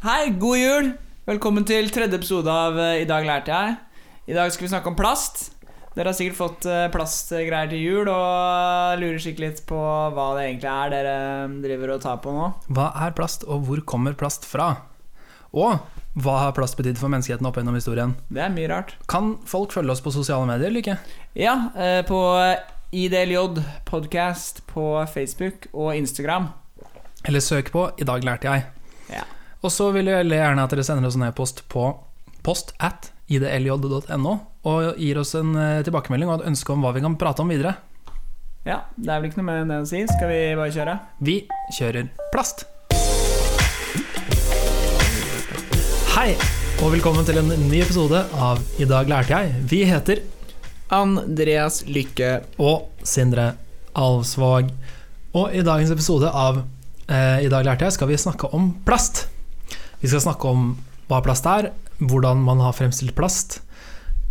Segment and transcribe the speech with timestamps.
[0.00, 0.86] Hei, god jul!
[1.28, 3.74] Velkommen til tredje episode av eh, I dag lærte jeg.
[4.32, 5.50] I dag skal vi snakke om plast.
[5.92, 10.46] Dere har sikkert fått eh, plastgreier til jul og lurer sikkert litt på hva det
[10.46, 12.46] egentlig er dere eh, driver og tar på nå.
[12.72, 14.70] Hva er plast, og hvor kommer plast fra?
[15.52, 15.84] Og
[16.16, 18.14] hva har plast betydd for menneskeheten opp gjennom historien?
[18.32, 18.94] Det er mye rart.
[19.04, 20.96] Kan folk følge oss på sosiale medier eller ikke?
[21.36, 22.22] Ja, eh, på
[22.96, 26.48] IDLJ podcast på Facebook og Instagram.
[27.28, 28.64] Eller søk på 'I dag lærte jeg'.
[29.12, 29.26] Ja.
[29.60, 31.90] Og så vil jeg gjerne at dere sender oss en e-post på
[32.40, 34.30] post at idlj.no
[34.64, 37.50] og gir oss en eh, tilbakemelding og et ønske om hva vi kan prate om
[37.52, 37.74] videre.
[38.64, 40.00] Ja, det er vel ikke noe mer enn det å si.
[40.08, 40.94] Skal vi bare kjøre?
[41.20, 41.34] Vi
[41.76, 42.64] kjører plast.
[46.14, 46.30] Hei,
[46.80, 49.64] og velkommen til en ny episode av I dag lærte jeg.
[49.68, 50.22] Vi heter
[50.88, 52.30] Andreas Lykke.
[52.56, 53.52] og Sindre
[53.92, 54.72] Alvsvåg.
[55.36, 56.62] Og i dagens episode av
[57.12, 59.26] eh, I dag lærte jeg skal vi snakke om plast.
[60.00, 60.74] Vi skal snakke om
[61.10, 63.58] hva plast er, hvordan man har fremstilt plast,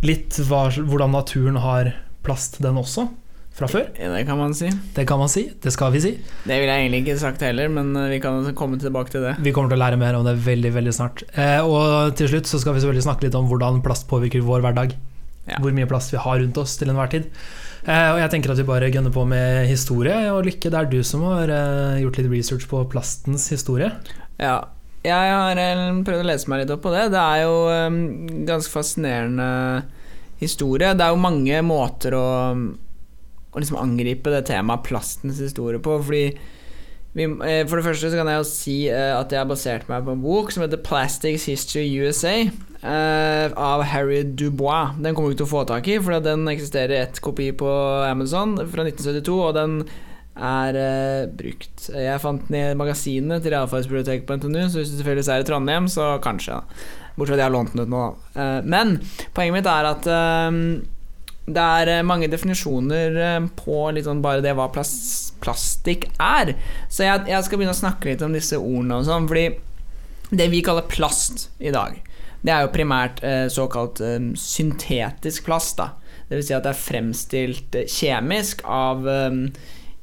[0.02, 1.92] litt hva, hvordan naturen har
[2.26, 3.06] plast den også,
[3.54, 3.86] fra før.
[3.94, 4.70] Det kan man si.
[4.96, 6.12] Det kan man si, det skal vi si.
[6.46, 9.36] Det ville jeg egentlig ikke sagt heller, men eh, vi kan komme tilbake til det.
[9.44, 11.24] Vi kommer til å lære mer om det veldig veldig snart.
[11.34, 14.64] Eh, og til slutt så skal vi selvfølgelig snakke litt om hvordan plast påvirker vår
[14.64, 14.96] hverdag.
[15.50, 15.58] Ja.
[15.60, 17.30] Hvor mye plast vi har rundt oss til enhver tid.
[17.84, 20.18] Eh, og jeg tenker at vi bare gønner på med historie.
[20.34, 23.92] Og Lykke, det er du som har eh, gjort litt research på plastens historie.
[24.40, 24.60] Ja,
[25.06, 27.08] jeg har eh, prøvd å lese meg litt opp på det.
[27.14, 27.98] Det er jo en
[28.48, 29.50] ganske fascinerende
[30.40, 30.94] historie.
[30.96, 35.96] Det er jo mange måter å, å liksom angripe det temaet plastens historie på.
[36.04, 36.24] Fordi
[37.16, 39.88] vi, eh, For det første så kan jeg jo si eh, at jeg har basert
[39.90, 42.52] meg på en bok som heter 'Plastics History USA'
[42.84, 44.94] eh, av Harry Dubois.
[45.00, 47.50] Den kommer du ikke til å få tak i, for den eksisterer i ett kopi
[47.50, 47.66] på
[48.06, 49.84] Amazon fra 1972, og den
[50.40, 51.88] er uh, brukt.
[51.94, 55.48] Jeg fant den i magasinet til realfagsbiblioteket på NTNU, så hvis du tilfeldigvis er i
[55.48, 56.60] Trondheim, så kanskje.
[56.60, 57.10] da.
[57.16, 58.38] Bortsett fra at jeg har lånt den ut nå, da.
[58.40, 58.96] Uh, men
[59.36, 60.60] poenget mitt er at eh,
[61.50, 63.16] det er mange definisjoner
[63.58, 64.92] på sånn bare det hva plas
[65.40, 66.54] plastikk er.
[66.92, 69.48] Så jeg, jeg skal begynne å snakke litt om disse ordene og sånn, fordi
[70.30, 71.96] det vi kaller plast i dag,
[72.40, 75.90] det er jo primært eh, såkalt eh, syntetisk plast, da.
[76.30, 79.40] Vil si at det er fremstilt kjemisk av eh,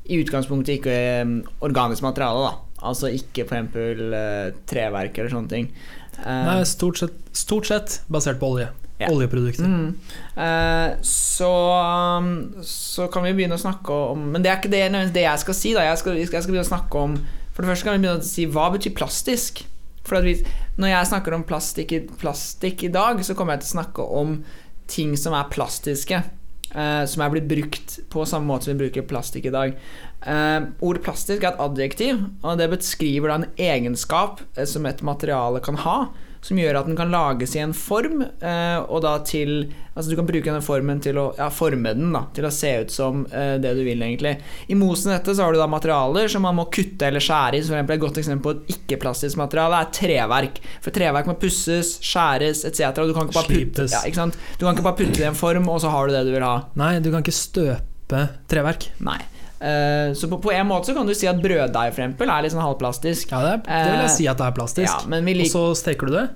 [0.08, 1.36] i utgangspunktet ikke eh,
[1.66, 2.84] organisk materiale, da.
[2.88, 3.78] Altså ikke f.eks.
[3.98, 5.72] Uh, treverk eller sånne ting.
[6.24, 8.68] Eh, Nei, stort sett, stort sett basert på olje.
[8.98, 9.12] Ja.
[9.14, 9.66] Oljeprodukter.
[9.66, 9.94] Mm.
[10.42, 11.52] Eh, så,
[12.66, 15.58] så kan vi begynne å snakke om Men det er ikke det, det jeg skal
[15.58, 15.74] si.
[15.78, 17.14] Jeg, skal, jeg skal begynne å snakke om
[17.54, 19.62] For det første kan vi begynne å si hva betyr plastisk.
[20.08, 20.40] For vi,
[20.82, 24.40] når jeg snakker om plastikk plastikk i dag, så kommer jeg til å snakke om
[24.90, 26.24] ting som er plastiske.
[26.76, 29.76] Eh, som er blitt brukt på samme måte som vi bruker plastikk i dag.
[30.26, 35.04] Uh, ordet plastisk er et adjektiv, og det beskriver da en egenskap eh, som et
[35.06, 35.98] materiale kan ha,
[36.42, 39.68] som gjør at den kan lages i en form, eh, og da til
[39.98, 42.70] Altså du kan bruke denne formen til å ja, forme den, da, til å se
[42.84, 44.36] ut som eh, det du vil, egentlig.
[44.70, 47.64] I mosen dette så har du da materialer som man må kutte eller skjære i.
[47.66, 50.60] Så for eksempel Et godt eksempel på et ikke-plastisk materiale er treverk.
[50.86, 52.94] For treverk må pusses, skjæres etc.
[53.00, 54.38] Du kan ikke bare putte ja, ikke sant?
[54.60, 56.36] Du kan ikke bare putte det i en form, og så har du det du
[56.36, 56.60] vil ha.
[56.78, 58.22] Nei, du kan ikke støpe
[58.54, 58.92] treverk.
[59.02, 59.18] Nei.
[59.58, 62.46] Eh, så på, på en måte så kan du si at brøddeig for eksempel er
[62.46, 63.32] litt sånn halvplastisk.
[63.34, 64.92] Ja, det, er, det vil jeg Eh, si at det er plastisk.
[64.92, 66.28] Ja, men vi Og så steker du det,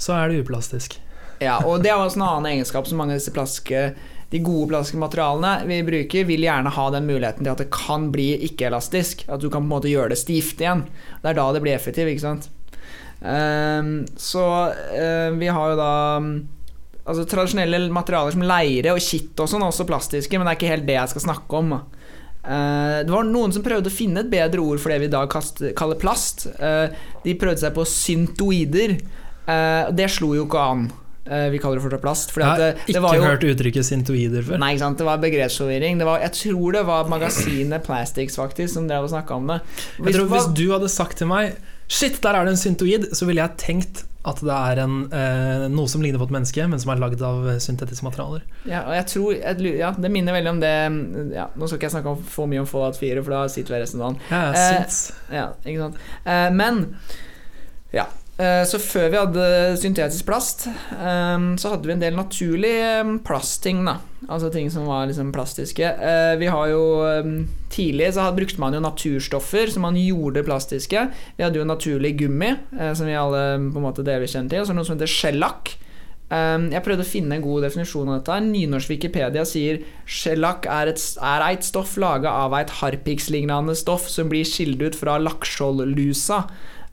[0.00, 0.98] så er det uplastisk.
[1.40, 3.92] Ja, og det er også en annen egenskap som mange av disse plastiske
[4.30, 8.10] de gode plastiske materialene vi bruker, vil gjerne ha den muligheten til at det kan
[8.14, 9.24] bli ikke-elastisk.
[9.26, 10.84] At du kan på en måte gjøre det stivt igjen.
[11.22, 12.46] Det er da det blir effektivt, ikke sant.
[13.20, 14.44] Um, så
[14.96, 15.90] eh, vi har jo da
[17.10, 20.70] Altså Tradisjonelle materialer som leire og kitt og sånn også plastiske, men det er ikke
[20.70, 21.72] helt det jeg skal snakke om.
[21.74, 21.99] da.
[22.40, 25.12] Eh, det var noen som prøvde å finne et bedre ord for det vi i
[25.12, 25.30] dag
[25.76, 26.46] kaller plast.
[26.56, 28.96] Eh, de prøvde seg på syntoider.
[29.44, 30.90] Eh, det slo jo ikke an.
[31.30, 32.32] Vi kaller det fortsatt plast.
[32.34, 34.58] Fordi Jeg har det, det ikke var jo, hørt uttrykket syntoider før.
[34.58, 36.00] Nei, det var begrepsforvirring.
[36.24, 39.60] Jeg tror det var magasinet Plastics faktisk som drev og snakka om det.
[40.00, 41.54] Jeg tror Hvis du hadde sagt til meg
[41.90, 45.62] Shit, der er det en syntoid, så ville jeg tenkt at det er en, eh,
[45.72, 48.42] noe som ligner på et menneske, men som er lagd av syntetiske materialer.
[48.68, 50.72] Ja, og jeg tror jeg, Ja, det minner veldig om det
[51.34, 53.76] ja, Nå skal ikke jeg snakke om, for mye om Fallout 4, for da sitter
[53.76, 54.20] vi resten av dagen.
[54.30, 55.36] Ja, Eh.
[55.38, 55.96] Ja, ikke sant.
[56.26, 56.82] Eh, men
[57.96, 58.04] ja.
[58.40, 59.46] Eh, så før vi hadde
[59.80, 63.98] syntetisk plast, eh, så hadde vi en del naturlig eh, plastting, da.
[64.30, 65.90] Altså ting som var liksom plastiske.
[66.38, 66.82] Vi har jo
[67.70, 71.06] Tidlig så brukte man jo naturstoffer som man gjorde plastiske.
[71.38, 72.50] Vi hadde jo naturlig gummi,
[72.98, 74.60] som vi alle på en måte delvis kjenner til.
[74.60, 75.72] Og så noe som heter skjellakk.
[76.28, 78.36] Jeg prøvde å finne en god definisjon av dette.
[78.50, 84.28] Nynorsk Wikipedia sier skjellakk er, et, er eit stoff laga av eit harpikslignende stoff som
[84.30, 86.42] blir skilt ut fra lakkskjoldlusa.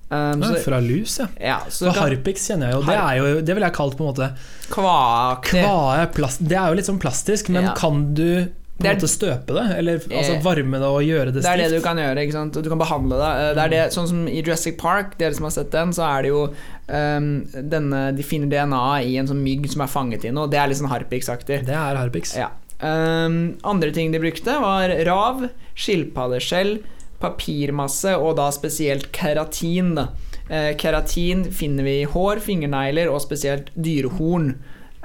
[0.10, 1.26] Um, Ja, så, fra lus, ja.
[1.42, 2.84] ja, så kan- Harpix kjenner jeg jo.
[2.88, 4.30] Det er jo Det vil jeg kalt på en måte
[4.72, 5.64] Kvaaktig.
[5.66, 6.40] Kvae plast.
[6.48, 7.74] Det er jo litt sånn plastisk, men Ja.
[7.76, 8.48] kan du
[8.80, 9.66] på en måte støpe det?
[9.78, 12.16] Eller altså Eh, varme det og gjøre det Det er det du kan gjøre.
[12.24, 12.54] ikke sant?
[12.54, 13.32] Du kan behandle det.
[13.42, 16.04] Eh, Det er det, sånn som I Jurassic Park, dere som har sett den, så
[16.08, 16.54] er det jo
[16.90, 20.48] um, denne, De finner DNA i en sånn mygg som er fanget i noe.
[20.48, 21.66] Det er litt sånn Harpix-aktig.
[21.66, 22.36] Det er Harpix.
[22.38, 22.48] Ja.
[22.80, 26.78] Um, andre ting de brukte, var rav, skilpaddeskjell,
[27.22, 29.94] papirmasse og da spesielt keratin.
[29.98, 30.10] Da.
[30.50, 34.56] Eh, keratin finner vi i hår, fingernegler og spesielt dyrehorn.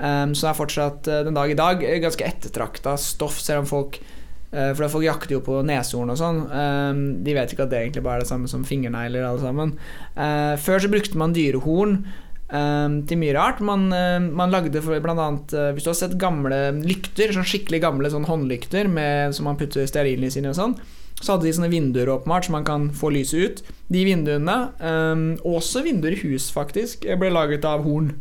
[0.03, 3.69] Um, så er fortsatt eh, den dag i dag eh, ganske ettertrakta stoff, selv om
[3.69, 6.41] folk uh, For folk jakter jo på neshorn og sånn.
[6.49, 9.77] Um, de vet ikke at det egentlig bare er det samme som fingernegler, alle sammen.
[10.17, 12.01] Uh, før så brukte man dyrehorn
[12.53, 13.61] um, til mye rart.
[13.65, 13.89] Man,
[14.37, 18.91] man lagde annet eh, Hvis du har sett gamle lykter, sånn skikkelig gamle sånn håndlykter
[18.91, 20.77] med, som man putter stearinlys inn i og sånn,
[21.23, 23.63] så hadde de sånne vinduer åpenbart, så man kan få lyset ut.
[23.93, 28.13] De vinduene, um, også vinduer i hus faktisk, ble laget av horn.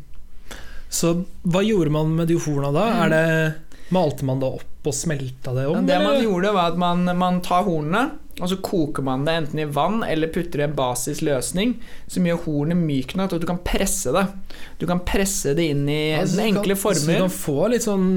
[0.91, 1.15] Så
[1.47, 2.87] hva gjorde man med de horna da?
[3.05, 3.25] Er det,
[3.95, 5.79] malte man det opp og smelta det om?
[5.81, 8.09] Ja, det man gjorde, var at man, man tar hornene,
[8.41, 11.75] og så koker man det enten i vann eller putter i en basisløsning
[12.09, 14.23] som gjør hornet mykt nok at du kan presse det.
[14.81, 17.85] Du kan presse det inn i ja, den enkle kan, Så du kan få litt
[17.85, 18.07] sånn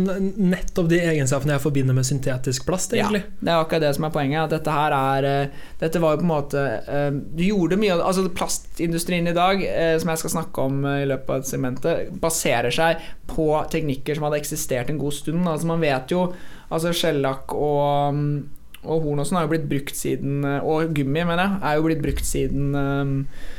[0.40, 4.14] nettopp de egenskapene jeg forbinder med syntetisk plast, Ja, det er akkurat det som er
[4.14, 4.46] poenget.
[4.46, 7.94] At dette her er eh, Dette var jo på en måte eh, Du gjorde mye
[7.94, 11.46] av det Altså Plastindustrien i dag, eh, som jeg skal snakke om i løpet av
[11.48, 15.44] segmentet, baserer seg på teknikker som hadde eksistert en god stund.
[15.48, 16.26] Altså Man vet jo
[16.72, 20.94] Altså skjellakk og, mm, og horn og sånn har jo blitt brukt siden eh, Og
[20.96, 23.52] gummi, mener jeg, er jo blitt brukt siden eh,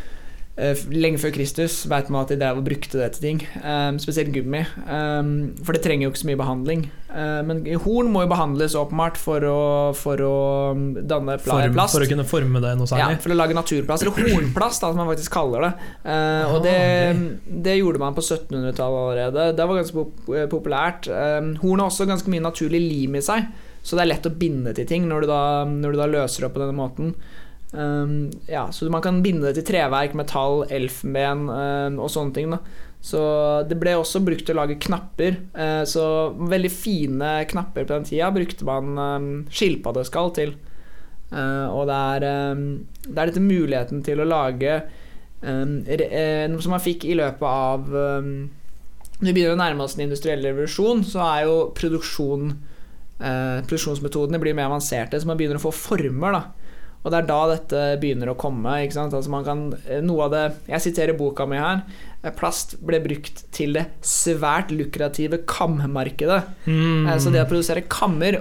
[0.56, 3.42] Lenge før Kristus vet man at de og brukte det til ting.
[3.60, 4.62] Um, spesielt gummi.
[4.88, 6.86] Um, for det trenger jo ikke så mye behandling.
[7.16, 9.60] Eh, men horn må jo behandles åpenbart for å,
[9.96, 10.38] for å
[10.76, 11.96] mm, danne Form, plast.
[11.96, 15.00] for å kunne forme det noe Ja, for å lage naturplast, eller hornplast, da, som
[15.00, 15.74] man faktisk kaller det.
[16.04, 16.76] Eh, og Ah, det,
[17.68, 19.48] det gjorde man på 1700-tallet allerede.
[19.60, 21.10] Det var ganske populært.
[21.62, 23.48] Horn har også ganske mye naturlig lim i seg,
[23.86, 26.42] så det er lett å binde til ting når du da, når du da løser
[26.42, 27.12] det opp på denne måten.
[27.76, 32.54] Um, ja, så man kan binde det til treverk, metall, elfenben um, og sånne ting.
[32.56, 32.62] Da.
[33.06, 33.22] Så
[33.70, 35.38] det ble også brukt til å lage knapper.
[35.54, 40.56] Uh, så veldig fine knapper på den tida brukte man um, skilpaddeskall til.
[41.30, 42.28] Uh, og det er,
[43.06, 44.76] det er dette muligheten til å lage
[45.46, 50.06] eh, noe som man fikk i løpet av Når vi begynner å nærme oss den
[50.06, 52.54] industrielle revolusjon, så er jo produksjon
[53.20, 56.40] eh, Produksjonsmetodene blir mer avanserte, så man begynner å få former.
[56.40, 56.46] da
[57.06, 58.80] og det er da dette begynner å komme.
[58.82, 59.60] Altså man kan,
[60.02, 61.84] noe av det Jeg siterer boka mi her.
[62.24, 66.40] eh, Plast ble brukt til det svært lukrative kammarkedet.
[66.66, 67.06] Mm.
[67.06, 68.40] Eh, Så det å produsere kammer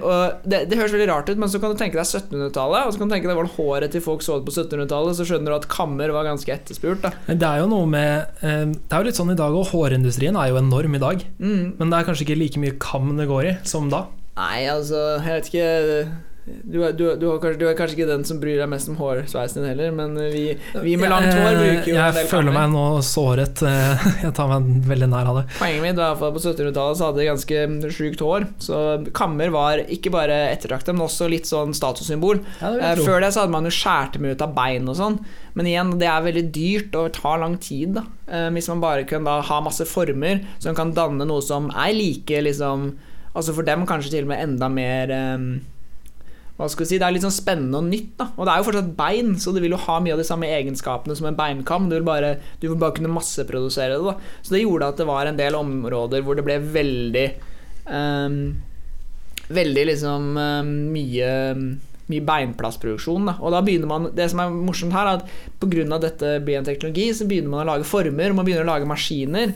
[0.49, 2.97] det, det høres veldig rart ut, men så kan du tenke deg 1700-tallet, og så
[2.97, 5.59] kan du tenke deg hvordan håret til folk så ut på 1700-tallet, så skjønner du
[5.61, 7.05] at kammer var ganske etterspurt.
[7.05, 7.13] Da.
[7.29, 10.41] Det er jo noe med eh, Det er jo litt sånn i dag, og hårindustrien
[10.41, 11.21] er jo enorm i dag.
[11.37, 11.75] Mm.
[11.77, 14.07] Men det er kanskje ikke like mye kam det går i som da.
[14.35, 18.05] Nei, altså, jeg vet ikke du er, du, du, er kanskje, du er kanskje ikke
[18.11, 20.43] den som bryr deg mest om hårsveisen din heller, men vi,
[20.83, 23.63] vi med langt hår bruker jo Jeg føler meg nå såret.
[23.65, 25.43] eh, Jeg tar meg veldig nær av det.
[25.57, 28.45] Poenget mitt var fall på 1700-tallet så hadde jeg ganske sjukt hår.
[28.61, 28.81] Så
[29.17, 32.43] kammer var ikke bare ettertraktet, men også litt sånn statussymbol.
[32.61, 33.01] Ja, Eh.
[33.01, 35.17] Før det så hadde man jo skåret dem ut av bein og sånn.
[35.57, 37.97] Men igjen, det er veldig dyrt og tar lang tid.
[37.97, 41.71] da Eh, Hvis man bare kan da ha masse former som kan danne noe som
[41.73, 42.91] er like liksom
[43.35, 45.47] Altså for dem kanskje til og med enda mer um,
[46.55, 48.13] hva skal vi si, Det er litt sånn spennende og nytt.
[48.19, 50.27] da Og det er jo fortsatt bein, så det vil jo ha mye av de
[50.27, 51.89] samme egenskapene som en beinkam.
[51.91, 54.05] Du vil bare, du vil bare kunne masseprodusere det.
[54.05, 57.27] da Så det gjorde at det var en del områder hvor det ble veldig
[57.91, 58.39] um,
[59.45, 61.27] Veldig liksom um, mye
[62.05, 63.27] mye beinplassproduksjon.
[63.27, 63.35] Da.
[63.41, 65.99] Og da begynner man Det som er morsomt her, er at pga.
[65.99, 68.89] dette blir en teknologi, så begynner man å lage former, og man begynner å lage
[68.89, 69.53] maskiner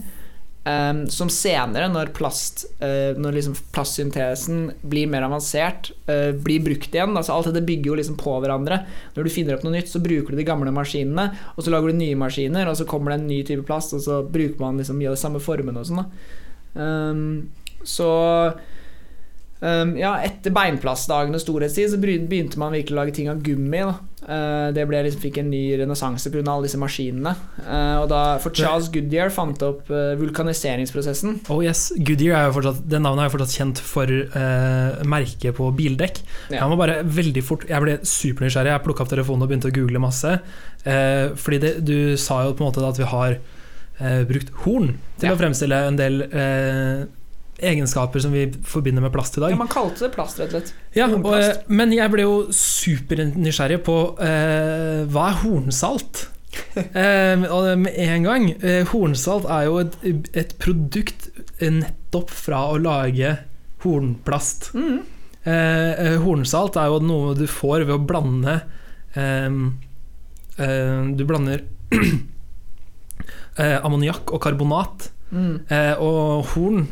[0.70, 6.94] ehm, som senere, når, plast, uh, når liksom plastsyntesen blir mer avansert, uh, blir brukt
[6.94, 7.16] igjen.
[7.18, 8.82] Altså alt dette bygger jo liksom på hverandre.
[9.18, 11.92] Når du finner opp noe nytt, så bruker du de gamle maskinene, og så lager
[11.92, 14.80] du nye maskiner, og så kommer det en ny type plast, og så bruker man
[14.82, 16.06] liksom mye av de samme formene og sånn.
[16.80, 17.32] Ehm,
[17.88, 18.06] Så
[19.60, 23.82] Um, ja, etter beinplastdagene storhetstid så begynte man virkelig å lage ting av gummi.
[24.24, 26.46] Uh, det ble liksom, fikk en ny renessanse pga.
[26.46, 27.34] alle disse maskinene.
[27.66, 31.42] Uh, og da, for Charles Goodyear fant opp uh, vulkaniseringsprosessen.
[31.52, 35.58] Oh yes, Goodyear er jo fortsatt Det navnet er jo fortsatt kjent for eh, merket
[35.60, 36.24] på bildekk.
[36.54, 36.62] Ja.
[36.62, 38.72] Jeg må bare veldig fort Jeg ble supernysgjerrig.
[38.78, 40.38] Jeg plukka opp telefonen og begynte å google masse.
[40.84, 45.30] Fordi det, du sa jo på en måte at vi har eh, brukt horn til
[45.30, 45.36] Ja.
[45.36, 46.22] å fremstille en del
[47.62, 49.54] egenskaper som vi forbinder med plast i dag.
[49.54, 50.74] Ja, man kalte det plast, rett og slett.
[50.98, 56.28] Ja, og, eh, men jeg ble jo supernysgjerrig på eh, hva er hornsalt?
[56.80, 59.94] Eh, og med en gang eh, Hornsalt er jo et,
[60.38, 61.28] et produkt
[61.62, 63.36] nettopp fra å lage
[63.84, 64.72] hornplast.
[64.74, 64.98] Mm.
[65.44, 68.58] Eh, eh, hornsalt er jo noe du får ved å blande
[71.16, 71.64] Du blander
[73.60, 75.10] eh, ammoniakk og karbonat.
[75.30, 75.62] Mm.
[75.70, 76.88] Eh, og horn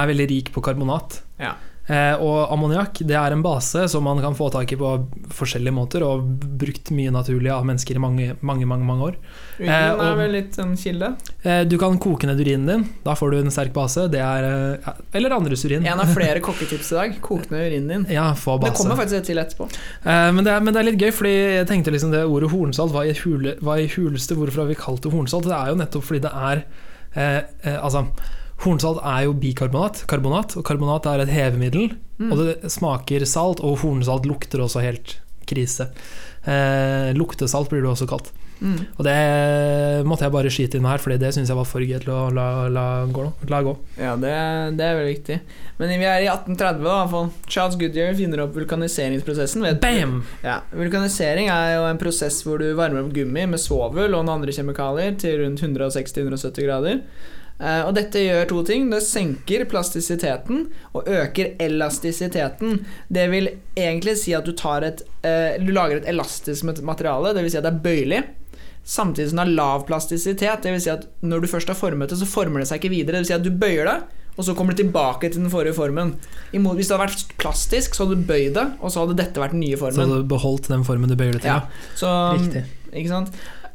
[0.00, 1.20] er veldig rik på karbonat.
[1.42, 1.54] Ja.
[1.84, 4.88] Eh, og ammoniakk det er en base som man kan få tak i på
[5.36, 6.22] forskjellige måter, og
[6.56, 9.18] brukt mye naturlig av mennesker i mange, mange, mange, mange år.
[9.58, 11.10] Urin Eh, er vel litt en kilde.
[11.44, 14.06] Eh, du kan koke ned urinen din, da får du en sterk base.
[14.08, 14.46] Det er,
[14.80, 15.84] eh, eller andres urin.
[15.84, 17.18] En av flere kokketips i dag.
[17.20, 18.06] Kok ned urinen din.
[18.16, 18.80] Ja, få Det base.
[18.80, 19.68] kommer faktisk et til etterpå.
[20.06, 22.48] Eh, men, det er, men det er litt gøy, fordi jeg tenkte liksom det ordet
[22.50, 25.44] hornsalt Hva i, hule, hva i huleste Hvorfor har vi kalt det hornsalt?
[25.44, 26.64] Det er jo nettopp fordi det er
[27.14, 28.06] eh, eh, Altså,
[28.62, 31.96] hornsalt er jo bikarbonat, karbonat, og karbonat er et hevemiddel.
[32.20, 32.30] Mm.
[32.30, 35.18] Og det smaker salt, og hornsalt lukter også helt
[35.48, 35.90] krise.
[36.44, 38.30] Eh, luktesalt blir det også kalt.
[38.60, 38.78] Mm.
[38.96, 39.14] Og det
[40.06, 42.20] måtte jeg bare skyte inn her, Fordi det syns jeg var for gøy til å
[42.32, 43.74] la, la, gå, la gå.
[43.98, 44.32] Ja, det,
[44.78, 45.38] det er veldig viktig.
[45.80, 46.96] Men vi er i 1830, da.
[47.10, 47.50] i.
[47.50, 49.64] Charles Goodyear finner opp vulkaniseringsprosessen.
[49.66, 49.80] Vet?
[49.82, 50.20] Bam!
[50.46, 54.36] Ja, Vulkanisering er jo en prosess hvor du varmer opp gummi med svovel og noen
[54.38, 57.02] andre kjemikalier til rundt 160-170 grader.
[57.60, 58.88] Eh, og dette gjør to ting.
[58.90, 62.80] Det senker plastisiteten og øker elastisiteten.
[63.12, 67.34] Det vil egentlig si at du, tar et, eh, du lager et elastisk mat- materiale,
[67.36, 67.52] dvs.
[67.54, 68.22] Si at det er bøyelig.
[68.84, 70.62] Samtidig som det har lav plastisitet.
[70.66, 72.92] Det vil si at når du først har formet det, så former det seg ikke
[72.92, 73.16] videre.
[73.16, 73.96] Det vil si at du bøyer det,
[74.36, 76.16] og så kommer det tilbake til den forrige formen.
[76.52, 79.54] Hvis det hadde vært plastisk, så hadde du bøyd det, og så hadde dette vært
[79.54, 79.94] den nye formen.
[79.96, 81.54] Så hadde du beholdt den formen du bøyer det til.
[81.54, 81.60] Ja.
[81.96, 82.64] Så, Riktig.
[82.92, 83.30] ikke sant?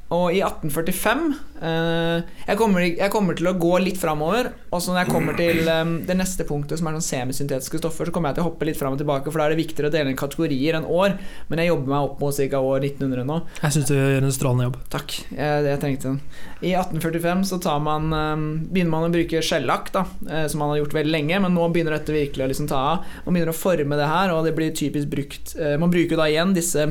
[0.09, 1.19] Og i 1845
[1.61, 4.47] eh, jeg, kommer, jeg kommer til å gå litt framover.
[4.73, 8.09] Og så når jeg kommer til eh, det neste punktet, som er sånn semisyntetiske stoffer,
[8.09, 9.91] så kommer jeg til å hoppe litt fram og tilbake, for da er det viktigere
[9.91, 11.19] å dele inn kategorier enn år.
[11.51, 12.63] Men jeg jobber meg opp mot ca.
[12.71, 13.37] år 1900 nå.
[13.61, 14.81] Jeg syns du gjør en strålende jobb.
[14.97, 16.19] Takk, jeg, jeg trengte den.
[16.65, 18.33] I 1845 så tar man, eh,
[18.73, 21.99] begynner man å bruke skjellakk, eh, som man har gjort veldig lenge, men nå begynner
[21.99, 23.13] dette virkelig å liksom ta av.
[23.27, 26.25] Man begynner å forme det her, og det blir typisk brukt eh, Man bruker da
[26.25, 26.89] igjen disse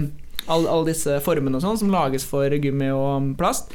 [0.49, 3.73] alle, all disse formene og sånn som lages for gummi og plast.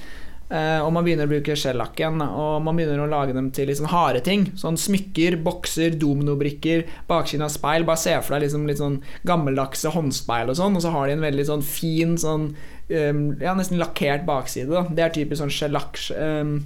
[0.54, 3.90] Uh, og man begynner å bruke skjellakken, og man begynner å lage dem til sånn
[3.90, 4.44] harde ting.
[4.60, 7.88] Sånn smykker, bokser, dominobrikker, baksiden av speil.
[7.88, 11.18] Bare se for deg liksom litt sånn gammeldagse håndspeil og sånn, og så har de
[11.18, 14.70] en veldig sånn fin sånn um, Ja, nesten lakkert bakside.
[14.70, 15.78] da Det er typisk sånn
[16.22, 16.58] um,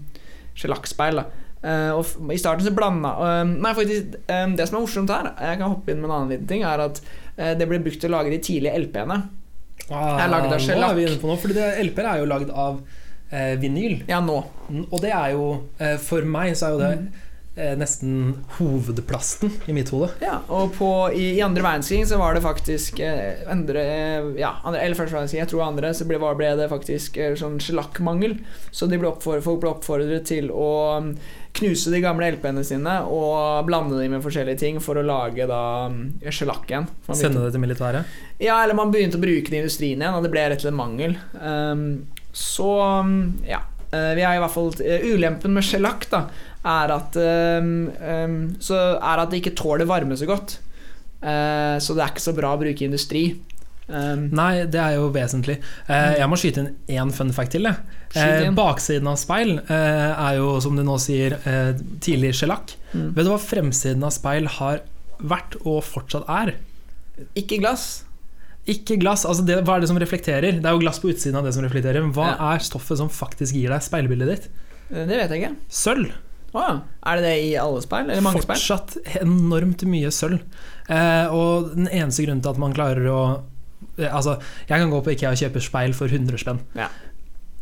[0.58, 1.22] skjellakkspeil.
[1.22, 1.30] da
[1.68, 5.32] Eh, og I starten så blanda uh, Nei, faktisk, um, det som er morsomt her,
[5.42, 7.02] jeg kan hoppe inn med en annen liten ting, er at
[7.36, 9.18] eh, det ble brukt til å lage de tidlige LP-ene.
[9.89, 12.25] Ah, er lagd av Nå er vi inne på noe, fordi det- LP-er er jo
[12.25, 12.82] lagd av
[13.32, 14.01] eh, vinyl.
[14.08, 14.44] Ja, nå.
[14.91, 15.46] Og det er jo
[15.79, 17.24] eh, For meg så er jo det eh,
[17.58, 20.12] nesten hovedplasten i mitt hode.
[20.22, 24.54] Ja, og på, i, i andre verdenskrig så var det faktisk eh, andre, eh, ja,
[24.64, 28.38] andre, Eller første verdenskrig, jeg tror andre, så ble, ble det faktisk eh, sånn sjellakkmangel.
[28.70, 30.70] Så de ble folk ble oppfordret til å
[31.04, 31.14] mm,
[31.58, 35.62] knuse de gamle LP-ene sine og blande dem med forskjellige ting for å lage da
[35.90, 36.86] mm, igjen.
[37.10, 38.20] Sende det til militæret.
[38.38, 40.68] Ja, eller man begynte å bruke det i industrien igjen, og det ble rett og
[40.68, 41.18] slett mangel.
[41.42, 42.06] Um,
[42.38, 42.70] så
[43.02, 43.18] mm,
[43.50, 43.64] ja.
[43.88, 46.26] Eh, vi er i hvert fall eh, Ulempen med skjellakk da
[46.66, 50.60] er at ehm, ehm, Så er at det ikke tåler varme så godt.
[51.22, 53.30] Eh, så det er ikke så bra å bruke industri.
[53.88, 55.62] Um, Nei, det er jo vesentlig.
[55.88, 57.70] Uh, jeg må skyte inn én fun fact til.
[57.72, 61.38] Eh, baksiden av speil uh, er jo, som du nå sier,
[62.04, 62.76] tidlig skjellakk.
[62.92, 63.14] mm.
[63.16, 64.84] Vet du hva fremsiden av speil har
[65.24, 66.58] vært og fortsatt er?
[67.40, 68.04] Ikke glass.
[68.68, 69.24] Ikke glass.
[69.26, 70.60] altså det, Hva er det som reflekterer?
[70.60, 72.04] Det er jo glass på utsiden av det som reflekterer.
[72.12, 72.54] Hva Ja.
[72.54, 74.50] er stoffet som faktisk gir deg speilbildet ditt?
[74.92, 75.56] Det vet jeg ikke.
[75.72, 76.12] Sølv.
[76.54, 76.70] Ja.
[77.08, 78.08] Er det det i alle speil?
[78.10, 78.58] Eller mange speil?
[78.60, 80.39] Fortsatt enormt mye sølv.
[80.88, 83.20] Eh, og den eneste grunnen til at man klarer å
[84.00, 84.38] eh, Altså,
[84.70, 86.62] jeg kan gå på IKEA og kjøpe speil for 100 spenn.
[86.80, 86.88] Ja.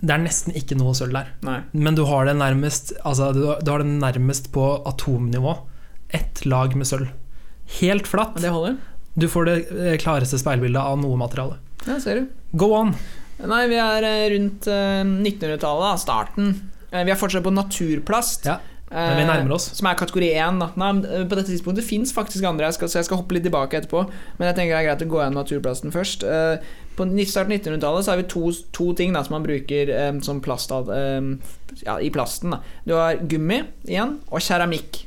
[0.05, 1.31] Det er nesten ikke noe sølv der.
[1.47, 1.59] Nei.
[1.73, 5.55] Men du har det nærmest Altså, du, du har det nærmest på atomnivå.
[6.13, 7.09] Ett lag med sølv.
[7.79, 8.37] Helt flatt.
[8.41, 8.77] Det holder?
[9.15, 11.57] Du får det eh, klareste speilbildet av noe materiale.
[11.87, 12.31] Ja, ser du.
[12.59, 12.93] Go on!
[13.41, 16.53] Nei, vi er eh, rundt eh, 1900-tallet, starten.
[16.95, 18.45] Vi er fortsatt på naturplast.
[18.47, 18.59] Ja,
[18.95, 19.67] men vi Eh, nærmer oss.
[19.75, 20.61] Som er kategori 1.
[20.79, 23.43] Nei, eh, på dette tidspunktet fins faktisk andre, jeg skal, så jeg skal hoppe litt
[23.43, 24.05] tilbake etterpå.
[24.39, 26.23] Men jeg tenker det er greit å gå gjennom naturplasten først.
[26.23, 26.57] Eh,
[26.95, 30.21] På starten av 1900-tallet så har vi to, to ting da, som man bruker um,
[30.23, 31.25] som plast eh,
[31.83, 32.55] ja, i plasten.
[32.55, 32.61] Da.
[32.85, 35.01] Du har gummi igjen, og keramikk.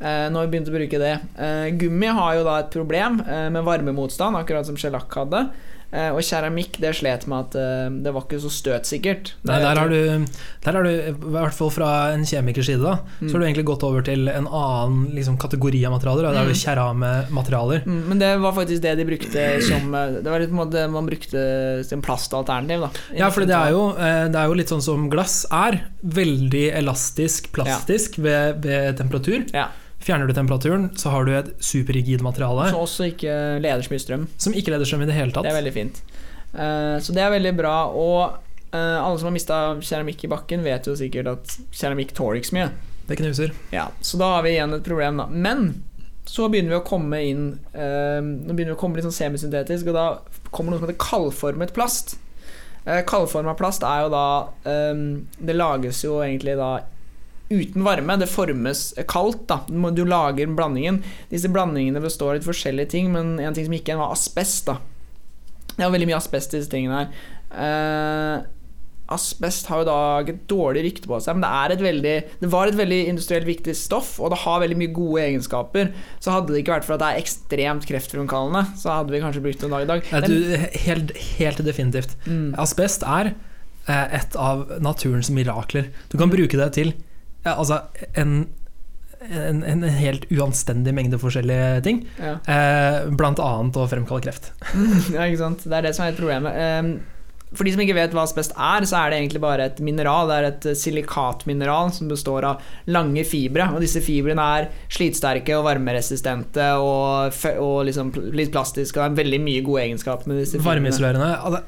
[0.00, 1.12] Uh, nå har vi begynt å bruke det.
[1.36, 5.50] Uh, gummi har jo da et problem uh, med varmemotstand, akkurat som sjelakk hadde.
[5.92, 9.30] Eh, og keramikk det slet med at eh, det var ikke så støtsikkert.
[9.46, 10.26] Nei, der har du,
[10.64, 13.28] der har du, i hvert fall fra en kjemikers side, da, Mm.
[13.28, 16.22] så har du egentlig gått over til en annen liksom, kategori av materialer.
[16.26, 16.32] Da.
[16.32, 16.52] Der Mm.
[16.52, 17.84] du kerame-materialer.
[17.86, 20.62] Mm, Men det var faktisk det de brukte som eh, Det var litt på en
[20.66, 22.90] måte man brukte som plastalternativ, da.
[23.16, 25.80] Ja, for det er, jo, eh, det er jo litt sånn som glass er.
[26.02, 29.46] Veldig elastisk, plastisk ved, ved temperatur.
[29.54, 29.68] Ja.
[30.06, 34.02] Fjerner du temperaturen, så har du et superrigid materiale Som også ikke leder så mye
[34.04, 34.26] strøm.
[34.38, 35.42] som ikke leder strøm i det hele tatt.
[35.48, 35.98] Det er veldig fint.
[36.54, 37.72] Eh, så det er veldig bra.
[37.90, 38.20] Og
[38.70, 42.52] eh, alle som har mista keramikk i bakken, vet jo sikkert at keramikk tåler ikke
[42.52, 42.68] så mye.
[43.08, 43.52] Det knuser.
[43.74, 45.26] Ja, Så da har vi igjen et problem, da.
[45.26, 45.82] Men
[46.26, 47.44] så begynner vi å komme inn
[47.74, 50.06] eh, Nå begynner vi å komme litt sånn semisyntetisk, og da
[50.50, 52.16] kommer noe som heter kaldformet plast.
[52.86, 54.26] Kaldforma plast er jo da
[54.62, 56.68] Det lages jo egentlig da
[57.50, 58.18] uten varme.
[58.18, 59.46] Det formes kaldt.
[59.48, 61.02] da Du lager blandingen.
[61.30, 64.66] Disse blandingene består av litt forskjellige ting, men en ting som gikk igjen, var asbest.
[64.66, 64.78] da
[65.76, 67.08] Det er veldig mye asbest i disse tingene her.
[67.56, 68.44] Eh,
[69.06, 72.48] Asbest har jo da et dårlig rykte på seg, men det, er et veldig, det
[72.50, 75.92] var et veldig industrielt viktig stoff, og det har veldig mye gode egenskaper.
[76.18, 79.44] Så hadde det ikke vært for at det er ekstremt kreftfremkallende, så hadde vi kanskje
[79.44, 80.10] brukt det en dag i dag.
[80.10, 80.56] Men- du,
[80.88, 82.16] helt, helt definitivt.
[82.26, 83.34] mm, Asbest er
[83.86, 85.92] eh, et av naturens mirakler.
[86.10, 86.92] Du kan bruke det til
[87.46, 87.80] ja, altså
[88.18, 88.38] en,
[89.30, 92.04] en, en helt uanstendig mengde forskjellige ting.
[92.20, 92.36] ja.
[92.50, 94.50] Eh, blant annet å fremkalle kreft.
[95.14, 95.66] ja, ikke sant.
[95.66, 96.88] Det er det som er et problem eh,
[97.54, 100.26] For de som ikke vet hva asbest er, så er det egentlig bare et mineral.
[100.28, 103.68] Det er et silikatmineral som består av lange fibre.
[103.76, 108.98] Og disse fibrene er slitsterke og varmeresistente og, og liksom litt plastiske.
[108.98, 110.74] Og det er veldig mye gode egenskaper med disse fibrene.
[110.74, 111.62] Varmeisolerende altså,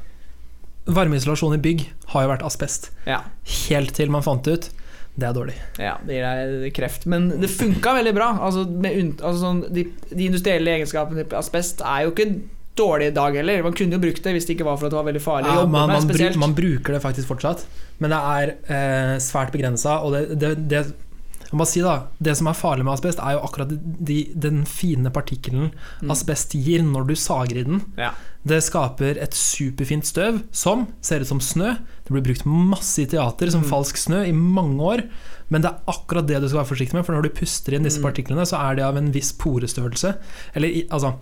[0.88, 1.82] Varmeisolasjon i bygg
[2.14, 2.90] har jo vært asbest.
[3.04, 3.22] Ja,
[3.68, 4.70] Helt til man fant ut
[5.18, 5.56] det er dårlig.
[5.82, 7.08] ja, det gir deg kreft.
[7.10, 8.28] Men det funka veldig bra.
[8.46, 12.28] Altså, altså sånn, de, de industrielle egenskapene til asbest er jo ikke
[12.78, 13.64] dårlig i dag heller.
[13.66, 15.50] Man kunne jo brukt det hvis det ikke var for at det var veldig farlig
[15.50, 17.64] Ja, man, man, man bruker det faktisk fortsatt,
[17.98, 19.98] men det er eh, svært begrensa.
[20.06, 20.84] Og det, det, det,
[21.50, 23.70] jeg må si da, det som er farlig med asbest, er jo akkurat
[24.04, 25.70] de, den fine partikkelen
[26.02, 26.10] Mm.
[26.12, 27.80] asbest gir når du sager i den.
[27.96, 28.10] Ja.
[28.46, 31.74] Det skaper et superfint støv som ser ut som snø.
[32.04, 33.68] Det blir brukt masse i teater som Mm.
[33.70, 35.02] falsk snø i mange år.
[35.50, 37.82] Men det er akkurat det du skal være forsiktig med, for når du puster inn
[37.82, 38.04] disse Mm.
[38.12, 40.14] partiklene, så er det av en viss porestørrelse.
[40.54, 41.14] Eller altså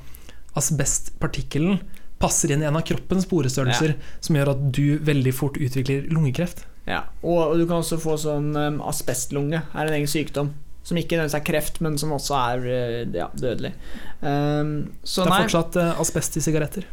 [0.57, 1.81] Asbestpartikkelen
[2.19, 6.65] passer inn i en av kroppens porestørrelser, som gjør at du veldig fort utvikler lungekreft.
[6.87, 9.65] Ja, og, og du kan også få sånn um, asbestlunge.
[9.75, 10.55] er en egen sykdom.
[10.87, 13.73] Som ikke nødvendigvis er kreft, men som også er eh, ja, dødelig.
[14.21, 16.87] Um, så det er nei, fortsatt uh, asbest i sigaretter.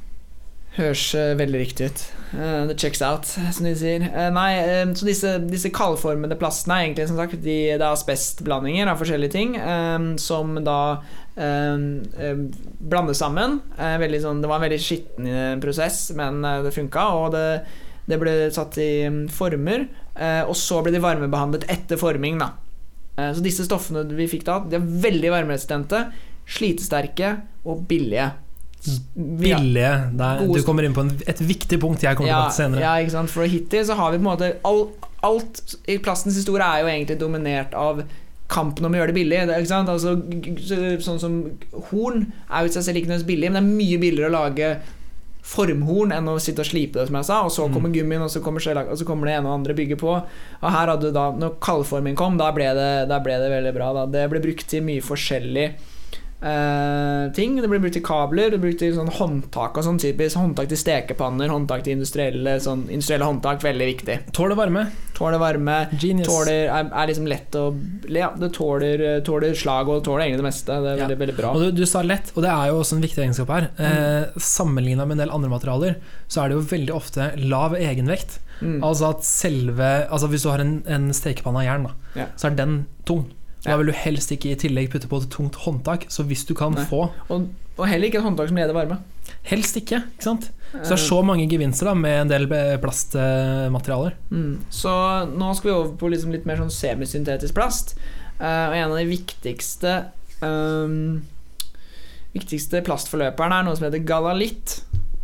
[0.79, 2.01] høres uh, veldig riktig ut.
[2.33, 4.07] Uh, the checks out, som de sier.
[4.09, 7.85] Eh, nei, eh, så disse, disse kaldformede plastene er egentlig som sagt de, det er
[7.91, 10.79] asbestblandinger av forskjellige ting um, som da
[11.37, 11.85] eh,
[12.17, 12.43] eh,
[12.81, 13.59] blandes sammen.
[13.77, 17.09] Eh, veldig sånn, det var en veldig skitten prosess, men det funka.
[17.21, 17.45] Og det,
[18.09, 22.39] det ble satt i mm, former, eh, og så ble de varmebehandlet etter forming.
[22.41, 22.51] Da.
[23.17, 26.05] Eh, så disse stoffene vi fikk da, de er veldig varmeresistente,
[26.49, 28.31] slitesterke og billige.
[28.31, 28.39] Har-
[29.15, 29.93] Billige.
[30.19, 32.83] Der, du kommer inn på en, et viktig punkt jeg kommer ja, til senere.
[32.83, 33.31] Ja, ikke sant?
[33.31, 34.89] For hittil så har vi på en måte all,
[35.23, 38.01] Alt i plastens historie er jo egentlig dominert av
[38.51, 39.37] kampen om å gjøre det billig.
[39.45, 39.87] Ikke sant?
[39.87, 40.17] Altså,
[40.99, 41.37] sånn som
[41.93, 44.35] Horn er jo i seg selv ikke nødvendigvis billig, men det er mye billigere å
[44.35, 44.73] lage
[45.43, 47.41] formhorn enn å sitte og slipe det, som jeg sa.
[47.43, 47.73] Og så Mm.
[47.73, 50.13] kommer gummien, og så kommer, skjellag- og så kommer det ene og andre bygget på.
[50.63, 53.73] Og her hadde du da, når kaldformen kom, da ble det, da ble det veldig
[53.73, 53.93] bra.
[53.93, 54.05] Da.
[54.05, 55.73] Det ble brukt til mye forskjellig
[56.43, 57.55] eh, ting.
[57.61, 60.37] Det blir brukt til kabler, det blir brukt til sånn håndtak og sånn typisk.
[60.39, 63.63] Håndtak til stekepanner, håndtak til industrielle, sånn, industrielle håndtak.
[63.63, 64.17] Veldig viktig.
[64.35, 64.85] Tåler varme.
[65.17, 65.77] Tåler varme.
[66.01, 66.27] Genius.
[66.27, 67.65] Tåler, er, er liksom lett å
[68.13, 70.79] Ja, det tåler, tåler slag og tåler egentlig det meste.
[70.83, 71.07] Det er Ja.
[71.07, 71.51] veldig, veldig bra.
[71.55, 73.69] Og du, du sa lett, og det er jo også en viktig egenskap her.
[73.77, 75.95] Eh, Sammenligna med en del andre materialer,
[76.27, 78.39] så er det jo veldig ofte lav egenvekt.
[78.63, 78.81] Mm.
[78.85, 82.25] Altså at selve Altså Hvis du har en, en stekepanne av jern, da, Ja.
[82.37, 83.25] så er den tung.
[83.63, 86.09] Da vil du helst ikke i tillegg putte på et tungt håndtak.
[86.11, 86.83] Så hvis du kan Nei.
[86.89, 87.47] få Og,
[87.77, 88.99] og heller ikke et håndtak som leder varme.
[89.47, 90.49] Helst ikke, ikke sant?
[90.73, 94.15] Så det Eh, er så mange gevinster da med en del eh, plastmaterialer.
[94.33, 94.63] Mm.
[94.73, 94.93] Så
[95.29, 97.95] nå skal vi over på liksom litt mer sånn semisyntetisk plast.
[98.39, 99.91] Uh, og en av de viktigste
[100.41, 101.21] um,
[102.33, 104.79] Viktigste plastforløperne er noe som heter galalitt.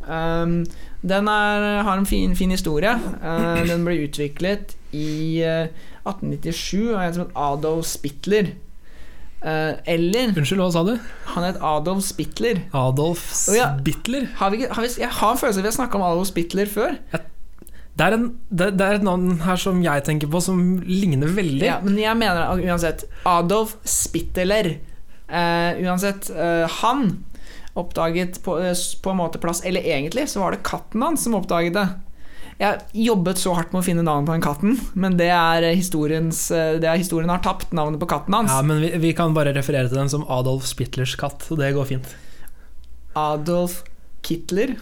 [0.08, 0.64] Ehm,
[1.02, 2.96] den er, har en fin, fin historie.
[3.24, 5.70] Uh, den ble utviklet i uh,
[6.08, 8.54] 1897 av en som het Adolf Spittler.
[9.40, 10.96] Uh, eller Unnskyld, hva sa du?
[11.34, 12.66] Han het Adolf Spittler.
[12.76, 13.60] Adolf Spitler?
[13.62, 13.70] ja.
[13.80, 14.28] Spittler?
[14.42, 16.32] Har vi, har vi, jeg har en følelse av at vi har snakka om Adolf
[16.34, 16.98] Spittler før.
[18.00, 21.32] Det er, en, det, det er et navn her som jeg tenker på, som ligner
[21.36, 21.66] veldig.
[21.68, 24.78] Ja, men jeg mener uansett Adolf Spittler.
[25.30, 27.12] Uh, uansett, uh, han
[27.82, 29.64] oppdaget på, eh, på en måte plass.
[29.66, 31.88] Eller egentlig så var det katten hans som oppdaget det.
[32.60, 36.90] Jeg jobbet så hardt med å finne navnet på den katten, men det er det
[36.90, 38.52] er Historien har tapt navnet på katten hans.
[38.52, 41.72] Ja, men vi, vi kan bare referere til den som Adolf Spitlers katt, og det
[41.78, 42.12] går fint.
[43.16, 43.80] Adolf
[44.28, 44.76] Kitler.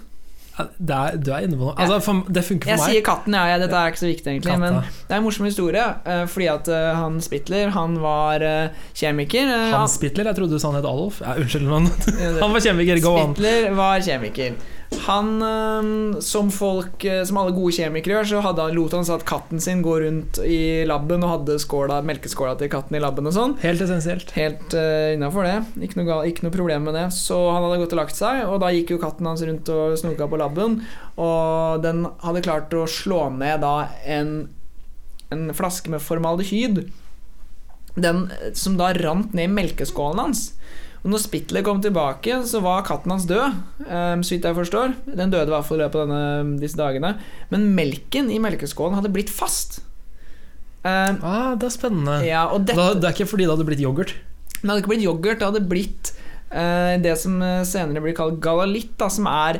[0.57, 1.73] Det er, du er inne på noe.
[1.77, 2.87] Altså, for, det funker Jeg meg.
[2.87, 3.43] Jeg sier katten, ja.
[3.51, 4.53] ja, Dette er ikke så viktig, egentlig.
[4.55, 4.63] Katta.
[4.63, 5.83] Men det er en morsom historie.
[6.05, 9.51] eh, Fordi at eh, han Spitler, han var eh, kjemiker.
[9.75, 11.21] Han Spitler, jeg trodde du sa han het Adolf.
[11.21, 11.91] Ja, unnskyld, men
[12.41, 13.03] han- var kjemiker.
[13.05, 13.35] Go on.
[13.35, 14.57] Spitler var kjemiker.
[15.07, 19.07] Han, eh, som folk eh, Som alle gode kjemikere gjør, så hadde han, lot han
[19.11, 23.27] at katten sin gå rundt i laben og hadde skåla, melkeskåla til katten i laben
[23.27, 23.55] og sånn.
[23.63, 24.31] Helt essensielt.
[24.37, 25.57] Helt uh, innafor det.
[25.83, 27.07] Ikke noe, ikke noe problem med det.
[27.15, 29.97] Så han hadde gått og lagt seg, og da gikk jo katten hans rundt og
[29.99, 30.79] snoka på labben.
[31.19, 34.33] Og den hadde klart å slå ned da en,
[35.33, 36.85] en flaske med formaldehyd.
[37.97, 40.51] Den eh, som da rant ned i melkeskålen hans.
[41.03, 43.53] Og når Spitler kom tilbake, så var katten hans død,
[43.85, 44.95] um, så vidt jeg forstår.
[45.07, 47.13] Den døde i hvert fall i løpet av denne, disse dagene.
[47.53, 49.79] Men melken i melkeskålen hadde blitt fast.
[50.83, 52.19] Um, Ah, det er spennende.
[52.25, 54.13] ja, og dette Da, det er ikke fordi det hadde blitt yoghurt.
[54.61, 56.11] det hadde ikke blitt yoghurt, det hadde blitt
[56.51, 59.59] uh, det som senere blir kalt galalitt, da, som er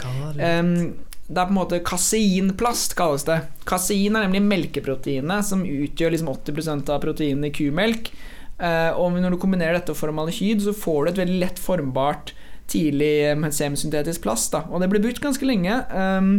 [1.28, 3.42] Det er på en måte kaseinplast, kalles det.
[3.68, 8.12] Kasein er nemlig melkeproteinet, som utgjør liksom 80% av proteinene i kumelk.
[8.60, 12.34] Eh, og når du kombinerer dette og formaldehyd, så får du et veldig lett formbart
[12.68, 14.52] tidlig semisyntetisk plast.
[14.52, 14.66] Da.
[14.72, 16.34] Og det ble brukt ganske lenge, um,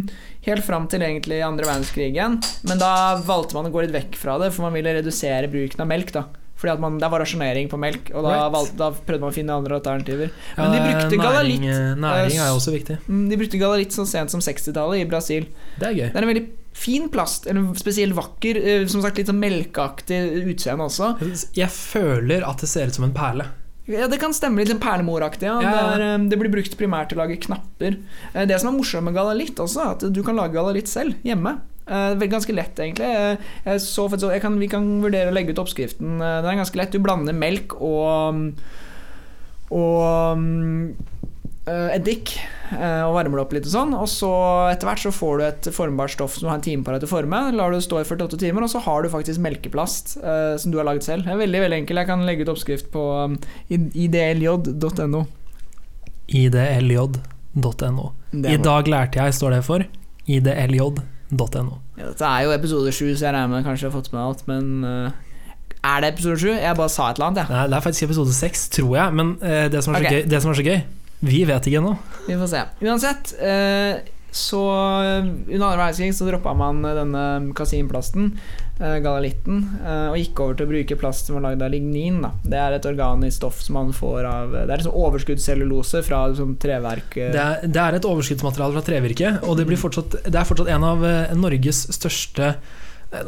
[0.45, 2.37] helt fram til egentlig andre verdenskrigen.
[2.69, 2.91] Men da
[3.25, 6.13] valgte man å gå litt vekk fra det, for man ville redusere bruken av melk.
[6.19, 6.27] da
[6.59, 8.53] fordi at man, Det var rasjonering på melk, og da, Right.
[8.53, 10.31] valgte, da prøvde man å finne andre alternativer.
[10.57, 11.61] Men de brukte næring, galalitt.
[12.03, 12.99] Næring Eh, er også viktig.
[13.09, 15.47] Mm, De brukte galalitt så sent som 60-tallet i Brasil.
[15.79, 16.13] Det er gøy.
[16.13, 18.57] Det er en veldig fin plast, eller spesielt vakker.
[18.57, 20.19] eh, Som sagt litt sånn melkeaktig
[20.53, 21.15] utseende også.
[21.57, 23.47] Jeg føler at det ser ut som en perle.
[23.89, 25.49] Ja, Det kan stemme litt perlemoraktig.
[25.49, 25.61] Ja.
[25.63, 25.71] Ja.
[25.71, 27.97] Det, er, eh, det blir brukt primært til å lage knapper.
[28.35, 31.61] Eh, Det som er morsomt med galalitt også, at du kan lage galalitt selv hjemme.
[31.89, 33.39] Ganske lett, egentlig.
[33.81, 34.05] Så,
[34.43, 36.19] kan, vi kan vurdere å legge ut oppskriften.
[36.21, 36.93] Den er ganske lett.
[36.93, 38.53] Du blander melk og
[39.71, 40.97] og mm,
[41.67, 42.39] eddik
[42.73, 43.95] og varmer det opp litt og sånn.
[43.97, 44.31] Og så
[44.73, 47.03] etter hvert så får du et formbart stoff som du har en time på deg
[47.05, 47.41] til å forme.
[47.57, 50.79] Lar det stå i 48 timer, og så har du faktisk melkeplast eh, som du
[50.81, 51.25] har laget selv.
[51.27, 52.03] Det er veldig veldig enkel.
[52.03, 53.39] Jeg kan legge ut oppskrift på um,
[53.73, 55.25] idlj.no.
[56.29, 58.09] idlj.no.
[58.39, 59.85] I dag lærte jeg, står det for.
[60.29, 61.79] idlj.no.
[61.99, 64.23] Ja, dette er jo episode sju, så jeg regner med kanskje jeg har fått med
[64.27, 65.25] alt, men uh
[65.89, 66.49] Er det episode sju?
[66.51, 67.55] Jeg bare sa et eller annet, jeg.
[67.55, 69.13] Nei, det er faktisk episode seks, tror jeg.
[69.15, 70.15] Men uh, det, som er så Ok.
[70.17, 70.81] gøy, det som er så gøy,
[71.21, 71.97] vi vet ikke ennå.
[72.29, 72.63] Vi får se.
[72.87, 73.99] Uansett, eh,
[74.31, 74.63] så
[75.03, 77.27] eh, under andre verdenskrig så droppa man eh, denne
[77.59, 78.33] kasinplasten,
[78.79, 82.21] galalitten, og gikk over til å bruke plast som var lagd av lignin.
[82.23, 82.29] Da.
[82.47, 86.53] Det er et organisk stoff som man får av Det er liksom overskuddscellulose fra liksom,
[86.63, 87.17] treverk.
[87.19, 90.71] Det er, det er et overskuddsmateriale fra trevirke, og det, blir fortsatt, det er fortsatt
[90.77, 91.03] en av
[91.41, 92.53] Norges største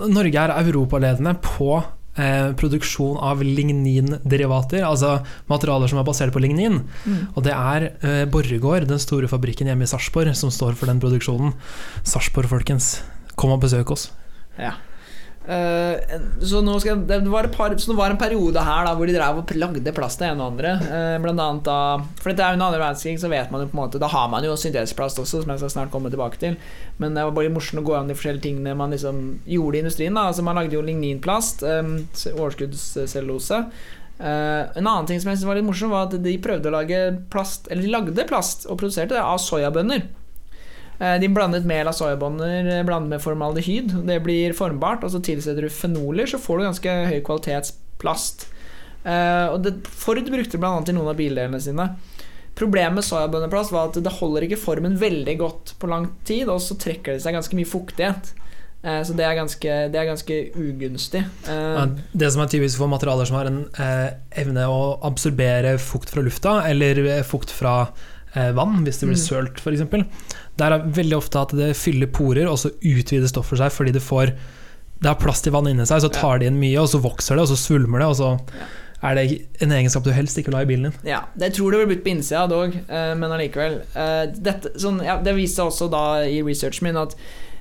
[0.07, 1.81] Norge er europaledende på
[2.17, 5.19] eh, produksjon av ligninderivater, altså
[5.51, 6.83] materialer som er basert på lignin.
[7.05, 7.23] Mm.
[7.35, 11.03] Og det er eh, Borregaard, den store fabrikken hjemme i Sarpsborg, som står for den
[11.03, 11.55] produksjonen.
[12.03, 12.99] Sarpsborg, folkens.
[13.41, 14.11] Kom og besøk oss.
[14.61, 14.77] Ja.
[15.41, 15.97] Eh,
[16.45, 19.15] så, nå skal, det var par, så det var en periode her da hvor de
[19.17, 20.75] drev og lagde plast til en og andre.
[20.85, 21.79] eh, blant annet da
[22.21, 24.11] For dette er jo under andre verdenskrig, så vet man jo på en måte Da
[24.13, 26.59] har man jo syntesplast plast også, som jeg skal snart komme tilbake til.
[27.01, 29.83] Men det var bare morsomt å gå an de forskjellige tingene man liksom gjorde i
[29.87, 30.15] industrien.
[30.15, 31.97] da Altså Man lagde jo ligninplast, um,
[32.37, 33.65] overskuddscellulose.
[34.21, 36.75] Eh, en annen ting som jeg synes var litt morsom, var at de prøvde å
[36.75, 36.99] lage
[37.33, 40.05] plast Eller de lagde plast og produserte det av soyabønner.
[41.01, 43.95] Eh, De blandet mel av soyabønner eh, blandet med formaldehyd.
[44.07, 47.87] Det blir formbart, og så tilsetter du fenoler, så får du ganske høy kvalitetsplast.
[48.01, 48.47] plast.
[49.05, 50.73] og det, Ford brukte bl.a.
[50.89, 51.89] i noen av bildelene sine.
[52.61, 56.61] Problemet med soyabønneplast var at det holder ikke formen veldig godt på lang tid, og
[56.61, 58.35] så trekker det seg ganske mye fuktighet.
[58.83, 61.25] Eh, Så det er ganske, det er ganske ugunstig.
[61.49, 65.79] Eh, Ja, Det som er typisk for materialer som har en eh, evne å absorbere
[65.79, 67.89] fukt fra lufta, eller eh, fukt fra eh,
[68.35, 69.27] vann, hvis det blir Mm.
[69.27, 70.07] sølt f.eks.
[70.57, 74.03] Der er veldig ofte at det fyller porer, og så utvider stoffet seg fordi det
[74.03, 74.35] får
[75.03, 77.35] Det har plass til vann inni seg, så tar det inn mye, og så vokser
[77.35, 78.41] det, og så svulmer det, og så
[79.03, 81.09] er det en egenskap du helst ikke vil ha i bilen din.
[81.09, 83.79] Ja, det tror det blir blitt på innsida dog, eh, men allikevel.
[83.97, 87.15] Eh, dette, sånn, ja, det viste seg også da i researchen min at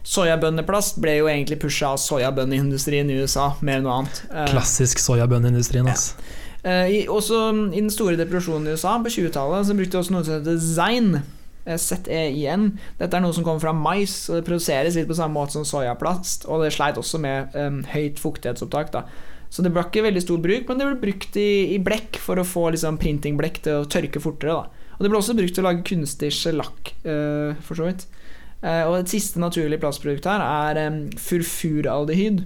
[0.04, 4.22] soyabønneplast ble jo egentlig pusha av soyabønneindustrien i USA, mer enn noe annet.
[4.34, 5.88] Eh, Klassisk soyabønneindustrien.
[5.88, 6.16] Altså.
[6.20, 6.36] eh,
[6.68, 7.38] i, også
[7.72, 10.58] i den store depresjonen i USA på 20-tallet så brukte de også noe som heter
[10.60, 11.22] Zein.
[11.64, 12.66] eh, Z-E-I-N.
[13.00, 15.68] Dette er noe som kommer fra mais, og det produseres litt på samme måte som
[15.68, 16.50] soyaplast.
[16.50, 18.92] Og det sleit også med um, høyt fuktighetsopptak.
[18.96, 19.06] da
[19.50, 22.38] så det ble ikke veldig stor bruk, men det ble brukt i, i blekk for
[22.38, 24.60] å få liksom, printingblekk til å tørke fortere.
[24.60, 24.94] Da.
[24.98, 28.06] Og det ble også brukt til å lage kunstig skjelakk, uh, for så vidt.
[28.62, 32.44] Uh, og et siste naturlig plastprodukt her er um, furfuraldehyd.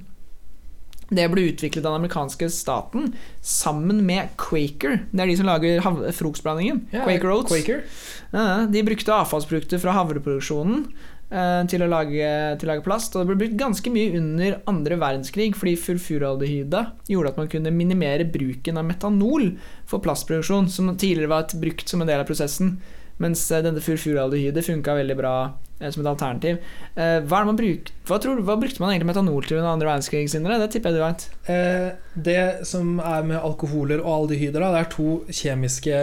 [1.10, 3.12] Det ble utviklet av den amerikanske staten
[3.42, 5.02] sammen med Quaker.
[5.12, 5.84] Det er de som lager
[6.16, 6.86] frokostblandingen.
[6.94, 7.52] Ja, Quaker Oats.
[7.52, 7.84] Quaker.
[8.32, 10.88] Ja, de brukte avfallsprodukter fra havreproduksjonen
[11.34, 13.14] eh, til, å lage, til å lage plast.
[13.16, 17.76] Og det ble brukt ganske mye under andre verdenskrig fordi fulfuraldehyde gjorde at man kunne
[17.76, 19.54] minimere bruken av metanol
[19.90, 22.78] for plastproduksjon, som tidligere var brukt som en del av prosessen.
[23.24, 25.36] Mens eh, denne furfuraldehydet funka veldig bra
[25.80, 26.60] eh, som et alternativ.
[26.96, 30.28] Eh, hva, bruk, hva, tror, hva brukte man egentlig metanol til under andre verdenskrig?
[30.34, 31.26] Det tipper jeg du veit.
[31.54, 31.90] Eh,
[32.30, 35.98] det som er med alkoholer og aldehyder, da, det er to kjemiske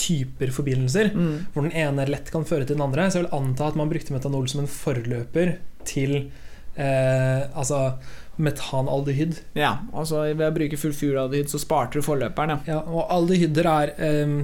[0.00, 1.12] typer forbindelser.
[1.14, 1.32] Mm.
[1.54, 3.10] Hvor den ene lett kan føre til den andre.
[3.10, 6.18] Så jeg vil anta at man brukte metanol som en forløper til
[6.76, 7.96] eh, altså
[8.36, 9.40] metanaldehyd.
[9.56, 12.76] Ja, altså ved å bruke furfuraldehyd så sparte du forløperen, ja.
[12.76, 14.34] Ja, og aldehyder er eh,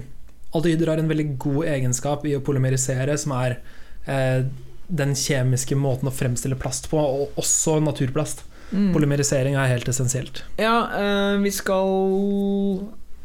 [0.52, 3.58] Aldehyder har en veldig god egenskap i å polymerisere, som er
[4.04, 4.44] eh,
[4.92, 8.44] den kjemiske måten å fremstille plast på, og også naturplast.
[8.72, 8.90] Mm.
[8.94, 10.42] Polymerisering er helt essensielt.
[10.60, 11.88] Ja, eh, vi skal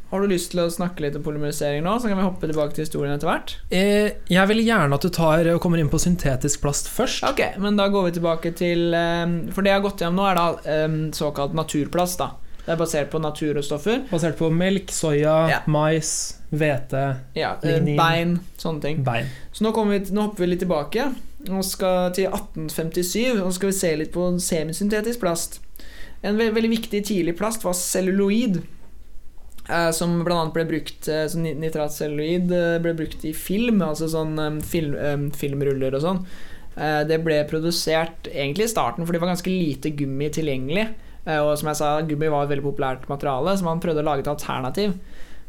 [0.08, 1.98] Har du lyst til å snakke litt om polymerisering nå?
[2.00, 3.58] Så kan vi hoppe tilbake til historien etter hvert.
[3.76, 7.26] Eh, jeg vil gjerne at du tar og kommer inn på syntetisk plast først.
[7.28, 10.30] Ok, men da går vi tilbake til eh, For det jeg har gått gjennom nå,
[10.32, 12.24] er da eh, såkalt naturplast.
[12.24, 14.02] da Det er basert på naturstoffer.
[14.12, 15.60] Basert på melk, soya, Ja.
[15.72, 16.10] mais,
[16.52, 17.04] hvete,
[17.34, 17.96] Ja, eh, Lignin.
[17.98, 19.04] bein, sånne ting.
[19.04, 19.26] bein.
[19.54, 21.06] Så nå, vi, nå hopper vi litt tilbake
[21.50, 25.60] og skal til 1857 og skal vi se litt på semisyntetisk plast.
[26.24, 28.62] En ve veldig viktig tidlig plast var celluloid,
[29.70, 30.46] eh, som bl.a.
[30.52, 35.96] ble brukt eh, som nitratcelluloid eh, ble brukt i film, altså sånn eh, film, filmruller
[35.96, 36.24] og sånn.
[36.78, 40.84] Det ble produsert egentlig i starten for det var ganske lite gummi tilgjengelig.
[41.28, 44.08] Eh, og som jeg sa, gummi var et veldig populært materiale, så man prøvde å
[44.08, 44.96] lage et alternativ.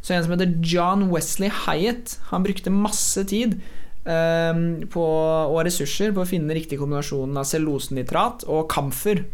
[0.02, 3.58] Så en som heter John Wesley Hyatt, han brukte masse tid
[4.06, 9.24] um, på, og ressurser på å finne den riktige kombinasjonen av cellulosenitrat og kamfer.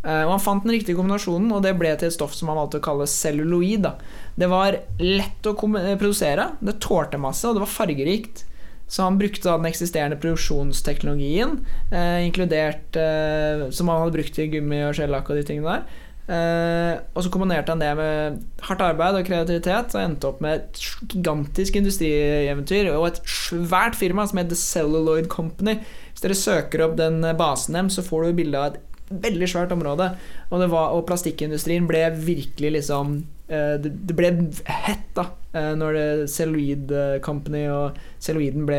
[0.00, 2.60] Uh, og han fant den riktige kombinasjonen, og det ble til et stoff som han
[2.62, 3.88] valgte å kalle celluloid.
[3.88, 3.96] Da.
[4.38, 8.46] Det var lett å produsere, det tålte masse, og det var fargerikt.
[8.90, 11.60] Så han brukte da den eksisterende produksjonsteknologien,
[11.94, 16.06] eh, inkludert eh, som han hadde brukt i gummi og skjellakk og de tingene der.
[16.30, 20.58] Eh, og så kombinerte han det med hardt arbeid og kreativitet, og endte opp med
[20.58, 25.78] et gigantisk industrieventyr og et svært firma som heter The Celluloid Company.
[26.10, 29.72] Hvis dere søker opp den basen dem, så får du bilde av et veldig svært
[29.74, 30.12] område.
[30.50, 33.20] Og, det var, og plastikkindustrien ble virkelig liksom
[33.50, 34.30] eh, Det det ble
[34.70, 36.92] hett da eh, når det Celluloid
[37.24, 38.78] Company og celluloiden ble,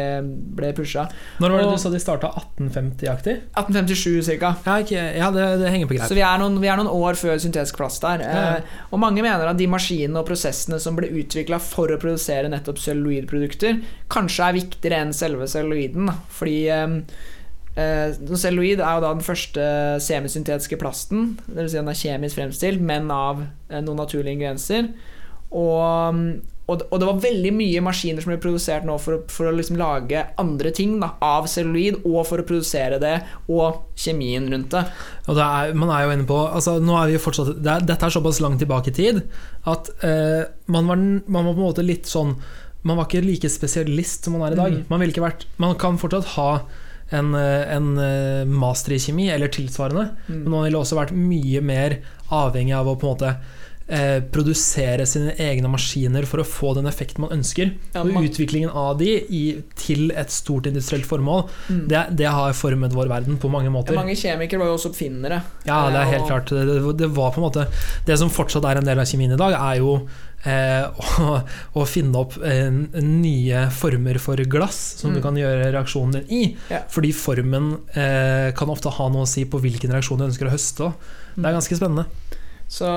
[0.56, 1.08] ble pusha.
[1.41, 3.36] Når var det Og- du sa de starta 1850-aktig?
[3.60, 4.54] 1857 ca.
[4.65, 5.17] Ja, okay.
[5.17, 7.82] ja det, det henger på Så vi er, noen, vi er noen år før syntetisk
[7.82, 8.24] plast der.
[8.24, 8.56] Ja, ja.
[8.62, 12.52] Eh, og mange mener at de maskinene og prosessene som ble utvikla for å produsere
[12.52, 16.08] nettopp celluloidprodukter, kanskje er viktigere enn selve celluloiden.
[16.39, 16.58] Fordi
[17.76, 19.66] eh, eh, celluloid er jo da den første
[20.04, 21.36] semisyntetiske plasten.
[21.48, 21.72] Dvs.
[21.72, 24.92] Si den er kjemisk fremstilt, men av eh, noen naturlige ingredienser.
[25.52, 26.20] Og,
[26.72, 29.80] og, og det var veldig mye maskiner som ble produsert nå for, for å liksom
[29.80, 33.18] lage andre ting da, av celluloid, og for å produsere det,
[33.52, 34.86] og kjemien rundt det.
[35.28, 38.08] Og det er, man er jo inne på altså, er vi fortsatt, det er, Dette
[38.08, 39.24] er såpass langt tilbake i tid
[39.68, 42.32] at uh, man, var, man var på en måte litt sånn
[42.82, 44.74] Man var ikke like spesialist som man er i dag.
[44.74, 44.86] Mm.
[44.90, 46.48] Man, ville ikke vært, man kan fortsatt ha
[47.12, 50.43] en, eh, en eh, master i kjemi, eller tilsvarende, Mm.
[50.43, 51.97] men man ville også vært mye mer
[52.32, 53.36] avhengig av å på en måte
[53.91, 57.74] eh, produsere sine egne maskiner for å få den effekten man ønsker.
[57.93, 59.41] Ja, og utviklingen av de i,
[59.76, 61.88] til et stort industrielt formål, Mm.
[61.89, 63.91] det, det har formet vår verden på mange måter.
[63.93, 65.41] Ja, mange kjemikere var jo også oppfinnere.
[65.67, 66.50] Ja, det er Eh, helt og- klart.
[66.56, 67.67] Det, det, det var på en måte
[68.06, 70.08] Det som fortsatt er en del av kjemien i dag, er jo
[70.45, 70.88] eh,
[71.21, 71.38] å,
[71.77, 72.69] å finne opp eh,
[73.01, 75.23] nye former for glass som du Mm.
[75.27, 76.41] kan gjøre reaksjonen din i.
[76.71, 76.82] Ja.
[76.89, 80.54] Fordi formen eh, kan ofte ha noe å si på hvilken reaksjon du ønsker å
[80.56, 80.91] høste.
[81.36, 82.06] Det er ganske spennende.
[82.71, 82.88] Så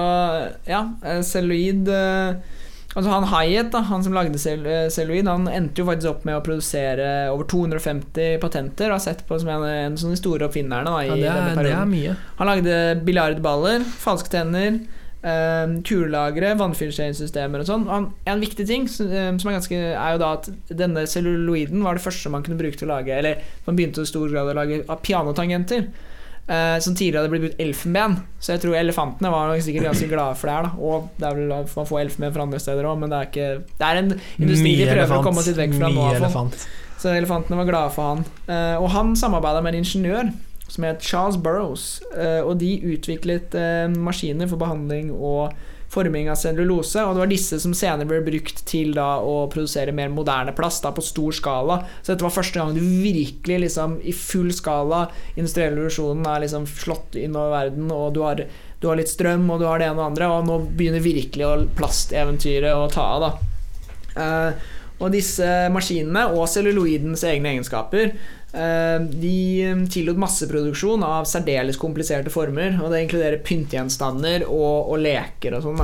[0.70, 2.61] ja, eh, celluloid eh,
[2.94, 6.26] Altså han Hayet, da, han som lagde cell- eh, celluloid, han endte jo faktisk opp
[6.28, 10.18] med å produsere over 250 patenter, og har sett på som en, en av de
[10.20, 11.96] store oppfinnerne da, i Ja, det, denne er, det perioden.
[12.12, 12.20] er.
[12.38, 12.76] Han lagde
[13.09, 14.78] biljardballer, falske tenner,
[15.25, 17.87] eh, kulelagre, vannfiltreringssystemer og sånn.
[18.29, 22.05] En viktig ting som eh, er, ganske, er jo da at denne celluloiden var det
[22.05, 24.83] første man kunne bruke til å lage Eller man begynte i stor grad å lage
[24.85, 25.89] av pianotangenter.
[26.45, 28.19] Uh, som tidligere hadde blitt brukt elfenben.
[28.37, 30.67] Så jeg tror elefantene var sikkert ganske glade for det her.
[30.67, 30.73] Da.
[30.77, 33.47] Og det er vel man får elfenben fra andre steder òg, men det er ikke
[33.71, 36.05] Det er en industri vi prøver å komme litt vekk fra nå.
[36.19, 36.67] Elefant.
[37.01, 38.27] Så elefantene var glade for han.
[38.45, 40.29] Uh, og han samarbeida med en ingeniør
[40.75, 42.03] som het Charles Burrows.
[42.17, 45.55] eh, og de utviklet eh, maskiner for behandling og
[45.95, 46.99] forming av cellulose.
[46.99, 50.83] Og det var disse som senere ble brukt til da å produsere mer moderne plast
[50.83, 51.79] da, på stor skala.
[52.03, 55.07] Så dette var første gang du virkelig liksom, i full skala
[55.37, 58.43] industriell revolusjonen er liksom slått innover verden, og du har,
[58.83, 61.47] du har litt strøm, og du har det ene og andre, og nå begynner virkelig
[61.47, 63.29] å plasteventyret å ta av.
[63.29, 63.35] da
[64.15, 68.13] Eh, og disse maskinene og celluloidens egne egenskaper
[68.55, 72.77] de tillot masseproduksjon av særdeles kompliserte former.
[72.79, 75.83] Og det inkluderer pyntegjenstander og, og leker og sånn.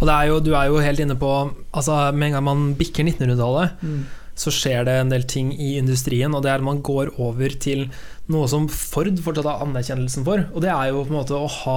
[0.00, 1.30] Og det er jo, du er jo helt inne på
[1.74, 3.80] Altså Med en gang man bikker 1900-tallet,
[4.34, 7.54] så skjer det en del ting i industrien, og det er at man går over
[7.62, 7.86] til
[8.32, 11.50] noe som Ford fortsatt har anerkjennelsen for, og det er jo på en måte å
[11.60, 11.76] ha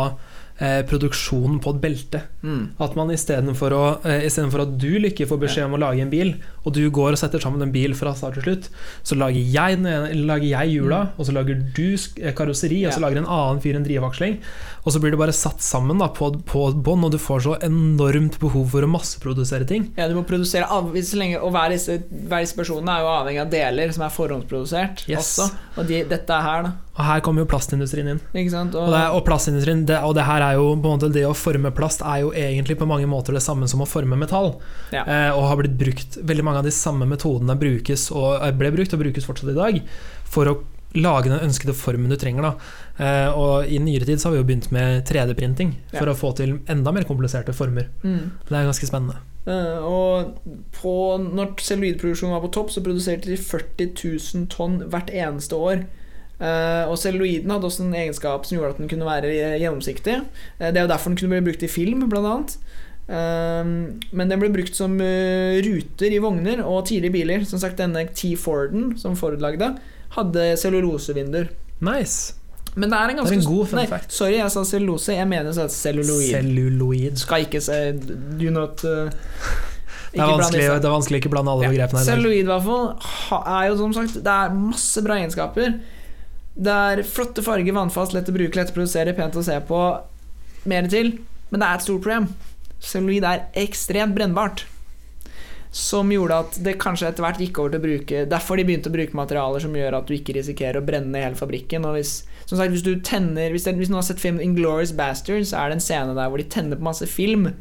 [0.58, 2.24] eh, produksjonen på et belte.
[2.42, 2.64] Mm.
[2.82, 3.76] At man istedenfor
[4.08, 6.34] eh, istedenfor at du Lykke får beskjed om å lage en bil,
[6.68, 8.70] og du går og setter sammen en bil fra start til slutt,
[9.08, 9.80] så lager jeg,
[10.28, 11.96] lager jeg hjula, og så lager du
[12.38, 12.90] karosseri, ja.
[12.92, 13.06] og så Mm.
[13.08, 14.34] Lager en annen fyr en drivaksling,
[14.84, 17.54] og så blir det bare satt sammen da, på, på bånd, og du får så
[17.64, 19.86] enormt behov for å masseprodusere ting.
[19.96, 20.68] Ja, du må produsere
[21.18, 25.38] lenge, Og hver hver disse personene er jo avhengig av deler som er forhåndsprodusert Yes.
[25.40, 25.48] også.
[25.78, 26.74] Og de, dette er her, da.
[26.98, 28.20] Og her kommer jo plastindustrien inn.
[28.34, 28.74] Ikke sant?
[28.74, 31.34] Og, det, og plastindustrien, det, og det her er jo på en måte Det å
[31.38, 34.56] forme plast er jo egentlig på mange måter det samme som å forme metall.
[34.90, 35.04] Ja.
[35.06, 38.96] Eh, og har blitt brukt Veldig mange av de samme metodene brukes og ble brukt
[38.96, 39.80] og brukes fortsatt i dag
[40.28, 40.58] for å
[40.98, 42.48] lage den ønskede formen du trenger.
[42.48, 42.52] Da.
[43.04, 46.14] Eh, og i nyere tid så har vi jo begynt med 3D-printing for Ja.
[46.14, 47.90] å få til enda mer kompliserte former.
[48.04, 48.32] Mm.
[48.48, 49.20] Det er ganske spennende.
[49.48, 50.40] Uh, og
[50.76, 50.94] på,
[51.24, 53.94] når celluloidproduksjonen var på topp, så produserte de 40
[54.36, 55.86] 000 tonn hvert eneste år.
[56.38, 60.20] Uh, og celluloiden hadde også en egenskap som gjorde at den kunne være gjennomsiktig.
[60.60, 62.58] Uh, det er jo derfor den kunne bli brukt i film, blant annet.
[63.08, 63.70] Eh,
[64.12, 67.46] men den ble brukt som eh, ruter i vogner og tidlige biler.
[67.48, 69.74] Som sagt, denne T-Forden som Ford lagde,
[70.18, 71.54] hadde cellulosevinduer.
[71.86, 72.36] Nice.
[72.78, 74.14] Men det er en ganske er en god fun fact.
[74.14, 75.16] sorry, jeg sa cellulose.
[75.16, 76.30] Jeg mener så celluloid.
[76.30, 77.18] Celluloid.
[77.18, 79.10] Skal ikke se Do not uh,
[80.14, 82.04] Det er, det er vanskelig å ikke blande alle begrepene.
[82.06, 85.80] Celluloid i hvert fall er jo som sagt Det er masse bra egenskaper.
[86.58, 89.82] Det er flotte farger, vannfast, lett å bruke, lett å produsere, pent å se på.
[90.70, 91.16] Mer til.
[91.50, 92.30] Men det er et stort problem.
[92.84, 94.66] Celluloid er ekstremt brennbart.
[95.72, 98.88] Som gjorde at det kanskje etter hvert gikk over til å bruke Derfor de begynte
[98.90, 101.86] å bruke materialer som gjør at du ikke risikerer å brenne hele fabrikken.
[101.86, 102.14] Og hvis,
[102.48, 105.60] som sagt, hvis du tenner Hvis, det, hvis noen har sett filmen 'Inglorious Bastards', så
[105.60, 107.52] er det en scene der hvor de tenner på masse film.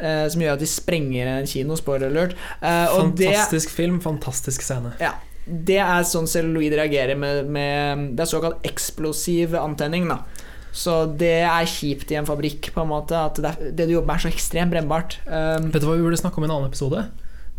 [0.00, 1.76] eh, som gjør at de sprenger en kino.
[1.76, 2.32] Spoiler alert.
[2.62, 4.94] Eh, og det, Fantastisk film, fantastisk scene.
[4.98, 5.12] ja,
[5.46, 10.08] det er sånn celluloid reagerer med, med Det er såkalt eksplosiv antenning.
[10.08, 10.22] Da.
[10.72, 13.18] Så det er kjipt i en fabrikk, på en måte.
[13.18, 15.18] At det, det du jobber med, er så ekstremt brennbart.
[15.26, 17.04] Um, Vet du hva vi burde snakke om i en annen episode?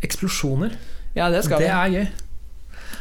[0.06, 0.78] Eksplosjoner.
[1.16, 2.06] ja, det skal det er gøy.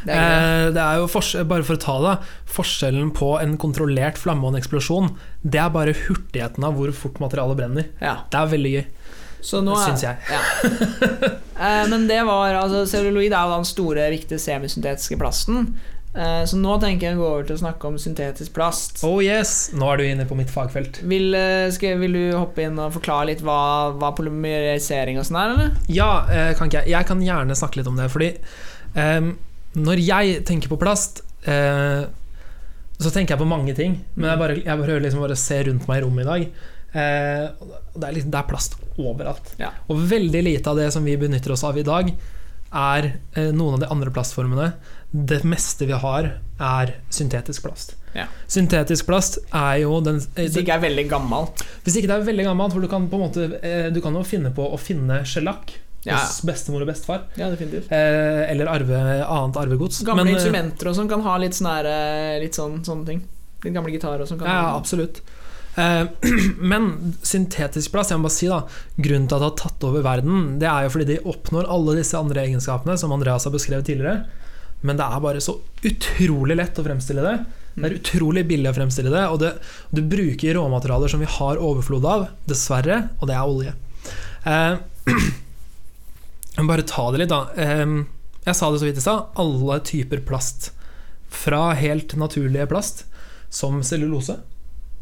[0.00, 0.66] Det er.
[0.66, 2.12] Eh, det er jo bare for å ta det
[2.48, 5.10] Forskjellen på en kontrollert flamme og en eksplosjon
[5.44, 7.90] Det er bare hurtigheten av hvor fort materialet brenner.
[8.00, 8.86] Ja, Det er veldig gøy.
[9.44, 10.16] så nå er, Syns jeg.
[10.30, 11.36] Ja.
[11.60, 15.74] Eh, men det var altså Celluloid er jo den store, viktige semisyntetiske plasten.
[16.10, 19.02] Eh, så nå tenker jeg å gå over til å snakke om syntetisk plast.
[19.06, 19.70] Oh yes!
[19.76, 20.98] Nå er du inne på mitt fagfelt.
[21.06, 23.60] Vil, eh, skal, vil du hoppe inn og forklare litt hva,
[23.94, 25.76] hva polymerisering og sånn er, eller?
[25.92, 26.90] Ja, eh, kan jeg?
[26.90, 28.08] Jeg kan gjerne snakke litt om det.
[28.10, 28.32] Fordi
[28.96, 29.36] um,
[29.78, 32.02] når jeg tenker på plast, uh,
[32.98, 34.00] så tenker jeg på mange ting.
[34.16, 36.66] Men jeg bare, jeg prøver liksom bare å se rundt meg i rommet i dag.
[36.90, 39.54] Uh, det, er liksom, det er plast overalt.
[39.62, 39.70] Ja.
[39.86, 42.10] Og veldig lite av det som vi benytter oss av i dag,
[42.70, 44.72] er uh, noen av de andre plastformene.
[45.10, 46.26] Det meste vi har,
[46.62, 47.96] er syntetisk plast.
[48.14, 48.26] Ja.
[48.50, 51.62] Syntetisk plast er jo den eh, Hvis det ikke er veldig gammelt.
[51.84, 54.14] Hvis ikke det er veldig gammelt, for du kan på en måte eh, Du kan
[54.18, 55.74] jo finne på å finne skjelakk
[56.06, 56.16] Ja.
[56.16, 57.26] hos bestemor og bestefar.
[57.36, 57.50] Ja.
[57.52, 60.00] Eh, eller arve, annet arvegods.
[60.06, 63.20] Gamle Men, eh, instrumenter og sånn kan ha litt, sånn eh, litt sånn, sånne ting.
[63.64, 64.40] Litt gamle gitarer og sånn.
[64.46, 65.20] Ja, absolutt.
[65.76, 66.06] Eh,
[66.72, 68.62] men syntetisk plast, jeg må bare si da
[68.96, 71.98] grunnen til at det har tatt over verden, det er jo fordi de oppnår alle
[72.00, 74.24] disse andre egenskapene som Andreas har beskrevet tidligere.
[74.86, 77.34] Men det er bare så utrolig lett å fremstille det.
[77.74, 79.52] Det er utrolig billig å fremstille det, og det,
[79.94, 83.74] du bruker råmaterialer som vi har overflod av, dessverre, og det er olje.
[84.48, 84.74] Eh,
[86.56, 87.44] jeg må bare ta det litt, da.
[87.54, 87.94] Eh,
[88.48, 89.30] jeg sa det så vidt i stad.
[89.40, 90.72] Alle typer plast.
[91.30, 93.04] Fra helt naturlige plast,
[93.54, 94.40] som cellulose,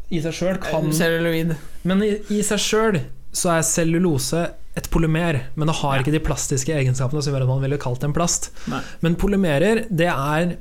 [0.09, 1.55] i seg sjøl kan Eh, Celluloid.
[1.85, 6.01] Men i, i seg sjøl så er cellulose et polymer, men det har Ja.
[6.03, 8.51] ikke de plastiske egenskapene som gjør at man ville kalt det en plast.
[8.69, 8.81] Nei.
[9.01, 10.55] Men polymerer, det er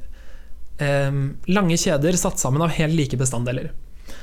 [0.81, 1.13] eh,
[1.53, 3.71] lange kjeder satt sammen av helt like bestanddeler.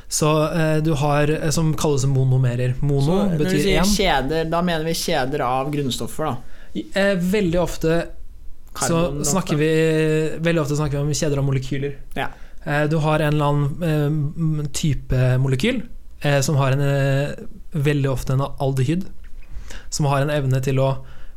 [0.09, 2.76] Så eh, du har eh, som kalles monomerer.
[2.82, 3.95] Mono Så når du sier én.
[3.95, 6.82] kjeder, da mener vi kjeder av grunnstoffer, da.
[6.95, 8.05] Eh, veldig ofte
[8.76, 9.68] så snakker vi
[10.43, 11.93] Veldig ofte snakker vi om kjeder av molekyler.
[12.18, 12.28] Ja.
[12.66, 15.84] Eh, du har en eller annen eh, type molekyl
[16.41, 16.82] som har en,
[17.76, 19.03] veldig ofte en aldehyd,
[19.96, 20.89] som har en evne til å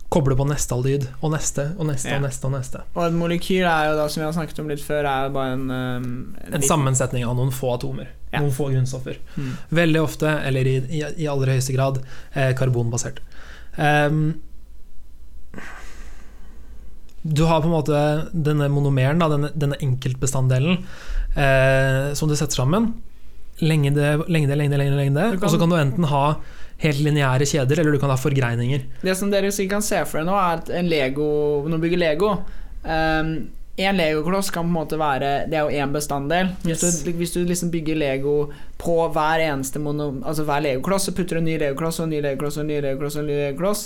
[0.09, 2.17] koble på neste lyd og neste, og neste, Ja.
[2.17, 2.49] og neste.
[2.49, 5.05] og neste Og et molekyl er jo da, som vi har snakket om litt før,
[5.05, 8.09] er jo bare en, um, En sammensetning av noen få atomer.
[8.33, 8.41] Ja.
[8.41, 9.19] Noen få grunnstoffer.
[9.37, 9.53] Mm.
[9.71, 12.01] Veldig ofte, eller i, i, i aller høyeste grad,
[12.35, 13.21] eh, karbonbasert.
[13.77, 14.41] Um,
[17.23, 18.01] du har på en måte
[18.33, 20.85] denne monomeren, da, denne, denne enkeltbestanddelen,
[21.37, 22.95] eh, som du setter sammen.
[23.61, 25.29] Lengde, lengde, lengde, lengde, lengde.
[25.43, 26.25] Og så kan du enten ha
[26.79, 28.85] helt lineære kjeder, eller du kan ha forgreininger.
[29.03, 31.29] Det som dere sikkert kan se for dere nå, er at en Lego
[31.67, 32.29] Når du bygger Lego
[32.85, 33.31] um,
[33.79, 36.49] En legokloss kan på en måte være Det er jo én bestanddel.
[36.65, 37.03] Hvis, Yes.
[37.07, 38.49] du, hvis du liksom bygger Lego
[38.79, 42.15] på hver eneste mono, Altså hver legokloss, så putter du en ny legokloss og en
[42.17, 43.85] ny legokloss og en ny legokloss og en ny legokloss.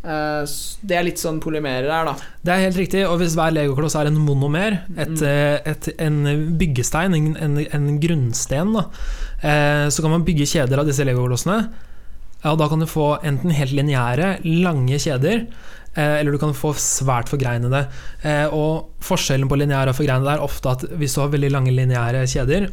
[0.00, 0.48] Uh,
[0.88, 2.14] det er litt sånn polymerer der, da.
[2.40, 5.26] Det er helt riktig, og hvis hver legokloss er en monomer, et, Mm.
[5.28, 8.86] eh, et, en byggestein, en, en, en grunnsten, da,
[9.44, 11.68] eh, så kan man bygge kjeder av disse legoklossene.
[12.40, 15.42] Ja, og da kan du få enten helt lineære, lange kjeder,
[15.92, 17.82] eh, eller du kan få svært forgreinede.
[18.24, 21.74] Eh, og forskjellen på lineære og forgreinede er ofte at hvis du har veldig lange
[21.76, 22.70] lineære kjeder,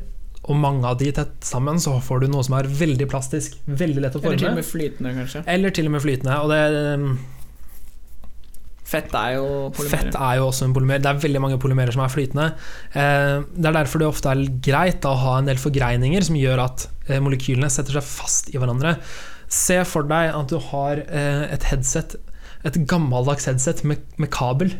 [0.47, 4.03] og mange av de tett sammen, så får du noe som er veldig plastisk, veldig
[4.05, 4.61] lett å Eller til og forme.
[4.61, 5.43] med flytende, kanskje.
[5.51, 6.37] Eller til og med flytende.
[6.39, 7.33] Og det, eh,
[8.87, 9.89] Fett er jo polymerer.
[9.91, 11.01] Fett er jo også en polymer.
[11.03, 12.45] Det er veldig mange polymerer som er flytende.
[12.93, 16.85] Det er derfor det ofte er greit å ha en del forgreininger som gjør at
[17.19, 18.95] molekylene setter seg fast i hverandre.
[19.47, 22.17] Se for deg at du har eh, et headset,
[22.67, 24.75] et gammeldags headset med, med kabel.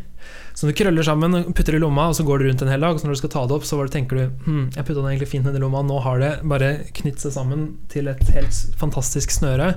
[0.58, 2.82] Som du krøller sammen og putter i lomma, og så går du rundt en hel
[2.82, 2.96] dag.
[2.98, 5.30] Og når du skal ta det opp, så tenker du hm, jeg putta den egentlig
[5.30, 9.36] fint ned i lomma, nå har det bare knyttet seg sammen til et helt fantastisk
[9.36, 9.76] snøre.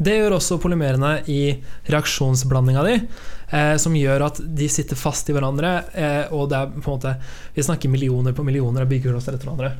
[0.00, 1.40] Det gjør også polymerene i
[1.90, 2.94] reaksjonsblandinga di,
[3.50, 5.74] eh, som gjør at de sitter fast i hverandre.
[5.92, 7.16] Eh, og det er på en måte
[7.56, 9.74] Vi snakker millioner på millioner av byggeklosser etter hverandre.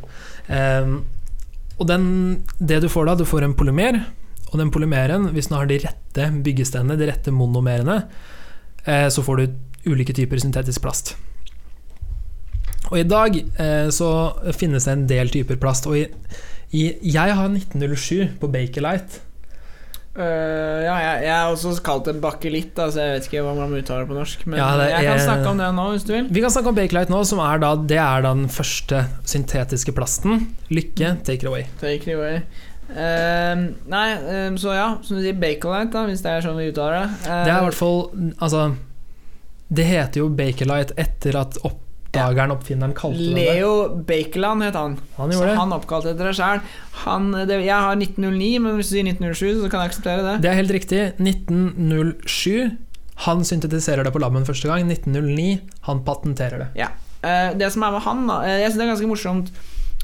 [0.51, 0.99] Eh,
[1.81, 2.11] og den,
[2.59, 4.03] det du får da, du får en polymer,
[4.51, 8.03] og den polymeren, hvis den har de rette byggestenene, de rette monomerene,
[8.84, 11.14] eh, så får du ulike typer syntetisk plast.
[12.90, 14.11] Og i dag eh, så
[14.57, 15.86] finnes det en del typer plast.
[15.86, 16.07] Og i,
[16.74, 19.26] i, jeg har 1907 på Bakelite.
[20.11, 23.53] Uh, ja, jeg, jeg har også kalt det bakelitt, så så jeg vet ikke hva
[23.55, 24.42] man uttaler på norsk.
[24.51, 26.26] Men Ja, det jeg kan snakke om det nå, hvis du vil.
[26.34, 29.94] Vi kan snakke om Bakelite nå, som er da, det er da den første syntetiske
[29.94, 30.48] plasten.
[30.74, 31.68] Lykke, take it away.
[31.78, 32.42] Take it away.
[32.97, 36.70] Ehm, nei, ehm, så ja, som du sier, Bakelite, da, hvis det er sånn vi
[36.72, 37.11] uttaler det.
[37.22, 38.01] Det er i Ehm, hvert fall
[38.41, 38.64] Altså,
[39.70, 43.45] det heter jo Bakelite etter at oppdageren, oppfinneren, kalte det det.
[43.55, 43.72] Leo
[44.09, 44.99] Bakeland het han.
[45.16, 45.57] Han Så det.
[45.57, 46.61] han oppkalte etter det sjøl.
[47.62, 50.36] Jeg har 1909, men hvis du sier 1907, så kan jeg akseptere det.
[50.43, 51.03] Det er helt riktig.
[51.22, 52.76] 1907.
[53.26, 54.88] Han syntetiserer det på laben første gang.
[54.91, 55.61] 1909.
[55.86, 56.88] Han patenterer det.
[57.22, 59.51] Eh, det som er med han, da eh, Jeg synes det er ganske morsomt.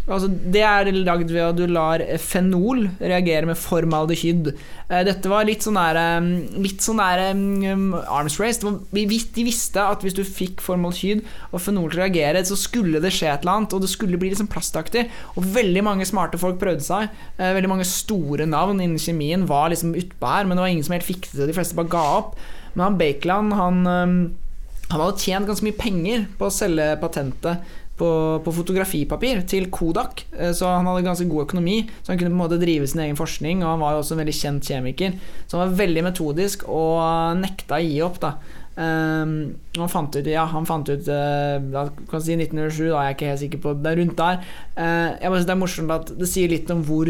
[0.07, 4.53] Altså, det er lagd ved at du lar fenol reagere med formaldehyd.
[4.87, 6.29] Eh, dette var litt sånn der eh,
[6.63, 8.63] Litt sånn der um, arms race.
[8.63, 13.11] De visste at hvis du fikk formaldehyd og fenol til å reagere, så skulle det
[13.17, 15.09] skje et eller annet, og det skulle bli liksom plastaktig.
[15.35, 17.11] Og veldig mange smarte folk prøvde seg.
[17.41, 20.95] Veldig mange store navn innen kjemien var liksom utpå her, men det var ingen som
[20.95, 21.51] helt fikk det.
[21.51, 22.35] De fleste bare ga opp.
[22.77, 24.35] Men han Bakeland, han
[24.87, 28.09] han hadde tjent ganske mye penger på å selge patentet på,
[28.45, 31.79] på fotografipapir til Kodak, eh, så han hadde ganske god økonomi.
[32.03, 34.17] Så han kunne på en måte drive sin egen forskning, og han var jo også
[34.17, 35.17] en veldig kjent kjemiker.
[35.47, 38.37] Så han var veldig metodisk og nekta å gi opp, da.
[38.77, 43.07] Um, han fant ut Ja, han fant ut uh, da, kan si 1907, da er
[43.07, 44.43] jeg ikke helt sikker på Det er rundt der.
[44.77, 47.09] Uh, jeg bare synes det er morsomt at det sier litt om hvor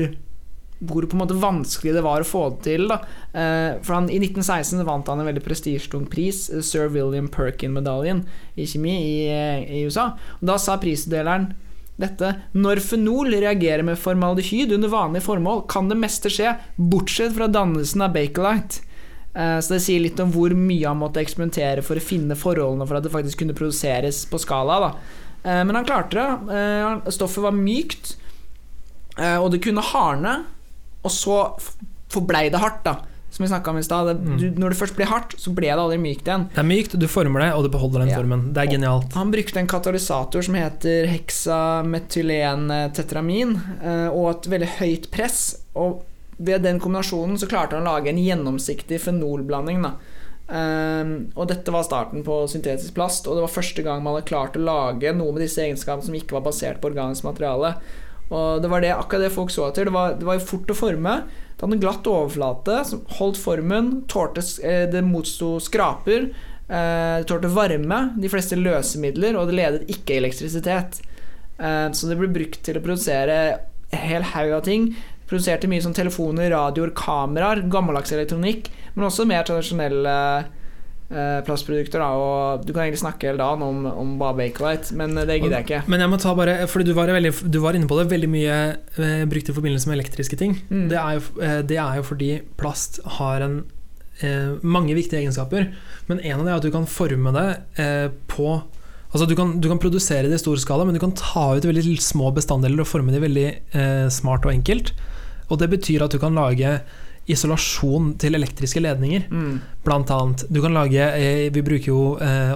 [0.84, 2.86] hvor på en måte vanskelig det var å få det til.
[2.90, 2.98] Da.
[3.32, 8.26] Eh, for han, I 1916 vant han en veldig prestisjetung pris, eh, Sir William Perkin-medaljen
[8.56, 10.12] i kjemi i, eh, i USA.
[10.40, 11.54] Og da sa prisdeleren
[11.96, 17.48] dette Når fenol reagerer med formaldehyd under vanlige formål, kan det meste skje, bortsett fra
[17.48, 18.82] dannelsen av Bakelite.
[19.34, 22.96] Så det sier litt om hvor mye han måtte eksperimentere for å finne forholdene for
[22.96, 24.78] at det faktisk kunne produseres på skala.
[24.80, 25.64] Da.
[25.64, 27.12] Men han klarte det.
[27.12, 28.16] Stoffet var mykt,
[29.16, 30.44] og det kunne hardne.
[31.06, 31.36] Og så
[32.12, 32.96] forblei det hardt, da.
[33.36, 34.08] Som vi snakka om i stad.
[34.16, 34.36] Mm.
[34.40, 36.46] du- Når det først ble hardt, så ble det aldri mykt igjen.
[36.54, 38.16] Det er mykt, du former det, og du beholder den Ja.
[38.22, 38.52] formen.
[38.54, 39.12] Det er genialt.
[39.12, 41.06] Han brukte en katalysator som heter
[42.26, 45.56] heksametylentetramin, eh, og et veldig høyt press.
[45.74, 46.02] Og
[46.38, 49.82] ved den kombinasjonen så klarte han å lage en gjennomsiktig fenolblanding.
[49.82, 49.92] Da.
[50.48, 54.28] Um, og dette var starten på syntetisk plast, og det var første gang man hadde
[54.28, 57.74] klart å lage noe med disse egenskapene som ikke var basert på organisk materiale.
[58.34, 59.86] Og det var det, akkurat det folk så etter.
[59.86, 61.20] Det var, det var fort å forme.
[61.56, 66.28] Det hadde en glatt overflate som holdt formen, tålte, eh, det motsto skraper,
[66.68, 71.00] eh, det tålte varme, de fleste løsemidler, og det ledet ikke elektrisitet.
[71.58, 73.38] Eh, så det ble brukt til å produsere
[73.94, 74.90] en hel haug av ting.
[75.30, 80.52] Produserte mye sånn telefoner, radioer, kameraer, gammeldags elektronikk, men også mer tradisjonelle eh,
[81.46, 82.02] plastprodukter.
[82.02, 85.60] Da, og Du kan egentlig snakke hele dagen om, om bare Bakelite, men det gidder
[85.60, 85.82] jeg ikke.
[85.92, 88.30] Men jeg må ta bare, fordi du var, veldig, du var inne på det, veldig
[88.32, 90.58] mye eh, brukt i forbindelse med elektriske ting.
[90.68, 90.86] Mm.
[90.90, 93.60] Det, er jo, eh, det er jo fordi plast har en,
[94.18, 95.70] eh, mange viktige egenskaper,
[96.10, 97.48] men en av det er at du kan forme det
[97.82, 98.56] eh, på
[99.16, 101.64] Altså du kan, du kan produsere det i stor skala, men du kan ta ut
[101.64, 104.90] veldig små bestanddeler og forme det veldig eh, smart og enkelt.
[105.48, 106.74] Og det betyr at du kan lage
[107.30, 109.26] isolasjon til elektriske ledninger.
[109.30, 109.58] Mm.
[109.86, 110.44] Blant annet.
[110.52, 112.52] Du kan lage eh, Vi bruker jo eh,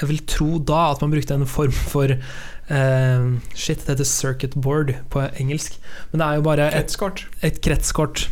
[0.00, 4.56] Jeg vil tro da at man brukte en form for eh, Shit, det heter circuit
[4.58, 5.78] board på engelsk.
[6.10, 7.24] Men det er jo bare et, Kretskort.
[7.42, 8.26] et kretskort.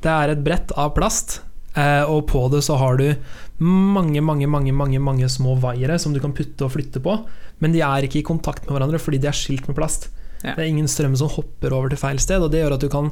[0.00, 1.42] Det er et brett av plast,
[1.76, 3.10] eh, og på det så har du
[3.60, 7.18] mange, mange, mange, mange, mange små vaiere som du kan putte og flytte på.
[7.60, 10.08] Men de er ikke i kontakt med hverandre fordi de er skilt med plast.
[10.40, 10.54] Ja.
[10.54, 12.88] Det er ingen strøm som hopper over til feil sted, og det gjør at du
[12.88, 13.10] kan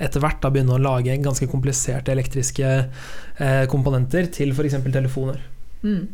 [0.00, 4.78] etter hvert da begynne å lage ganske kompliserte elektriske eh, komponenter til f.eks.
[4.88, 5.42] telefoner.
[5.84, 6.06] Mm.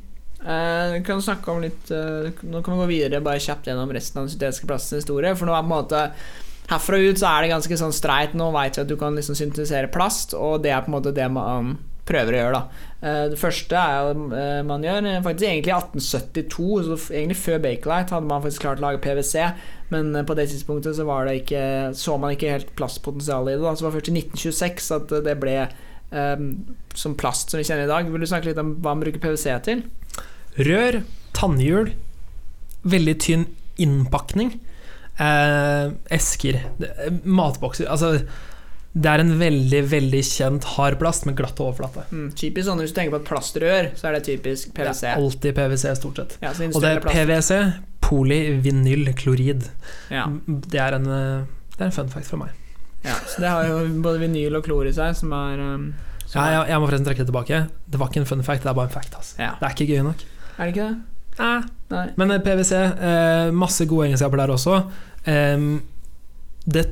[0.42, 3.90] Eh, vi kan snakke om litt eh, Nå kan vi gå videre bare kjapt gjennom
[3.94, 5.34] resten av den syntetiske plastens historie.
[5.38, 6.02] For nå er på en måte
[6.66, 8.34] Herfra og ut så er det ganske sånn streit.
[8.34, 11.14] Nå veit vi at du kan liksom syntetisere plast, og det er på en måte
[11.14, 11.76] det man
[12.06, 12.60] prøver å gjøre.
[12.60, 17.38] da Eh, Det første er eh, man gjør eh, faktisk egentlig i 1872, så egentlig
[17.38, 19.50] før Bakelite hadde man faktisk klart å lage PwC,
[19.92, 23.62] men på det tidspunktet så det ikke så man ikke helt plastpotensialet i det.
[23.62, 25.58] da Så det var først i 1926 at det ble
[26.10, 26.48] um,
[26.94, 28.10] som plast som vi kjenner i dag.
[28.10, 29.84] Vil du snakke litt om hva man bruker PwC til?
[30.58, 31.04] Rør,
[31.38, 31.92] tannhjul,
[32.82, 33.46] veldig tynn
[33.78, 34.56] innpakning,
[35.20, 36.62] eh, esker,
[37.22, 38.24] matbokser Altså,
[38.96, 42.06] det er en veldig, veldig kjent hard plast med glatt overflate.
[42.08, 45.02] Mm, typisk sånn Hvis du tenker på et plastrør, så er det typisk PwC.
[45.02, 46.36] Det er alltid PwC, stort sett.
[46.40, 47.02] Ja, Og det er.
[47.04, 47.58] PwC,
[48.06, 49.66] polyvinylklorid.
[50.14, 51.44] Ja, Det, er en, eh,
[51.76, 52.54] det er en fun fact fra meg.
[53.04, 55.90] ja, så det har jo både vinyl og klor i seg, som er um,
[56.26, 57.60] som Ja, jeg, jeg må forresten trekke det tilbake.
[57.86, 59.14] Det var ikke en fun fact, det er bare en fact.
[59.14, 59.36] Altså.
[59.38, 59.52] Ja.
[59.60, 60.24] Det er ikke gøy nok.
[60.56, 60.96] Er det ikke det?
[61.92, 62.06] Nei.
[62.16, 64.80] Men eh, PwC, eh, masse gode egenskaper der også.
[65.28, 65.68] Em,
[66.66, 66.84] det,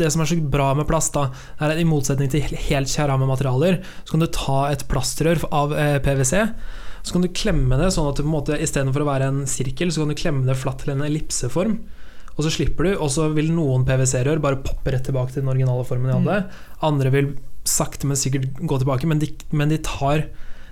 [0.00, 1.28] det som er så bra med plast, da,
[1.60, 5.98] er at i motsetning til helt keramematerialer, så kan du ta et plastrør av eh,
[6.02, 6.34] PwC,
[7.00, 9.42] så kan du klemme det sånn at du på en måte istedenfor å være en
[9.48, 11.78] sirkel, så kan du klemme det flatt til en ellipseform.
[12.36, 15.52] Og så slipper du, og så vil noen PwC-rør bare poppe rett tilbake til den
[15.52, 16.60] originale formen de hadde.
[16.86, 17.34] Andre vil
[17.68, 20.30] sakte, men sikkert gå tilbake, men de, men de tar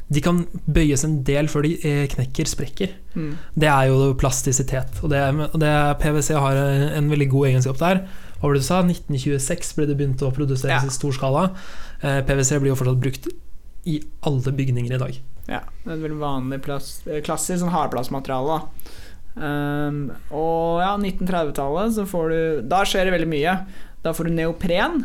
[0.09, 2.95] De kan bøyes en del før de eh, knekker, sprekker.
[3.13, 3.35] Mm.
[3.61, 5.03] Det er jo plastisitet.
[5.05, 5.21] Og det,
[5.51, 8.01] og det PwC har en, en veldig god egenskap der.
[8.39, 8.83] Hva var det du sa?
[8.87, 10.87] 1926 ble det begynt å produseres Ja.
[10.87, 11.57] i stor skala.
[12.03, 13.29] Eh, PwC blir jo fortsatt brukt
[13.87, 15.19] i alle bygninger i dag.
[15.49, 18.63] Ja, det er vel veldig vanlig plast, eh, klassisk sånn hardplastmateriale.
[19.39, 23.53] Um, og ja, 1930-tallet så får du Da skjer det veldig mye.
[24.03, 25.05] Da får du neopren.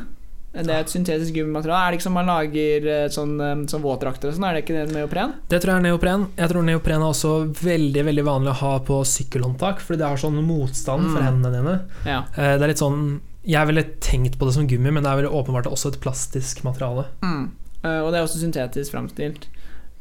[0.54, 1.80] Det er et syntetisk gummimateriale.
[1.88, 4.44] Er det ikke som man lager eh, sånn, eh, sånn våtdrakter og sånn?
[4.46, 5.32] Er det ikke det neopren?
[5.50, 6.28] Det tror jeg er neopren.
[6.38, 10.22] Jeg tror neopren er også veldig veldig vanlig å ha på sykkelhåndtak, fordi det har
[10.22, 11.26] sånn motstand for Mm.
[11.26, 11.76] hendene dine.
[12.06, 12.20] Ja.
[12.38, 15.18] Eh, det er litt sånn Jeg ville tenkt på det som gummi, men det er
[15.24, 17.08] veldig åpenbart også et plastisk materiale.
[17.22, 17.50] Mm.
[17.84, 19.48] Og det er også syntetisk framstilt.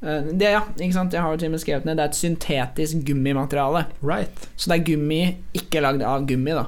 [0.01, 1.13] Det, ja, ikke sant?
[1.13, 3.87] Jeg har jo til og med skrevet ned Det er et syntetisk gummimateriale.
[4.01, 4.47] Right.
[4.57, 6.67] Så det er gummi ikke lagd av gummi, da.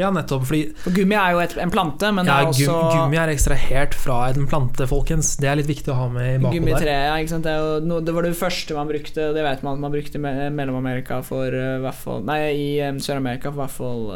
[0.00, 0.46] Ja, nettopp.
[0.48, 3.20] Fordi For gummi er jo et, en plante, men det ja, er også gum, gummi
[3.20, 5.34] er ekstrahert fra en plante, folkens.
[5.40, 6.60] Det er litt viktig å ha med i bakhodet.
[6.60, 7.48] Gummitre, ja, ikke sant?
[7.48, 10.24] Det, no, det var det første man brukte, det vet man at man brukte i
[10.56, 13.68] Mellom-Amerika for uh, hvert Nei, i um, Sør-Amerika for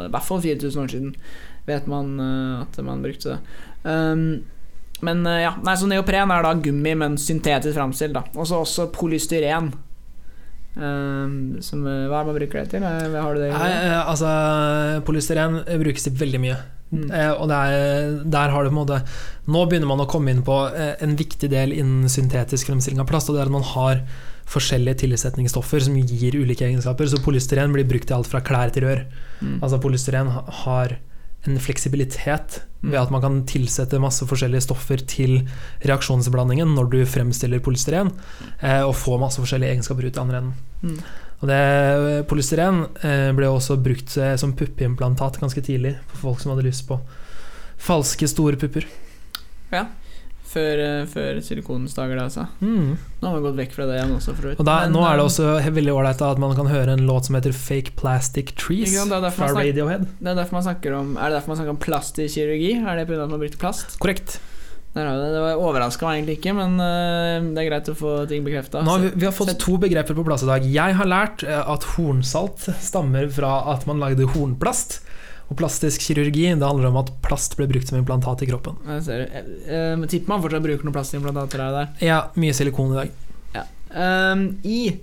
[0.09, 1.15] hvert fall 4000 år siden.
[1.69, 3.63] Vet man uh, at man brukte det.
[3.85, 4.43] Um,
[5.05, 8.17] men uh, ja, nei, så neopren er da gummi, men syntetisk framstilt.
[8.35, 9.73] Og så også polystyren.
[10.75, 12.83] Um, som, hva er det man bruker det til?
[12.83, 13.51] Det i?
[13.53, 14.31] Nei, eh, altså,
[15.07, 16.57] polystyren brukes til veldig mye.
[16.91, 17.07] Mm.
[17.09, 18.99] Eh, og det er, der har du på en måte
[19.49, 23.09] Nå begynner man å komme inn på eh, en viktig del innen syntetisk fremstilling av
[23.09, 24.03] plast, og det er at man har
[24.45, 27.09] forskjellige tilsetningsstoffer som gir ulike egenskaper.
[27.09, 29.01] Så polystyren blir brukt til alt fra klær til rør.
[29.41, 29.57] Mm.
[29.65, 30.97] Altså Polystyren ha- har
[31.47, 32.91] en fleksibilitet Mm.
[32.91, 35.39] ved at man kan tilsette masse forskjellige stoffer til
[35.85, 38.11] reaksjonsblandingen når du fremstiller polystyren,
[38.61, 40.53] eh, og få masse forskjellige egenskaper ut i andre enden.
[40.83, 40.99] Mm.
[41.41, 46.53] Og det, polystyren eh, ble også brukt eh, som puppeimplantat ganske tidlig for folk som
[46.53, 46.99] hadde lyst på
[47.81, 48.85] falske, store pupper.
[50.55, 52.45] Før, eh, før silikonens dager, da, altså.
[52.63, 52.93] Mm.
[53.19, 54.61] Nå har vi gått vekk fra det igjen også, for så vidt.
[54.93, 57.55] Nå er det eh, også veldig ålreit at man kan høre en låt som heter
[57.55, 60.05] Fake Plastic Trees sant, det fra snakker- Radiohead.
[60.21, 62.71] Det er derfor man snakker om Er det derfor man snakker om plast i kirurgi?
[62.79, 63.23] Er det pga.
[63.25, 63.97] at man brukte plast?
[63.99, 64.39] Korrekt.
[64.95, 65.03] Det.
[65.03, 68.79] Var overraska meg egentlig ikke, men eh, det er greit å få ting bekrefta.
[68.87, 70.63] Vi, vi har fått to begreper på plass i dag.
[70.63, 75.01] Jeg har lært at hornsalt stammer fra at man lagde hornplast.
[75.45, 78.79] Og plastisk kirurgi det handler om at plast ble brukt som implantat i kroppen.
[78.95, 79.43] Jeg ser det.
[79.67, 81.91] Eh, eh, Tipper man fortsatt bruker noen plastimplantater her og der.
[82.05, 83.21] Ja, mye silikon i dag.
[83.95, 84.97] Um, I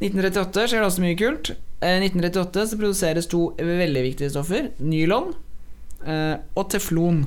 [0.00, 1.50] 1938 skjer det også mye kult.
[1.84, 4.70] I 1938 så produseres to veldig viktige stoffer.
[4.80, 5.34] Nylon
[6.06, 7.24] uh, og teflon.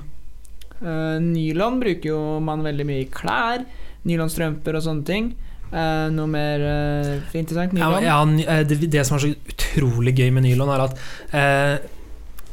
[0.80, 3.68] Uh, nylon bruker jo man veldig mye i klær.
[4.08, 5.30] Nylonstrømper og sånne ting.
[5.68, 7.76] Uh, noe mer uh, interessant?
[7.76, 8.06] Nylon?
[8.06, 11.02] ja, eh, det, det som er så utrolig gøy med nylon, er at
[11.36, 11.74] eh,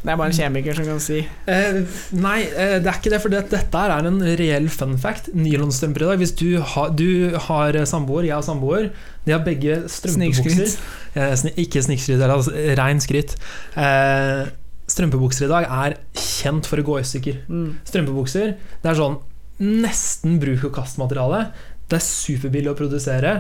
[0.05, 1.79] Det er bare en kjemiker som kan si Eh,
[2.13, 5.31] nei, eh, det er ikke det, for det, dette er en reell fun fact.
[5.35, 6.19] Nylonstrømper i dag.
[6.21, 8.91] Hvis du, har- du har samboer, jeg har samboer,
[9.25, 10.77] de har begge strømpebukser.
[11.17, 13.37] Eh, sni- ikke snikskryt, altså rein skryt.
[13.81, 14.45] Eh,
[14.93, 17.39] strømpebukser i dag er kjent for å gå i stykker.
[17.49, 17.71] Mm.
[17.89, 19.17] Strømpebukser, det er sånn
[19.65, 21.47] nesten bruk og kast-materiale.
[21.85, 23.35] Det er superbillig å produsere,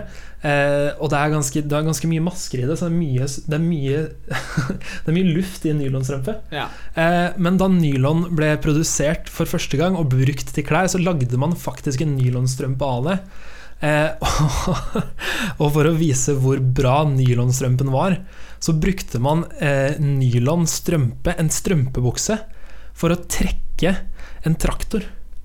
[0.44, 2.98] eh, og det er, ganske, det er ganske mye masker i det, så det er
[2.98, 4.02] mye, det er mye,
[5.06, 6.36] det er mye luft i en nylonstrømpe.
[6.52, 6.66] Ja.
[7.00, 11.40] Eh, men da nylon ble produsert for første gang og brukt til klær, så lagde
[11.40, 13.18] man faktisk en nylonstrømpe av det.
[13.84, 14.12] Eh,
[15.62, 18.20] og for å vise hvor bra nylonstrømpen var,
[18.60, 22.38] så brukte man eh, nylonstrømpe, en strømpebukse,
[22.94, 23.96] for å trekke
[24.46, 25.04] en traktor.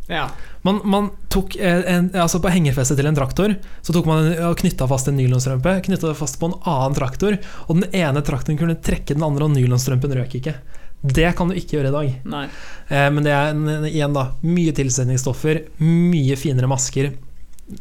[0.09, 0.25] Ja.
[0.65, 3.53] Man, man tok en, altså På hengerfestet til en traktor
[3.85, 5.77] Så tok man en- knytta fast en nylonstrømpe.
[5.85, 7.37] Knytta fast på en annen traktor,
[7.69, 10.55] og den ene traktoren kunne trekke den andre, og nylonstrømpen røk ikke.
[10.99, 12.49] Det kan du ikke gjøre i dag.
[12.91, 17.13] Eh, men det er en- igjen da mye tilsetningsstoffer, mye finere masker.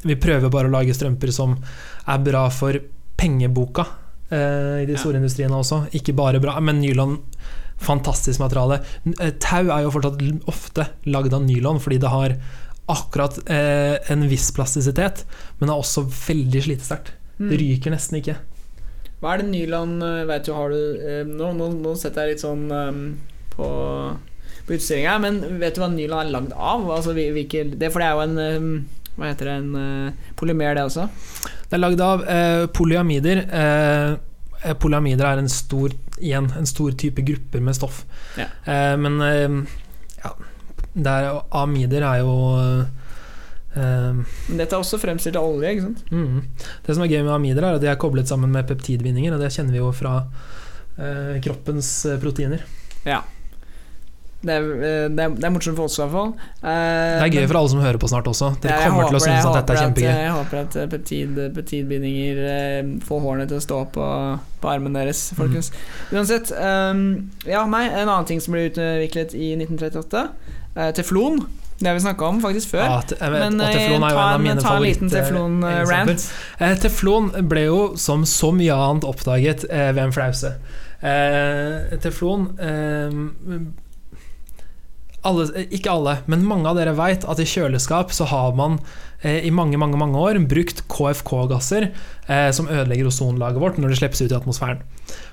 [0.04, 1.56] Vi prøver bare å lage strømper som
[2.06, 2.78] er bra for
[3.18, 3.86] pengeboka
[4.30, 4.98] eh, i de Ja.
[5.00, 5.88] store industriene også.
[5.96, 7.18] Ikke bare bra, men nylon
[7.82, 8.80] fantastisk materiale.
[9.18, 12.36] Eh, Tau er jo fortsatt ofte lagd av nylon fordi det har
[12.88, 15.24] akkurat eh, en viss plastisitet,
[15.58, 17.12] men er også veldig slitesterkt.
[17.38, 17.50] Mm.
[17.50, 18.38] Det ryker nesten ikke.
[19.18, 22.36] Hva er det nylon eh, Vet du, har du eh, nå, nå, nå setter jeg
[22.36, 23.02] litt sånn um,
[23.54, 23.68] på,
[24.66, 26.86] på utstillinga, men vet du hva nylon er lagd av?
[26.96, 28.72] Altså, vi, vi ikke, det, for det er jo en um,
[29.18, 29.56] Hva heter det?
[29.60, 31.08] En uh, polymer, det også?
[31.68, 33.42] Det er lagd av eh, polyamider.
[33.52, 38.04] Eh, polyamider er en stor, igjen, en stor type grupper med stoff.
[38.38, 38.48] Ja.
[38.64, 39.78] Eh, men eh,
[40.24, 40.34] ja,
[40.92, 42.84] det er, amider er jo eh,
[43.78, 46.04] Men dette er også fremstilt av olje, ikke sant?
[46.10, 46.68] mm.
[46.86, 49.42] Det som er gøy med amider, er at de er koblet sammen med peptidbindinger, og
[49.44, 50.20] det kjenner vi jo fra
[50.98, 51.92] eh, kroppens
[52.22, 52.64] proteiner.
[53.06, 53.22] proteiner.
[54.38, 56.28] Det er, eh, det er, det er morsomt for oss, i hvert fall.
[56.62, 58.50] Eh, Det er gøy for alle som hører på snart også.
[58.62, 60.12] Dere Ja, kommer til å synes at dette er kjempegøy.
[60.14, 64.06] Jeg håper at eh, peptid, peptidbindinger eh, får hårene til å stå på,
[64.62, 65.56] på armen deres, Mm.
[66.14, 66.52] Uansett.
[66.54, 67.02] Um,
[67.46, 70.28] ja, nei, en annen ting som ble utviklet i 1938.
[70.76, 71.42] eh, teflon.
[71.78, 72.84] Det har vi snakka om faktisk før.
[72.86, 76.24] Ja, vet, Men eh, teflon er jo en av mine ta en liten teflon-rant.
[76.60, 80.54] Eh, teflon ble jo, som så mye annet, oppdaget eh, ved en flause.
[81.02, 83.58] Eh, teflon eh,
[85.26, 88.78] alle, Ikke alle, men mange av dere veit at i kjøleskap så har man
[89.22, 94.00] eh, i mange mange, mange år brukt KFK-gasser eh, som ødelegger ozonlaget vårt når det
[94.02, 94.84] slippes ut i atmosfæren.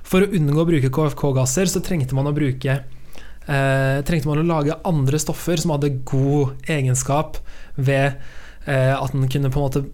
[0.05, 4.47] For å unngå å bruke KFK-gasser så trengte man å bruke eh, Trengte man å
[4.47, 7.39] lage andre stoffer som hadde god egenskap
[7.77, 8.17] ved
[8.65, 9.85] eh, at den kunne på en måte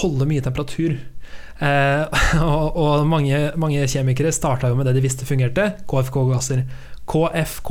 [0.00, 0.96] holde mye temperatur.
[1.60, 6.64] Eh, og og mange, mange kjemikere starta jo med det de visste fungerte, KFK-gasser.
[7.10, 7.70] KFK,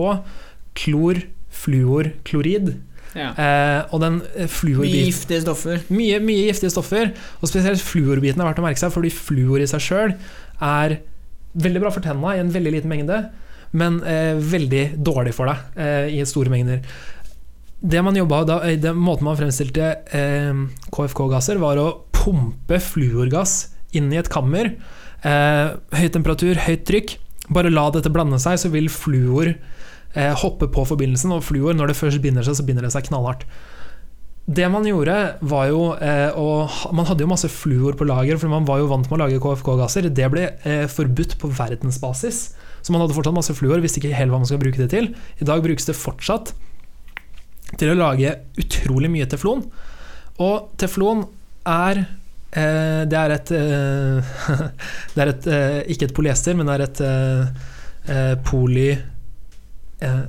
[0.78, 1.22] klor,
[1.54, 2.74] fluor, klorid.
[3.18, 3.32] Ja.
[3.34, 5.82] Eh, og den eh, Mye giftige stoffer.
[5.90, 9.70] mye, mye giftige stoffer, og spesielt fluorbiten er verdt å merke seg, fordi fluor i
[9.70, 10.14] seg sjøl
[10.62, 11.00] er
[11.60, 13.24] veldig bra for tenna i en veldig liten mengde,
[13.80, 16.84] men eh, veldig dårlig for deg eh, i store mengder.
[17.80, 23.72] Det man jobbet, da, eh, den måten man fremstilte eh, KFK-gasser, var å pumpe fluorgass
[23.98, 24.76] inn i et kammer.
[25.26, 25.66] Eh,
[25.98, 27.16] høy temperatur, høyt trykk.
[27.50, 29.56] Bare la dette blande seg, så vil fluor
[30.16, 31.34] eh, hoppe på forbindelsen.
[31.36, 33.46] Og fluor, når det først binder seg, så binder det seg knallhardt.
[34.50, 36.66] Det man gjorde, var jo eh, å
[36.98, 39.42] Man hadde jo masse fluor på lager, for man var jo vant med å lage
[39.44, 40.10] KFK-gasser.
[40.10, 42.40] Det ble eh, forbudt på verdensbasis.
[42.82, 45.12] Så man hadde fortsatt masse fluor, visste ikke helt hva man skal bruke det til.
[45.38, 46.54] I dag brukes det fortsatt
[47.78, 49.62] til å lage utrolig mye teflon.
[50.42, 51.26] Og teflon
[51.68, 54.34] er eh, Det er et eh,
[55.14, 58.92] Det er et eh, Ikke et polyester, men det er et eh, poly...
[60.02, 60.22] Eh,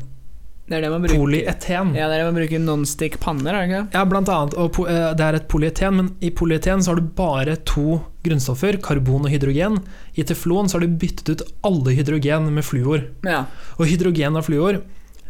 [0.71, 1.19] Det er det man bruker.
[1.19, 1.95] polyeten.
[1.99, 3.95] Ja, det er det man bruker nonstick panner, er det ikke det?
[3.99, 4.55] Ja, blant annet.
[4.55, 8.79] Og eh, det er et polyeten, men i polyeten så har du bare to grunnstoffer,
[8.83, 9.81] karbon og hydrogen.
[10.15, 13.03] I teflon så har du byttet ut alle hydrogen med fluor.
[13.27, 13.47] Ja.
[13.79, 14.83] Og hydrogen og fluor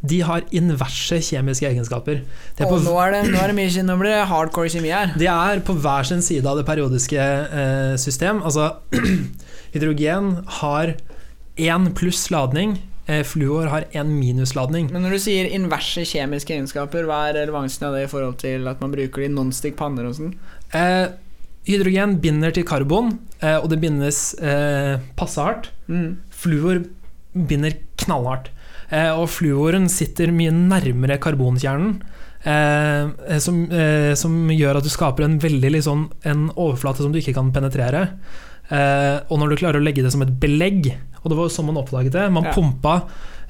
[0.02, 2.22] de har inverse kjemiske egenskaper.
[2.56, 4.88] De er, på, nå er det, nå er det mye Nå blir det hardcore kjemi
[4.94, 5.10] her.
[5.20, 8.40] de er på hver sin side av det periodiske eh, system.
[8.42, 8.76] Altså,
[9.74, 10.30] hydrogen
[10.60, 10.94] har
[11.60, 12.78] én pluss ladning,
[13.26, 14.90] fluor har én minusladning.
[14.92, 18.68] Men når du sier inverse kjemiske egenskaper, hva er relevansen av det i forhold til
[18.70, 20.32] at man bruker det i nonstick panner og sånn?
[20.76, 21.10] Eh,
[21.68, 25.70] hydrogen binder til karbon, eh, og det bindes eh, passe hardt.
[25.90, 26.20] Mm.
[26.42, 26.84] Fluor
[27.34, 28.52] binder knallhardt.
[28.90, 32.00] Eh, og fluoren sitter mye nærmere karbonkjernen.
[32.40, 37.20] Eh, som, eh, som gjør at du skaper en veldig sånn, en overflate som du
[37.20, 38.06] ikke kan penetrere.
[38.70, 41.54] Eh, og når du klarer å legge det som et belegg, og det var jo
[41.54, 42.52] sånn man oppdaget det Man Ja.
[42.52, 43.02] pumpa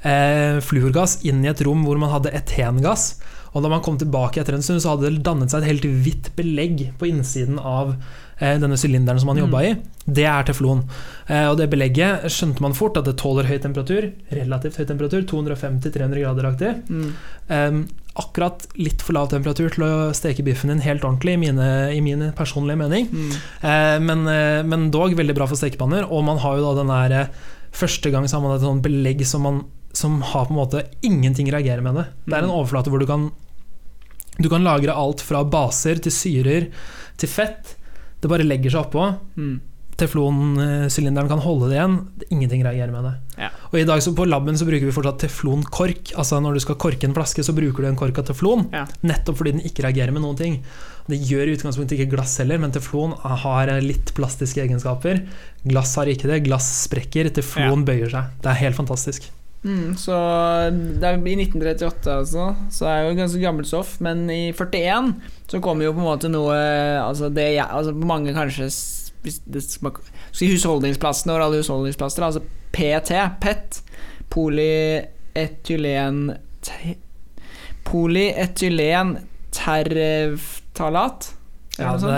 [0.03, 3.21] eh, fluorgass inn i et rom hvor man hadde etengass.
[3.53, 5.83] Og da man kom tilbake etter en stund, så hadde det dannet seg et helt
[6.05, 7.97] hvitt belegg på innsiden av
[8.41, 9.55] eh, denne sylinderen som man Mm.
[9.61, 9.77] i.
[10.07, 10.85] Det er teflon.
[11.29, 14.13] Eh, og det belegget skjønte man fort at det tåler høy temperatur.
[14.33, 16.89] Relativt høy temperatur, 250-300 grader aktig.
[16.89, 17.13] Mm.
[17.51, 17.83] Eh,
[18.17, 22.01] akkurat litt for lav temperatur til å steke biffen din helt ordentlig, i, mine, i
[22.01, 23.07] min personlige mening.
[23.11, 23.33] Mm.
[23.63, 26.07] Eh, men, eh, men dog veldig bra for stekepanner.
[26.11, 27.27] Og man har jo da den der eh,
[27.73, 29.61] Første gang så har man et sånt belegg som, man,
[29.93, 32.07] som har på en måte ingenting reagerer med det.
[32.27, 32.57] Det er en Mm.
[32.59, 33.31] overflate hvor du kan
[34.41, 36.69] Du kan lagre alt fra baser til syrer
[37.19, 37.77] til fett.
[38.23, 39.19] Det bare legger seg oppå.
[39.37, 39.61] Mm.
[40.01, 41.97] Teflonsylinderen kan holde det igjen.
[42.31, 43.15] Ingenting reagerer med det.
[43.45, 43.51] Ja.
[43.71, 46.15] Og i dag så På laben så bruker vi fortsatt teflonkork.
[46.19, 48.67] Altså Når du skal korke en flaske, så bruker du en kork av teflon.
[48.75, 48.87] Ja.
[49.07, 50.61] Nettopp fordi den ikke reagerer med noen ting.
[51.11, 55.25] Det gjør i utgangspunktet ikke glass heller, men teflon har litt plastiske egenskaper.
[55.67, 56.45] Glass har ikke det.
[56.47, 58.33] Glass sprekker, teflon bøyer seg.
[58.41, 59.31] Det er helt fantastisk.
[59.61, 60.17] Mm, så
[60.73, 62.47] det er i 1938, altså.
[62.73, 63.99] Så det er jo ganske gammelt stoff.
[64.01, 65.13] Men i 41
[65.51, 66.57] så kommer jo på en måte noe
[67.03, 68.71] Altså det jeg, altså mange kanskje
[69.25, 72.43] si husholdningsplastene alle husholdningsplaster, altså
[72.73, 73.11] PET,
[73.43, 73.81] PET,
[74.31, 76.23] polyetylen
[77.85, 79.15] Polyetylen
[79.55, 81.31] terftalat?
[81.81, 82.09] Ja, det,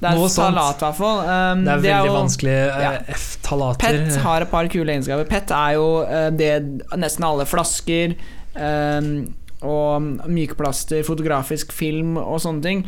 [0.00, 0.56] det er noe sånt.
[0.56, 1.18] talat, i hvert fall.
[1.22, 2.54] Um, det er det er veldig jo- vanskelig.
[2.58, 2.92] eh, ja.
[3.14, 3.98] F-talater.
[4.08, 5.28] PET har et par kule egenskaper.
[5.30, 6.50] PET er jo uh, det
[6.98, 8.16] nesten alle flasker
[8.56, 9.12] um,
[9.62, 12.78] og mykplaster, fotografisk film og sånne ting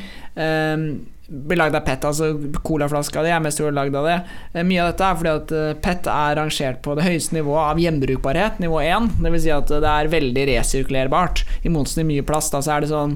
[0.40, 0.84] eh,
[1.28, 2.04] blir lagd av PET.
[2.08, 2.32] Altså
[2.66, 4.16] colaflaska di er mest trolig lagd av det.
[4.54, 7.62] Eh, mye av dette er fordi at eh, PET er rangert på det høyeste nivået
[7.70, 9.08] av gjenbrukbarhet, nivå 1.
[9.22, 9.42] Dvs.
[9.46, 11.44] Si at det er veldig resirkulerbart.
[11.62, 12.52] I motsetning til mye plast.
[12.52, 13.14] Da så er det sånn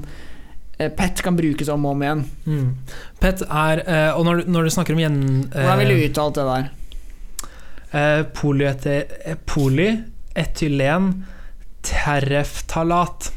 [0.79, 2.23] eh, PET kan brukes om og om igjen.
[2.47, 2.67] Mm.
[3.21, 5.19] PET er eh, Og når, du- når du snakker om gjen...
[5.53, 6.63] Hvordan ville eh, du uttalt det der?
[7.87, 8.19] Eh,
[9.31, 11.11] eh, Polyetylen
[11.87, 13.31] tereftalat.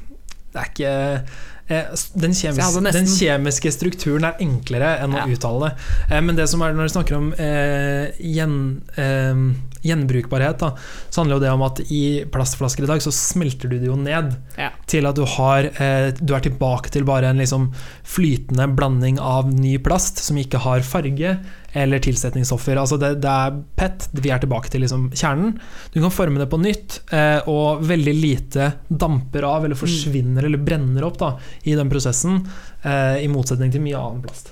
[0.51, 1.39] Det er ikke eh,
[1.71, 5.25] den, Så kjemis, nesten- den kjemiske strukturen er enklere enn Ja.
[5.25, 5.73] å uttale det.
[6.17, 8.57] Eh, men det som er når du snakker om eh, gjen,
[8.97, 9.35] eh,
[9.83, 10.73] gjenbrukbarhet, da,
[11.11, 12.01] så handler jo det om at i
[12.33, 14.71] plastflasker i dag så smelter du det jo ned Ja.
[14.87, 17.71] til at du har eh, Du er tilbake til bare en liksom
[18.05, 21.39] flytende blanding av ny plast som ikke har farge
[21.73, 22.75] eller tilsetningsstoffer.
[22.83, 25.53] Altså det, det er PET, vi er tilbake til liksom kjernen.
[25.95, 30.59] Du kan forme det på nytt, eh, og veldig lite damper av eller forsvinner eller
[30.59, 31.29] brenner opp da,
[31.63, 32.41] i den prosessen,
[32.83, 34.51] eh, i motsetning til mye annen plast.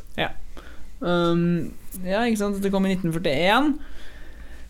[1.01, 1.70] Um,
[2.03, 2.62] ja, ikke sant.
[2.62, 3.74] Det kom i 1941.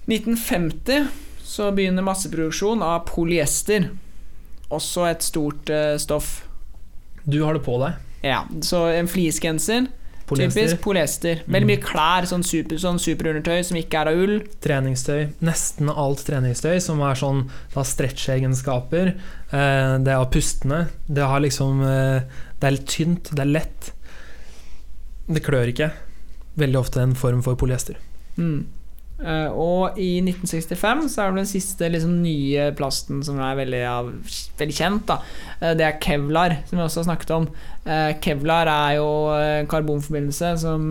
[0.08, 1.08] 1950
[1.44, 3.90] så begynner masseproduksjon av polyester.
[4.72, 6.42] Også et stort uh, stoff.
[7.24, 7.96] Du har det på deg.
[8.24, 9.86] Ja, så en fleecegenser.
[10.28, 11.38] Polyester, Typisk polyester.
[11.48, 11.70] Veldig Mm.
[11.72, 14.34] mye klær, sånn, super, sånn superundertøy som ikke er av ull.
[14.60, 15.30] treningstøy.
[15.40, 19.14] Nesten alt treningstøy som er sånn Det har stretch-egenskaper.
[19.52, 20.88] Eh, det er pustende.
[21.08, 22.20] Det har liksom eh,
[22.60, 23.92] Det er litt tynt, det er lett.
[25.28, 25.92] Det klør ikke.
[26.58, 27.96] Veldig ofte en form for polyester.
[28.36, 28.66] Mm.
[29.18, 33.82] Eh, og i 1965 så er det den siste liksom, nye plasten som er veldig,
[34.60, 35.08] veldig kjent.
[35.08, 35.18] Da.
[35.58, 37.48] Eh, det er kevlar, som vi også har snakket om.
[37.82, 40.86] Eh, kevlar er jo en karbonforbindelse som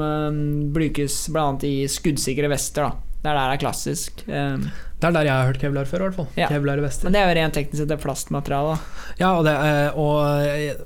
[0.76, 1.50] brukes bl.a.
[1.68, 2.90] i skuddsikre vester.
[2.90, 3.08] Da.
[3.18, 4.22] Det er der det er klassisk.
[4.28, 6.30] Det er der jeg har hørt kevlar før, i hvert fall.
[6.40, 6.52] Ja.
[6.52, 7.06] Kevlar vester.
[7.06, 8.78] men det er jo rent teknisk sett et plastmateriale.
[9.20, 9.56] Ja, og det
[9.98, 10.80] og eh,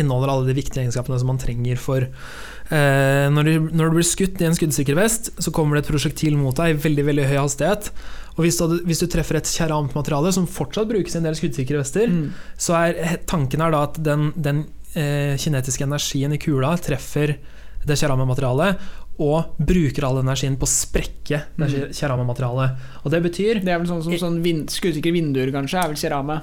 [0.00, 2.06] inneholder alle de viktige egenskapene som man trenger for
[2.70, 6.36] når, du, når du blir skutt i en skuddsikker vest, så kommer det et prosjektil
[6.40, 7.90] mot deg i veldig veldig høy hastighet.
[8.34, 9.50] Og hvis du, hvis du treffer et
[9.94, 12.32] materiale, som fortsatt brukes i en del skuddsikre vester, Mm.
[12.56, 14.64] så er tanken er da at den, den
[14.96, 17.36] eh, kinetiske energien i kula treffer
[17.84, 18.80] det keramematerialet
[19.20, 21.92] og bruker all energien på å sprekke det Mm.
[21.94, 22.76] keramematerialet.
[23.04, 25.96] Og det betyr Det er vel sånn som sånn vind, skuddsikre vinduer, kanskje, er vel
[25.96, 26.40] kerame?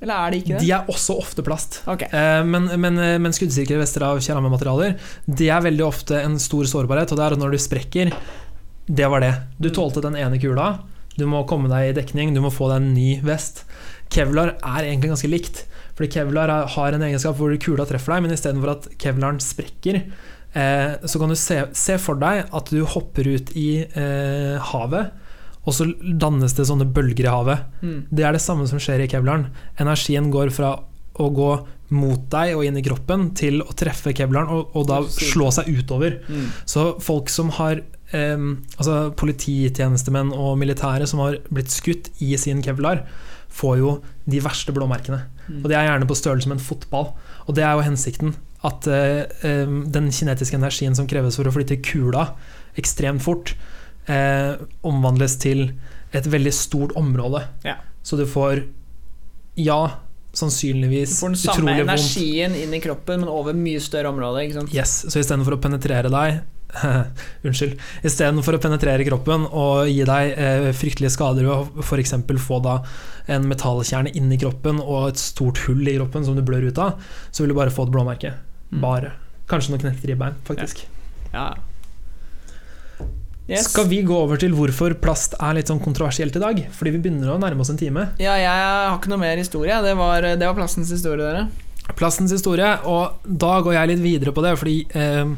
[0.00, 0.60] Eller er det ikke det?
[0.64, 1.80] De er også ofte plast.
[1.90, 2.06] Ok.
[2.08, 4.94] Eh, Men, men, men skuddsikre vester av keramematerialer
[5.28, 8.12] Det er veldig ofte en stor sårbarhet, og det er at når du sprekker
[8.88, 9.34] Det var det.
[9.60, 10.70] Du tålte den ene kula.
[11.18, 13.64] Du må komme deg i dekning, du må få deg en ny vest.
[14.10, 15.64] Kevlar er egentlig ganske likt.
[15.98, 19.98] Fordi kevlar har en egenskap hvor kula treffer deg, men istedenfor at kevlaren sprekker,
[20.56, 25.12] eh, så kan du se, se for deg at du hopper ut i eh, havet,
[25.68, 27.66] og så dannes det sånne bølger i havet.
[27.84, 27.98] Mm.
[28.08, 29.50] Det er det samme som skjer i kevlaren.
[29.82, 30.78] Energien går fra
[31.20, 31.50] å gå
[31.92, 35.68] mot deg og inn i kroppen til å treffe kevlaren og, og da slå seg
[35.68, 36.20] utover.
[36.30, 36.46] Mm.
[36.70, 37.82] Så folk som har
[38.16, 43.04] em, altså polititjenestemenn og militære som har blitt skutt i sin kevlar,
[43.50, 43.96] får jo
[44.30, 45.24] de verste blåmerkene.
[45.48, 45.58] Mm.
[45.60, 47.10] Og det er gjerne på størrelse med en fotball.
[47.48, 48.36] Og det er jo hensikten.
[48.66, 52.30] At eh, den kinetiske energien som kreves for å flytte kula
[52.78, 53.56] ekstremt fort,
[54.10, 55.68] eh, omvandles til
[56.16, 57.44] et veldig stort område.
[57.66, 57.78] Ja.
[58.02, 58.64] Så du får,
[59.60, 59.80] ja,
[60.36, 61.42] sannsynligvis utrolig vondt.
[61.42, 62.64] Du får den samme energien vondt.
[62.64, 64.46] inn i kroppen, men over mye større område.
[64.46, 64.74] Ikke sant?
[64.74, 66.42] Yes, så istedenfor å penetrere deg
[67.46, 67.80] Unnskyld.
[68.06, 72.14] Istedenfor å penetrere kroppen og gi deg eh, fryktelige skader ved å f.eks.
[72.44, 72.76] få da
[73.30, 77.02] en metallkjerne inni kroppen og et stort hull i kroppen som du blør ut av,
[77.30, 78.34] så vil du bare få et blåmerke.
[78.70, 78.80] Mm.
[78.84, 79.14] Bare.
[79.50, 80.84] Kanskje noen knekte ribbein, faktisk.
[81.32, 81.34] Ja.
[81.34, 81.69] Ja.
[83.50, 83.66] Yes.
[83.72, 86.60] Skal vi gå over til hvorfor plast er litt sånn kontroversielt i dag?
[86.76, 88.06] Fordi vi begynner å nærme oss en time.
[88.22, 89.80] Ja, jeg har ikke noe mer historie.
[89.82, 91.48] Det var, det var plastens historie, dere.
[91.98, 95.32] Plastens historie, og da går jeg litt videre på det, fordi eh,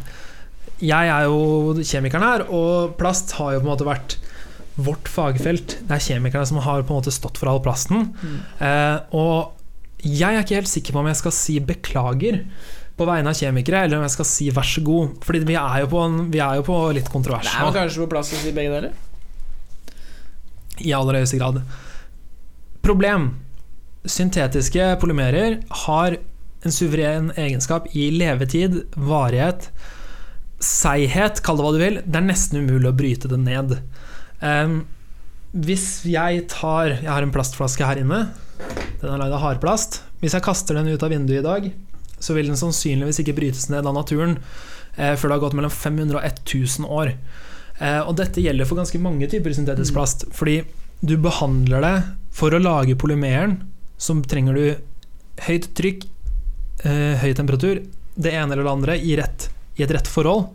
[0.84, 4.18] jeg er jo kjemikeren her, og plast har jo på en måte vært
[4.76, 5.78] vårt fagfelt.
[5.88, 8.10] Det er kjemikerne som har på en måte stått for all plasten.
[8.60, 9.56] Eh, og
[10.02, 12.42] jeg er ikke helt sikker på om jeg skal si beklager
[12.96, 15.16] på vegne av kjemikere, eller om jeg skal si vær så god.
[15.24, 17.78] Fordi vi er jo på, en, vi er jo på litt kontrovers Det er jo
[17.78, 18.92] kanskje på plass å si begge deler?
[20.80, 21.62] i aller høyeste grad.
[22.82, 23.32] Problem.
[24.08, 26.18] Syntetiske polymerer har
[26.62, 29.68] en suveren egenskap i levetid, varighet,
[30.62, 32.00] seighet, kall det hva du vil.
[32.06, 33.76] Det er nesten umulig å bryte det ned.
[34.42, 34.82] Um,
[35.52, 38.24] hvis jeg tar Jeg har en plastflaske her inne.
[39.02, 40.00] Den er lagd av hardplast.
[40.22, 41.66] Hvis jeg kaster den ut av vinduet i dag,
[42.22, 44.36] så vil den sannsynligvis ikke brytes ned av naturen
[44.96, 47.16] eh, før det har gått mellom 500 og 1000 år.
[47.82, 50.26] Eh, og dette gjelder for ganske mange typer syntetisk plast.
[50.36, 50.60] Fordi
[51.02, 51.96] du behandler det
[52.34, 53.58] for å lage polymeren,
[53.98, 56.06] som trenger du høyt trykk,
[56.86, 57.82] eh, høy temperatur,
[58.14, 59.48] det ene eller det andre, i, rett,
[59.78, 60.50] i et rett forhold.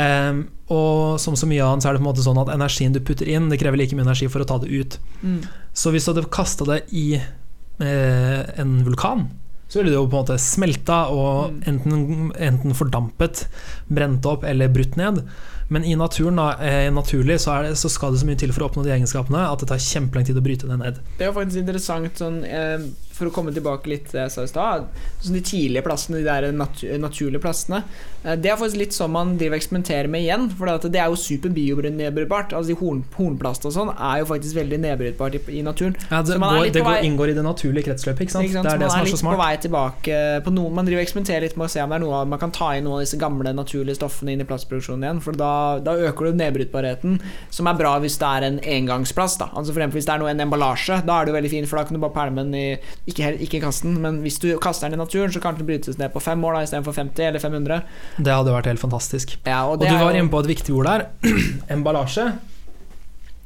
[0.00, 2.94] Em, og som så mye annet så er det på en måte sånn at energien
[2.94, 4.98] du putter inn, det krever like mye energi for å ta det ut.
[5.22, 5.40] Mm.
[5.76, 9.28] Så hvis du hadde kasta det i eh, en vulkan,
[9.74, 11.58] så ville det jo på en måte smelta og Mm.
[11.72, 13.48] enten, enten fordampet,
[13.90, 15.24] brent opp eller brutt ned.
[15.72, 18.62] Men i naturen, da, eh, naturlig, så, det, så skal det så mye til for
[18.62, 20.98] å oppnå de egenskapene at det tar kjempelang tid å bryte det ned.
[21.18, 22.84] Det er jo faktisk interessant sånn, eh,
[23.14, 24.86] For å komme tilbake litt til det jeg sa i stad.
[25.22, 27.84] Sånn de tidlige plassene, de der natu naturlige plastene,
[28.24, 30.48] eh, det er faktisk litt sånn man driver eksperimenterer med igjen.
[30.58, 32.52] For det er jo superbionedbrytbart.
[32.56, 35.94] Altså de horn, hornplast og sånn er jo faktisk veldig nedbrytbart i, i naturen.
[36.10, 38.24] Ja, det Så man er går, det vei- inngår i det naturlige kretsløpet.
[38.26, 38.48] Ikke sant?
[38.48, 38.68] Ikke sant?
[38.68, 40.86] Det er det man som er er så litt på vei tilbake på noen, Man
[40.88, 42.98] driver eksperimenterer litt med å se om det er noe man kan ta inn noen
[42.98, 45.22] av disse gamle naturlige stoffene inn i plastproduksjonen igjen.
[45.22, 49.38] For da, da øker du nedbrytbarheten, som er bra hvis det er en engangsplast.
[49.38, 49.50] Da.
[49.54, 51.68] Altså for eksempel Hvis det er noe, en emballasje, da er det jo veldig fint,
[51.70, 54.38] for da kan du bare pælme den i Ikke, helt- ikke kast den, men hvis
[54.40, 57.26] du kaster den i naturen, så kan den brytes ned på fem år istedenfor 50
[57.28, 57.82] eller 500.
[58.16, 59.36] Det hadde vært helt fantastisk.
[59.44, 61.06] Ja, og Og du var jo- inne på et viktig ord der.
[61.68, 62.32] Emballasje.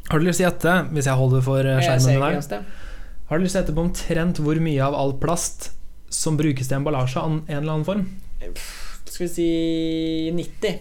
[0.08, 2.64] Har du lyst til å gjette, hvis jeg holder for eh, skjermen din her,
[3.28, 5.72] har du lyst til å gjette på omtrent hvor mye av all plast
[6.08, 8.06] som brukes til emballasje av en eller annen form?
[9.04, 9.48] Skal vi si
[10.32, 10.78] 90?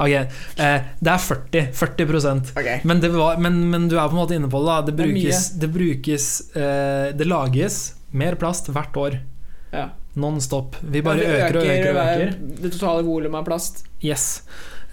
[0.00, 1.68] Ok, eh, det er 40.
[1.76, 2.80] 40 okay.
[2.84, 4.66] men, det var, men, men du er på en måte inne på det.
[4.72, 4.80] da.
[4.80, 7.78] Det Det brukes, det, brukes eh, det lages
[8.18, 9.18] mer plast hvert år.
[9.74, 9.90] Ja.
[10.16, 10.76] Non stop.
[10.80, 12.34] Vi bare Ja, øker og øker og øker.
[12.62, 13.84] Det totale volumet av plast.
[14.04, 14.42] Yes.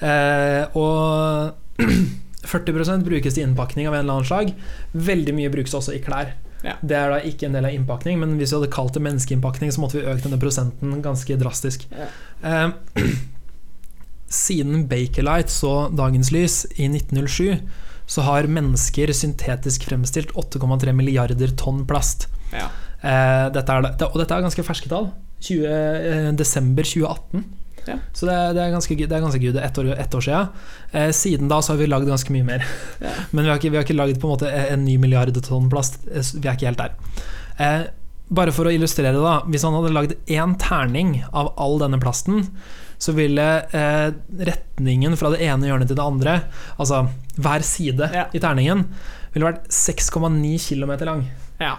[0.04, 1.54] Eh, og
[2.54, 4.52] 40% brukes til innpakning av en eller annen slag.
[4.92, 6.34] Veldig mye brukes også i klær.
[6.64, 6.78] Ja.
[6.80, 9.72] Det er da ikke en del av innpakning, men hvis vi hadde kalt det menneskeinnpakning,
[9.76, 11.88] så måtte vi økt denne prosenten ganske drastisk.
[11.92, 12.10] Ja.
[12.44, 13.04] Eh,
[14.44, 17.60] siden Bakelite så dagens lys i 1907,
[18.08, 22.28] så har mennesker syntetisk fremstilt 8,3 milliarder tonn plast.
[22.52, 22.68] Ja.
[23.04, 25.12] Eh, dette er, det- og dette er ganske ferske tall.
[25.44, 27.44] 20, eh, desember 2018.
[27.86, 27.98] Ja.
[28.16, 28.96] Så det, det er ganske.
[28.96, 29.58] Det er ganske good.
[29.60, 30.48] Ett år, ett år siden.
[30.94, 32.64] Eh, siden da så har vi lagd ganske mye mer.
[33.02, 33.12] Ja.
[33.36, 35.68] Men vi har ikke, vi har ikke lagd på en måte en ny milliard tonn
[35.70, 36.00] plast.
[36.08, 36.96] Eh, Vi er ikke helt der.
[37.60, 37.84] Eh,
[38.32, 39.42] bare for å illustrere det, da.
[39.52, 42.48] Hvis han hadde lagd én terning av all denne plasten,
[43.04, 43.44] så ville
[43.76, 44.14] eh,
[44.48, 46.38] retningen fra det ene hjørnet til det andre,
[46.80, 47.02] altså
[47.36, 48.30] hver side Ja.
[48.34, 48.86] i terningen,
[49.34, 51.26] ville vært 6,9 km lang.
[51.60, 51.76] Ja.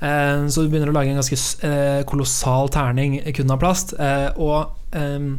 [0.00, 1.38] Eh, Så du begynner å lage en ganske
[1.68, 3.94] eh, kolossal terning kun av plast.
[3.98, 5.30] eh, Og eh,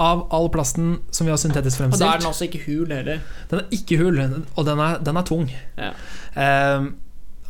[0.00, 2.92] av all plasten som vi har syntetisk fremstilt Og da er den også ikke hul
[2.94, 3.20] heller.
[3.50, 4.20] Den er ikke hul,
[4.56, 5.50] og den er, den er tung.
[5.76, 5.90] Ja.
[6.32, 6.86] Eh,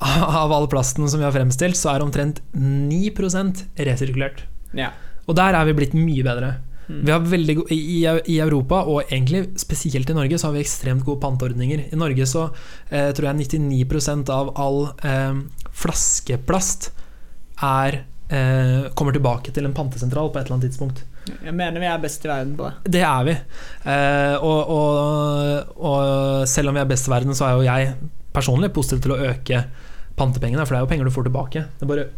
[0.43, 3.13] av all plasten som vi har fremstilt, så er omtrent 9
[3.85, 4.43] resirkulert.
[4.75, 4.91] Ja.
[5.29, 6.55] Og der er vi blitt mye bedre.
[6.91, 7.03] Mm.
[7.07, 8.03] Vi har veldig i,
[8.35, 11.85] I Europa, og egentlig spesielt i Norge, så har vi ekstremt gode panteordninger.
[11.93, 12.49] I Norge så
[12.91, 15.43] eh, tror jeg 99% av all eh,
[15.73, 16.91] flaskeplast
[17.63, 21.05] er, eh, kommer tilbake til en pantesentral på et eller annet tidspunkt.
[21.31, 22.93] Jeg mener vi er best i verden på det.
[22.97, 23.37] Det er vi.
[23.93, 27.95] Eh, og, og, og selv om vi er best i verden, så er jo jeg
[28.35, 29.65] personlig positiv til å øke
[30.19, 31.65] pantepengene, for det er jo penger du får tilbake.
[31.79, 32.09] Det er bare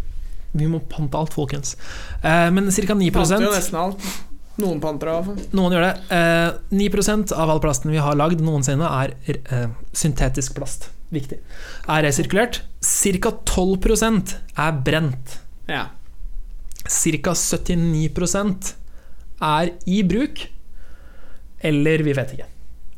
[0.52, 1.76] Vi må pante alt, folkens.
[2.20, 2.94] Eh, men ca.
[2.94, 4.12] 9 Panter jo nesten alt.
[4.60, 5.38] Noen panter fall.
[5.56, 5.92] Noen gjør det.
[6.12, 10.90] Eh, 9 av all plasten vi har lagd noensinne, er eh, syntetisk plast.
[11.12, 11.40] Viktig.
[11.90, 12.62] Er resirkulert.
[12.80, 13.32] Ca.
[13.44, 15.36] 12 er brent.
[15.68, 15.90] Ja.
[16.82, 17.34] Ca.
[17.36, 18.72] 79%
[19.42, 20.46] er i bruk,
[21.62, 22.48] eller vi vet ikke.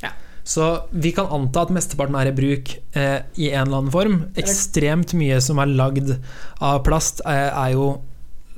[0.05, 0.13] Ja.
[0.45, 4.19] Så vi kan anta at mesteparten er i bruk eh, i en eller annen form.
[4.41, 6.15] Ekstremt mye som er lagd
[6.65, 7.89] av plast, er, er jo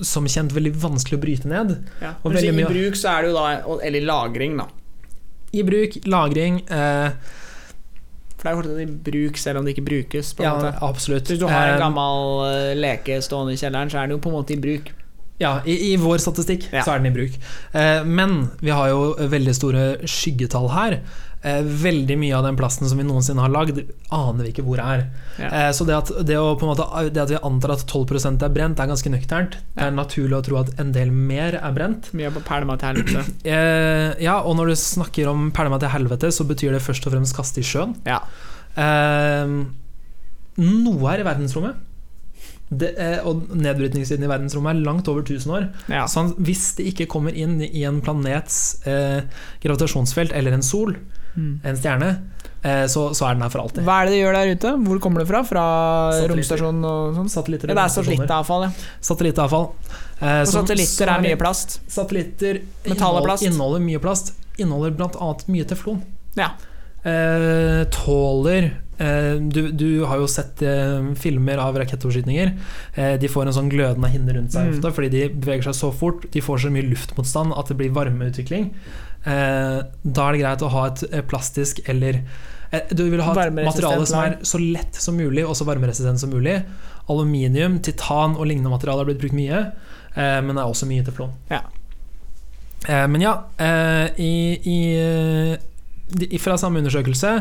[0.04, 1.78] som kjent veldig vanskelig å bryte ned.
[2.02, 2.12] ja.
[2.20, 4.68] Og Når du sier i bruk, så er det jo da Eller lagring, da.
[5.57, 7.36] I bruk, lagring eh,
[8.55, 10.34] For det er jo fortsatt i bruk selv om det ikke brukes.
[10.38, 10.74] På Ja, måte.
[10.82, 11.24] absolutt.
[11.32, 14.18] Hvis du har en Eh, gammel eh, leke stående i kjelleren, så er den jo
[14.18, 14.92] på en måte i bruk.
[15.38, 16.82] Ja, i, i vår statistikk Ja.
[16.82, 17.32] så er den i bruk.
[17.74, 21.01] Eh, men vi har jo veldig store skyggetall her.
[21.47, 23.78] Eh, veldig mye av den plasten som vi noensinne har lagd,
[24.11, 25.05] aner vi ikke hvor er.
[25.38, 25.51] Ja.
[25.51, 28.90] Eh, så det at, det, måte, det at vi antar at 12% er brent, er
[28.90, 29.59] ganske nøkternt.
[29.76, 32.11] Det er naturlig å tro at en del mer er brent.
[32.18, 33.26] Mye på pælma til helvete.
[33.57, 37.14] Eh, ja, og når du snakker om pælma til helvete, så betyr det først og
[37.14, 37.94] fremst kaste i sjøen.
[38.09, 38.18] Ja.
[38.74, 39.53] Eh,
[40.66, 41.78] noe er i verdensrommet.
[42.66, 45.68] Det, eh, og nedbrytningstiden i verdensrommet er langt over 1000 år.
[45.92, 46.07] ja.
[46.11, 49.22] Så hvis det ikke kommer inn i en planets eh,
[49.62, 50.97] gravitasjonsfelt eller en sol.
[51.37, 52.09] En stjerne,
[52.62, 53.84] eh, så, så er den her for alltid.
[53.84, 54.72] Hva er det de gjør der ute?
[54.87, 55.43] Hvor kommer det fra?
[55.45, 55.64] Fra
[56.32, 57.28] romstasjonen og sånn?
[57.32, 58.70] Satellitter, Ja, det er satellittavfall, ja.
[59.11, 59.68] Satellittavfall.
[60.20, 61.78] Eh, Og satellitter er mye plast.
[61.93, 64.32] Satellitter inneholder, inneholder mye plast.
[64.59, 65.34] Inneholder bl.a.
[65.53, 66.01] mye teflon.
[66.41, 66.51] Ja.
[67.07, 68.64] Eh, tåler
[68.99, 72.51] eh, du, du har jo sett eh, filmer av rakettoverskytninger.
[72.99, 74.72] Eh, de får en sånn glødende hinne rundt seg Mm.
[74.78, 76.24] ofte fordi de beveger seg så fort.
[76.34, 78.72] De får så mye luftmotstand at det blir varmeutvikling.
[79.27, 82.20] Eh, da er det greit å ha et eh, plastisk eller
[82.70, 86.22] eh, Du vil ha et materiale som er så lett som mulig og så varmeresistent
[86.22, 86.61] som mulig.
[87.11, 89.64] Aluminium, titan og lignende materialer har blitt brukt mye,
[90.14, 91.35] eh, men det er også mye teflon.
[91.51, 91.64] Ja.
[92.87, 94.33] Eh, men ja, eh, i,
[96.31, 97.41] i, fra samme undersøkelse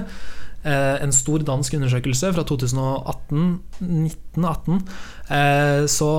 [0.66, 3.42] en stor dansk undersøkelse fra 2018,
[3.86, 4.80] 1918,
[5.30, 6.10] eh, så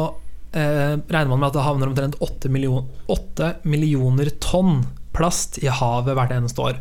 [0.54, 4.84] regner man med at det havner omtrent 8, millioner, 8 millioner tonn
[5.16, 6.80] plast i havet hvert eneste år.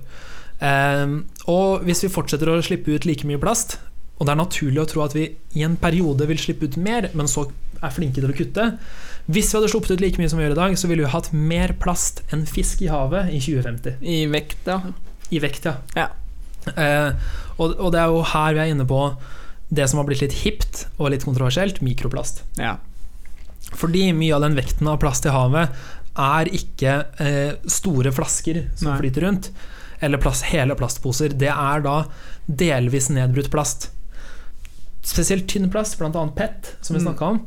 [0.64, 1.18] Eh,
[1.52, 3.78] og hvis vi fortsetter å slippe ut like mye plast,
[4.16, 5.28] og det er naturlig å tro at vi
[5.60, 7.50] i en periode vil slippe ut mer, men så
[7.84, 8.70] er flinke til å kutte
[9.26, 11.12] Hvis vi hadde sluppet ut like mye som vi gjør i dag, så ville vi
[11.12, 13.98] hatt mer plast enn fisk i havet i 2050.
[14.06, 14.80] I vekt, ja.
[15.34, 15.76] I vekt, ja.
[15.98, 16.08] Ja.
[16.72, 19.02] Eh, og, og det er jo her vi er inne på
[19.76, 22.46] det som har blitt litt hipt og litt kontroversielt, mikroplast.
[22.62, 22.78] ja.
[23.76, 25.74] Fordi mye av den vekten av plast i havet
[26.18, 29.00] er ikke eh, store flasker som Nei.
[29.02, 29.50] flyter rundt,
[30.02, 31.34] eller plast, hele plastposer.
[31.36, 31.98] Det er da
[32.48, 33.90] delvis nedbrutt plast.
[35.06, 36.10] Spesielt tynn plast, bl.a.
[36.36, 37.08] PET, som vi Mm.
[37.08, 37.40] snakka om,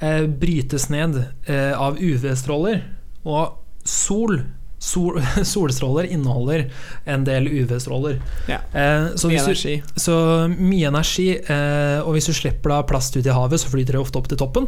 [0.00, 2.82] eh, brytes ned eh, av UV-stråler.
[3.24, 3.54] Og
[3.84, 4.40] sol,
[4.78, 6.70] sol solstråler inneholder
[7.06, 8.20] en del UV-stråler.
[8.48, 8.58] Ja.
[8.74, 9.82] Eh, så, Mye hvis du, energi.
[9.96, 10.18] så
[10.58, 14.00] mye energi, eh, og hvis du slipper da plast ut i havet, så flyter det
[14.02, 14.66] ofte opp til toppen.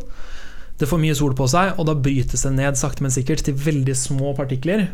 [0.79, 3.55] Det får mye sol på seg, og da brytes det ned sakte, men sikkert til
[3.55, 4.87] veldig små partikler.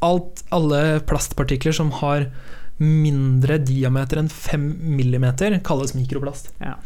[0.00, 2.28] Alt, alle plastpartikler som har
[2.80, 4.62] mindre diameter enn 5
[4.96, 6.48] millimeter, kalles mikroplast.
[6.64, 6.78] Ja.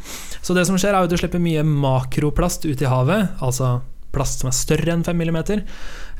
[0.42, 3.76] Så det som skjer, er at du slipper mye makroplast ut i havet, altså
[4.14, 5.62] plast som er større enn 5 millimeter.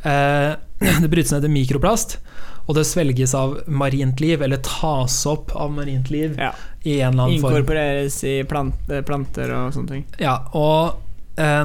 [0.07, 0.53] Eh,
[1.03, 2.21] det brytes ned til mikroplast,
[2.65, 6.53] og det svelges av marint liv, eller tas opp av marint liv Ja.
[6.87, 7.59] i en eller annen form.
[7.59, 10.07] Inkorporeres i plant, planter og sånne ting.
[10.23, 11.03] Ja, og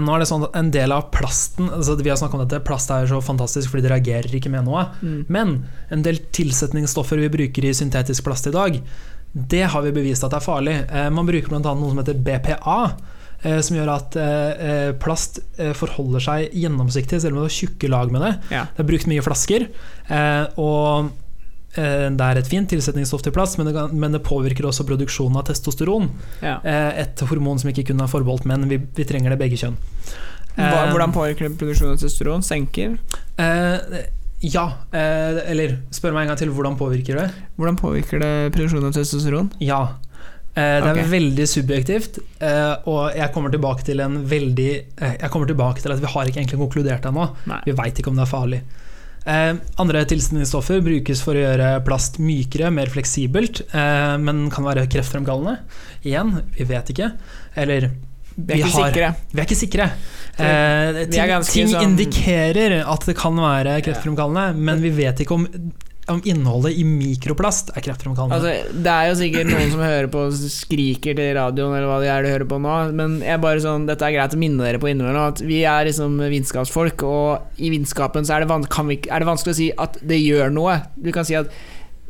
[0.01, 2.63] nå er det sånn at en del av plasten altså Vi har snakket om dette,
[2.65, 4.87] plast er så fantastisk fordi det reagerer ikke med noe.
[5.03, 5.19] Mm.
[5.29, 5.51] Men
[5.93, 8.79] en del tilsetningsstoffer vi bruker i syntetisk plast i dag,
[9.29, 10.73] det har vi bevist at er farlig.
[10.89, 11.61] Eh, man bruker bl.a.
[11.61, 12.79] noe som heter BPA.
[13.43, 17.57] eh, Som gjør at eh, eh, plast eh, forholder seg gjennomsiktig, selv om det er
[17.59, 18.33] tjukke lag med det.
[18.55, 18.65] Ja.
[18.73, 19.67] Det er brukt mye flasker.
[20.09, 21.11] eh, Og eh,
[21.75, 25.45] det er et fint tilsetningsstoff til plast, men det, men det påvirker også produksjonen av
[25.51, 26.09] testosteron.
[26.41, 26.57] Ja.
[26.65, 28.65] Eh, Et hormon som ikke kun er forbeholdt menn.
[28.71, 29.77] Vi, vi trenger det begge kjønn.
[30.57, 32.41] Eh, hvordan påvirker det produksjonen av testosteron?
[32.43, 32.97] Senker?
[33.37, 34.05] eh,
[34.41, 34.65] ja,
[34.95, 36.51] eh, eller spør meg en gang til.
[36.55, 37.25] Hvordan påvirker det?
[37.59, 39.49] Hvordan påvirker det produksjonen av testosteron?
[39.63, 39.81] Ja.
[40.55, 45.29] Eh, det er veldig subjektivt, eh, og jeg kommer tilbake til en veldig eh, Jeg
[45.31, 47.29] kommer tilbake til at vi har ikke egentlig konkludert ennå.
[47.67, 48.61] Vi veit ikke om det er farlig.
[49.29, 54.87] Eh, andre tilsetningsstoffer brukes for å gjøre plast mykere, mer fleksibelt, eh, men kan være
[54.89, 55.59] kreftfremkallende.
[56.07, 57.11] Igjen, vi vet ikke.
[57.55, 57.91] Eller
[58.39, 59.11] Vi er ikke sikre.
[59.33, 59.89] Vi er ikke sikre.
[60.39, 65.47] Eh, ting ting sånn- indikerer at det kan være kreftfremkallende, men vi vet ikke om,
[66.13, 68.37] om innholdet i mikroplast er kreftfremkallende.
[68.37, 72.11] Altså, det er jo sikkert noen som hører på skriker til radioen, eller hva det
[72.13, 74.81] er de hører på nå, men jeg bare sånn, dette er greit å minne dere
[74.81, 79.23] på innimellom, at vi er liksom vitenskapsfolk, og i vitenskapen så er det, vi, er
[79.23, 80.79] det vanskelig å si at det gjør noe.
[80.99, 81.51] Du kan si at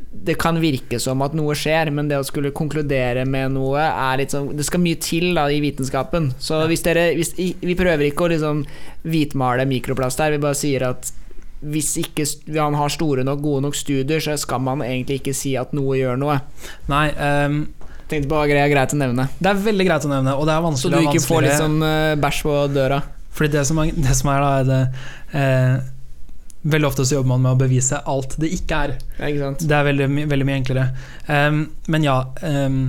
[0.09, 4.17] det kan virke som at noe skjer, men det å skulle konkludere med noe er
[4.17, 6.31] litt sånn Det skal mye til da i vitenskapen.
[6.41, 8.63] Så hvis dere hvis, Vi prøver ikke å liksom
[9.05, 11.11] hvitmale mikroplast her, vi bare sier at
[11.59, 15.57] hvis ikke han har store nok, gode nok studier, så skal man egentlig ikke si
[15.59, 16.39] at noe gjør noe.
[16.91, 17.59] Nei, um
[18.09, 19.27] Tenkte på er greit å nevne.
[19.37, 21.77] det er veldig greit å nevne, og det er Så du ikke får litt sånn
[21.83, 23.03] uh, bæsj på døra.
[23.37, 24.79] Fordi det som er, det som er da, er det
[25.37, 25.75] eh,
[26.73, 28.95] Veldig ofte så jobber man med å bevise alt det ikke er.
[29.21, 29.51] Ja?
[29.55, 30.87] Det er veldig, veldig mye enklere.
[31.29, 32.81] Um, men ja, um,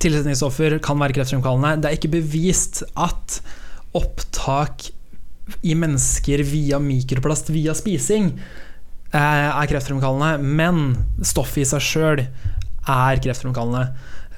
[0.00, 1.82] tilsetningsstoffer kan være kreftfremkallende.
[1.82, 3.36] Det er ikke bevist at
[3.98, 4.88] opptak
[5.62, 8.32] i mennesker via mikroplast via spising
[9.12, 13.88] eh, er kreftfremkallende, men stoffet i seg sjøl er kreftfremkallende.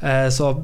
[0.00, 0.54] Eh, så?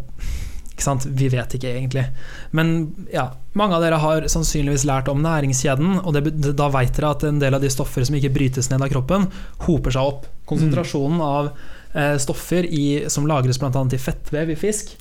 [1.07, 2.03] Vi vet ikke egentlig.
[2.51, 7.13] Men ja, mange av dere har sannsynligvis lært om næringskjeden, og det, da vet dere
[7.15, 9.29] at en del av de stoffer som ikke brytes ned av kroppen,
[9.69, 10.27] hoper seg opp.
[10.51, 11.53] Konsentrasjonen av
[11.95, 13.71] eh, stoffer i, som lagres bl.a.
[13.71, 14.97] i fettvev i fisk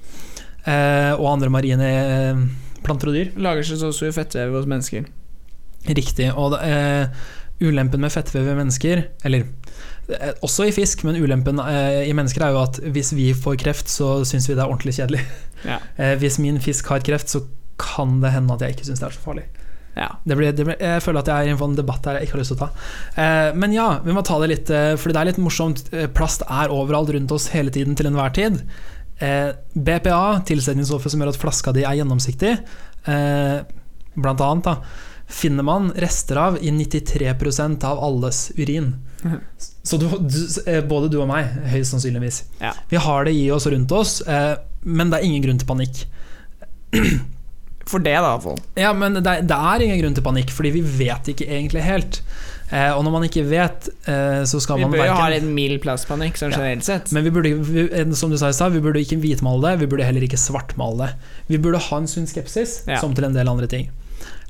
[0.69, 2.45] eh, og andre marine eh,
[2.85, 3.33] planter og dyr.
[3.41, 5.09] Lagres også i fettvev hos mennesker.
[5.87, 6.29] Riktig.
[6.39, 7.07] Og uh,
[7.63, 9.45] ulempen med fettvev i mennesker, eller
[10.11, 13.59] eh, også i fisk, men ulempen eh, i mennesker er jo at hvis vi får
[13.61, 15.25] kreft, så syns vi det er ordentlig kjedelig.
[15.63, 15.77] Ja.
[15.95, 17.39] Eh, hvis min fisk har kreft, så
[17.79, 19.45] kan det hende at jeg ikke syns det er så farlig.
[19.95, 20.09] Ja.
[20.27, 22.27] Det blir, det blir, jeg føler at jeg er i en sånn debatt her jeg
[22.27, 22.89] ikke har lyst til å ta.
[23.23, 25.85] Eh, men ja, vi må ta det litt, eh, fordi det er litt morsomt.
[26.17, 28.59] Plast er overalt rundt oss hele tiden til enhver tid.
[29.23, 32.53] Eh, BPA, tilsetningsstoffet som gjør at flaska di er gjennomsiktig,
[33.07, 33.57] eh,
[34.19, 38.95] blant annet, da, finner man rester av i 93% av alles urin.
[39.23, 39.39] Mhm.
[39.83, 40.39] Så du, du,
[40.71, 42.43] eh, både du og meg, høyst sannsynligvis.
[42.61, 42.71] Ja.
[42.89, 46.05] Vi har det i oss rundt oss, eh, men det er ingen grunn til panikk.
[47.85, 48.59] For det, da, iallfall.
[48.79, 52.21] Ja, men det, det er ingen grunn til panikk, fordi vi vet ikke egentlig helt.
[52.71, 55.33] Eh, og når man ikke vet, eh, så skal Vi man bør jo ha verken
[55.35, 57.11] litt mild plastpanikk, sånn generelt sett.
[57.13, 59.73] men vi burde, vi, eh, som du sa i stad, vi burde ikke hvitmale det,
[59.83, 61.11] vi burde heller ikke svartmale det.
[61.51, 63.01] Vi burde ha en sunn skepsis, Ja.
[63.03, 63.91] som til en del andre ting.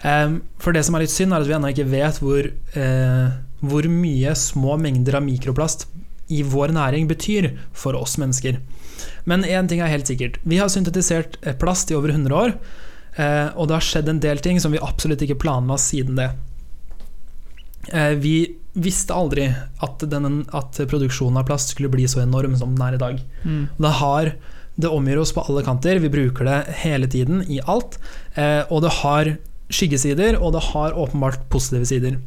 [0.03, 3.28] Eh, for det som er litt synd, er at vi ennå ikke vet hvor, eh,
[3.64, 5.88] hvor mye små mengder av mikroplast
[6.34, 8.59] i vår næring betyr for oss mennesker.
[9.28, 10.39] Men én ting er helt sikkert.
[10.43, 12.55] Vi har syntetisert eh, plast i over 100 år,
[13.16, 16.32] eh, og det har skjedd en del ting som vi absolutt ikke planla siden det.
[17.91, 18.36] Eh, Vi
[18.74, 19.51] visste aldri
[19.86, 23.20] at, den, at produksjonen av plast skulle bli så enorm som den er i dag.
[23.43, 23.68] Mm.
[23.78, 24.32] Det, har,
[24.76, 27.99] det omgir oss på alle kanter, vi bruker det hele tiden i alt.
[28.34, 29.36] Eh, og det har
[29.74, 32.19] skyggesider, og det har åpenbart positive sider.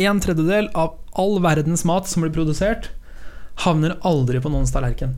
[0.00, 2.90] En tredjedel av all verdens mat som blir produsert,
[3.64, 5.16] havner aldri på noens tallerken.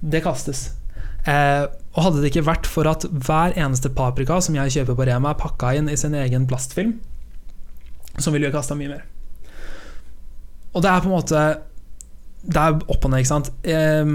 [0.00, 0.70] Det kastes.
[1.28, 5.06] Eh, og hadde det ikke vært for at hver eneste paprika som jeg kjøper på
[5.08, 6.96] Rema, er pakka inn i sin egen plastfilm,
[8.18, 9.04] så ville vi kasta mye mer.
[10.72, 11.40] Og det er på en måte
[12.42, 13.50] Det er opp og ned, ikke sant.
[13.62, 14.08] Eh,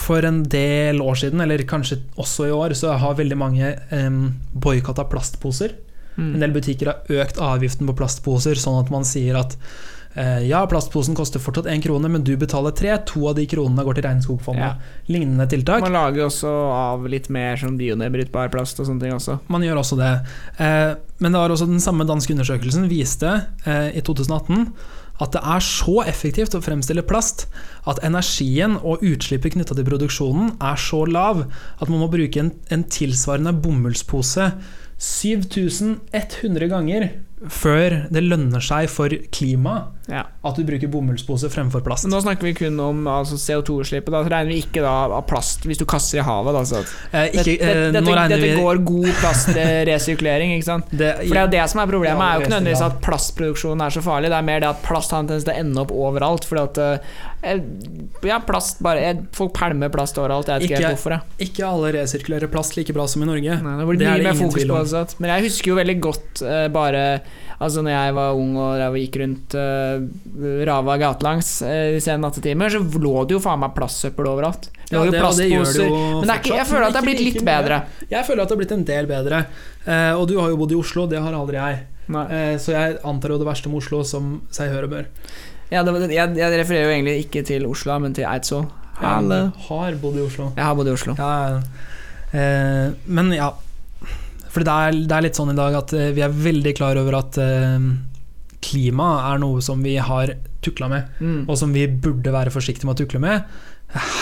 [0.00, 4.36] for en del år siden, eller kanskje også i år, så har veldig mange um,
[4.52, 5.74] boikotta plastposer.
[6.16, 6.40] En Mm.
[6.40, 9.56] del butikker har økt avgiften på plastposer, sånn at man sier at
[10.16, 12.96] eh, ja, plastposen koster fortsatt én krone, men du betaler tre.
[13.04, 14.64] To av de kronene går til Regnskogfondet.
[14.64, 15.02] Ja.
[15.12, 15.82] Lignende tiltak.
[15.84, 19.40] Man lager også av litt mer sånn bionedbrytbar plast og sånne ting også.
[19.52, 20.12] Man gjør også det.
[20.58, 24.72] Eh, men det var også den samme danske undersøkelsen viste eh, i 2018
[25.20, 27.46] at det er så effektivt å fremstille plast
[27.88, 31.44] at energien og utslippet knytta til produksjonen er så lav
[31.80, 34.50] at man må bruke en, en tilsvarende bomullspose
[34.98, 37.10] 7100 ganger
[37.52, 40.22] før det lønner seg for klimaet Ja.
[40.46, 42.06] at du bruker bomullspose fremfor plast.
[42.08, 44.14] Nå snakker vi kun om altså, CO2-utslippet.
[44.14, 46.56] Da regner vi ikke da av plast hvis du kaster i havet.
[46.56, 46.80] Da, så.
[47.10, 50.88] Eh, ikke, dette, eh, dette, regner dette vi går god plastresirkulering, ikke sant?
[50.94, 52.22] det, For det er jo det som er problemet.
[52.22, 54.84] Ja, er jo ikke nødvendigvis at plastproduksjonen er så farlig, det er mer det at
[54.86, 56.48] plast har en tendens til å ende opp overalt.
[56.48, 57.18] Fordi at eh,
[58.26, 60.48] Ja, plast bare jeg, Folk pælmer plast overalt.
[60.50, 61.14] Jeg vet ikke Ikke- helt hvorfor.
[61.16, 61.48] Jeg.
[61.48, 63.58] Ikke alle resirkulerer plast like bra som i Norge.
[63.62, 65.06] Nei, det Det er det ingen tvil om.
[65.18, 67.20] Men jeg husker jo veldig godt uh, bare
[67.56, 72.20] Altså når jeg var ung og jeg gikk rundt uh, Rava gatelangs uh, i sene
[72.20, 74.68] nattetimer, så lå det jo faen meg plastsøppel overalt.
[74.76, 77.00] Det Ja, var jo det- og det jo Men det ikke, jeg føler at det
[77.00, 77.82] har blitt litt bedre.
[78.10, 79.46] Jeg føler at det har blitt en del bedre.
[79.88, 81.86] Uh, og du har jo bodd i Oslo, det har aldri jeg.
[82.06, 85.06] Eh, så jeg antar jo det verste med Oslo som seg hør og bør.
[85.72, 88.66] Ja, det, jeg, jeg refererer jo egentlig ikke til Oslo, men til Eidsvoll.
[88.96, 90.50] Jeg har bodd i Oslo.
[90.56, 91.14] Jeg har bodd i Oslo.
[91.18, 91.30] Ja,
[92.32, 93.50] eh, men ja.
[94.54, 96.96] For det er, det er litt sånn i dag at eh, vi er veldig klar
[97.00, 97.88] over at eh,
[98.64, 100.32] klima er noe som vi har
[100.64, 101.42] tukla med, Mm.
[101.50, 103.44] og som vi burde være forsiktige med å tukle med.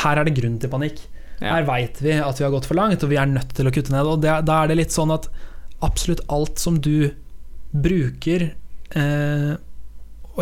[0.02, 0.98] Her er det grunn til panikk.
[1.40, 1.54] Ja.
[1.54, 3.72] Her veit vi at vi har gått for langt, og vi er nødt til å
[3.74, 4.06] kutte ned.
[4.10, 5.28] Og det, da er det litt sånn at
[5.84, 7.10] absolutt alt som du
[7.74, 8.50] bruker
[8.94, 9.54] eh,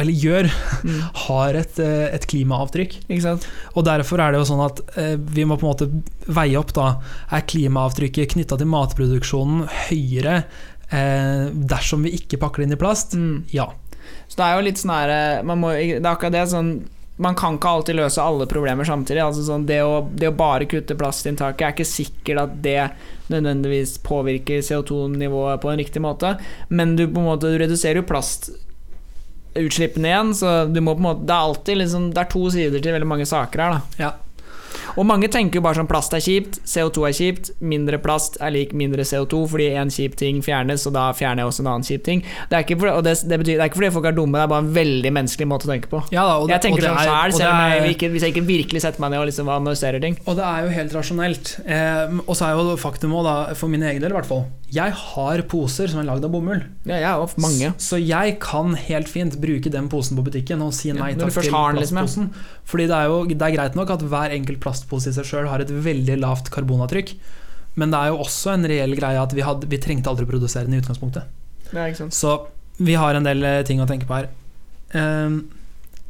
[0.01, 0.49] eller gjør,
[0.83, 1.01] Mm.
[1.27, 2.95] har et, eh, et klimaavtrykk.
[3.07, 3.47] Ikke sant?
[3.77, 5.89] Og derfor er det jo sånn at eh, vi må på en måte
[6.33, 6.87] veie opp da
[7.31, 10.41] Er klimaavtrykket knytta til matproduksjonen høyere
[10.91, 13.15] eh, dersom vi ikke pakker det inn i plast?
[13.15, 13.45] Mm.
[13.55, 13.69] Ja.
[14.27, 16.75] Så det er jo litt sånn her eh, man må, Det er akkurat det sånn
[17.23, 19.21] man kan ikke alltid løse alle problemer samtidig.
[19.23, 22.79] Altså sånn, det, å, det å bare kutte plastinntaket er ikke sikkert at det
[23.31, 26.33] nødvendigvis påvirker CO2-nivået på en riktig måte,
[26.73, 28.09] men du på en måte du reduserer jo
[29.53, 32.51] plastutslippene igjen, så du må på en måte Det er alltid liksom Det er to
[32.51, 33.81] sider til veldig mange saker her, da.
[33.99, 34.13] Ja.
[34.97, 38.53] Og mange tenker jo bare sånn plast er kjipt, CO2 er kjipt, mindre plast er
[38.55, 41.87] lik mindre CO2, fordi en kjip ting fjernes, og da fjerner jeg også en annen
[41.89, 42.25] kjip ting.
[42.51, 44.39] Det er ikke fordi, og det, det, betyr, det er ikke fordi folk er dumme,
[44.39, 46.03] det er bare en veldig menneskelig måte å tenke på.
[46.15, 48.85] Ja, da, det, jeg tenker sånn sjæl, selv om jeg ikke, hvis jeg ikke virkelig
[48.85, 50.19] setter meg ned og liksom analyserer ting.
[50.27, 51.55] Og det er jo helt rasjonelt.
[51.65, 54.95] Eh, og så er jo faktum òg, for min egen del i hvert fall Jeg
[54.97, 56.63] har poser som er lagd av bomull.
[56.89, 57.73] Ja, jeg har mange.
[57.83, 61.35] Så jeg kan helt fint bruke den posen på butikken og si nei ja, takk
[61.37, 61.81] til plastposen.
[61.81, 62.59] liksom, ja.
[62.73, 65.49] Fordi det er jo det er greit nok at hver enkelt plastpose i seg sjøl
[65.51, 67.15] har et veldig lavt karbonavtrykk,
[67.81, 70.31] men det er jo også en reell greie at vi, hadde, vi trengte aldri å
[70.31, 71.25] produsere den i utgangspunktet.
[71.73, 71.89] Ja.
[72.13, 72.37] Så
[72.83, 74.29] vi har en del eh, ting å tenke på her.
[74.99, 75.39] Ehm,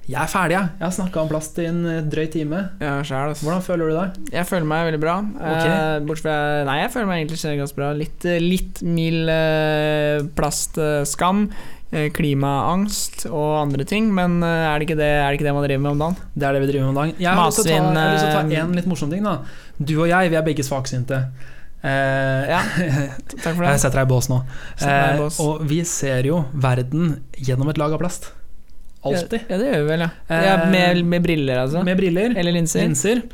[0.09, 0.71] jeg er ferdig, jeg.
[0.81, 2.65] Jeg har snakka om plast i en eh, drøy time.
[2.83, 2.97] Ja.
[3.05, 4.17] Hvordan føler du deg?
[4.35, 5.15] Jeg føler meg veldig bra.
[5.37, 5.69] Okay.
[5.71, 7.93] Eh, bortsett fra Nei, jeg føler meg egentlig ganske bra.
[8.01, 11.47] Litt, litt mild eh, plastskam.
[11.53, 15.55] eh, Klimaangst og andre ting, men eh, er det, ikke det, er det ikke det
[15.59, 16.17] man driver med om dagen?
[16.35, 17.17] Det er det vi driver med om dagen.
[17.21, 19.11] Jeg har lyst til ta, Matsvinn, jeg lyst til å ta eh, en litt morsom
[19.13, 19.27] ting.
[19.27, 19.35] da
[19.91, 21.19] Du og jeg, vi er begge svaksynte.
[21.83, 22.61] Eh, Ja,
[23.43, 23.73] Takk for det.
[23.75, 24.39] jeg setter deg i bås nå.
[24.87, 28.31] Eh, og vi ser jo verden gjennom et lag av plast.
[29.03, 29.49] Alltid.
[29.51, 30.11] Ja, det gjør vi vel, ja.
[30.31, 31.83] Eh, ja med, med briller, altså.
[31.85, 32.37] Med briller.
[32.39, 32.85] Eller linser.
[32.87, 33.25] linser.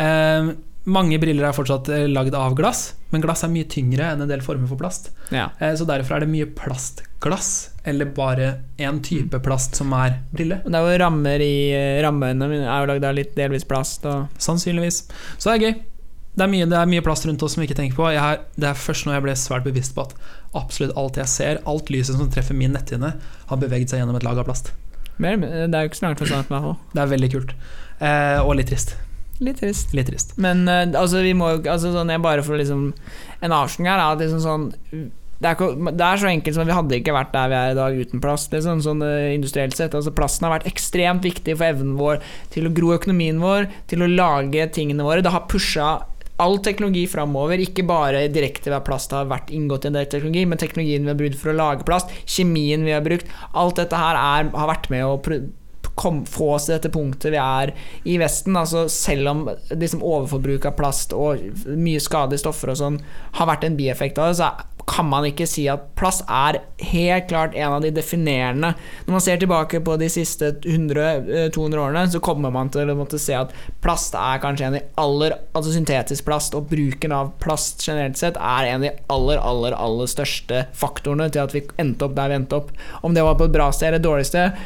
[0.00, 0.50] Eh,
[0.88, 4.30] mange briller er fortsatt eh, lagd av glass, men glass er mye tyngre enn en
[4.30, 5.10] del former for plast.
[5.34, 5.50] Ja.
[5.60, 6.48] Eh, så derfor er det mye
[7.18, 10.60] plastglass, eller bare én type plast som er brille.
[10.64, 14.04] Det er jo rammer i eh, Rammene mine er jo lagd av litt delvis plast
[14.06, 15.08] og Sannsynligvis.
[15.38, 15.82] Så det er gøy.
[16.38, 18.10] Det er, mye, det er mye plast rundt oss som vi ikke tenker på.
[18.14, 20.14] Jeg det er først nå jeg ble svært bevisst på at
[20.54, 23.16] absolutt alt jeg ser, alt lyset som treffer min netthinne,
[23.50, 24.72] har beveget seg gjennom et lag av plast.
[25.18, 26.78] mer, Det er jo ikke så langt fra sant, i hvert fall.
[26.94, 27.54] Det er veldig kult.
[27.98, 28.94] Eh, og litt trist.
[29.42, 29.94] Litt trist.
[29.94, 30.36] Litt trist.
[30.38, 32.88] Men eh, altså, vi må jo altså, sånn, jeg Bare får liksom
[33.42, 36.68] En avslutning her er at liksom sånn det er, det er så enkelt som at
[36.68, 38.54] vi hadde ikke vært der vi er i dag uten plast.
[38.54, 42.18] Er sånn, eh, industrielt sett altså Plasten har vært ekstremt viktig for evnen vår
[42.54, 45.22] til å gro økonomien vår, til å lage tingene våre.
[45.22, 45.92] Det har pusha
[46.42, 50.44] all teknologi framover, ikke bare direkte ved plast har vært inngått i en del teknologi,
[50.46, 53.30] men teknologien vi har brukt for å lage plast, kjemien vi har brukt.
[53.58, 55.16] Alt dette her er, har vært med å
[55.98, 57.74] kom, få oss til dette punktet vi er
[58.06, 58.58] i Vesten.
[58.58, 61.42] Altså selv om liksom overforbruk av plast og
[61.74, 63.00] mye skadelige stoffer og sånn
[63.38, 64.52] har vært en bieffekt av det, så
[64.88, 66.60] kan man ikke si at plast er
[66.90, 68.72] helt klart en av de definerende
[69.06, 73.20] Når man ser tilbake på de siste 100-200 årene, så kommer man til å måtte
[73.20, 73.52] se at
[73.84, 78.18] plast er kanskje en av de aller Altså syntetisk plast og bruken av plast generelt
[78.20, 82.14] sett er en av de aller, aller, aller største faktorene til at vi endte opp
[82.16, 82.70] der vi endte opp.
[83.04, 84.60] Om det var på et bra sted eller et dårlig sted,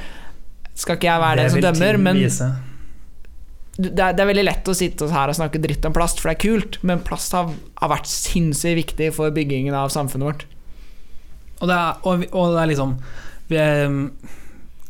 [0.78, 2.50] skal ikke jeg være den som dømmer, men vise.
[3.82, 6.30] Det er, det er veldig lett å sitte her og snakke dritt om plast, for
[6.30, 7.50] det er kult, men plast har,
[7.82, 10.46] har vært sinnssykt viktig for byggingen av samfunnet vårt.
[11.62, 12.94] Og det er, og, vi- og det er liksom
[13.52, 14.38] vi, er-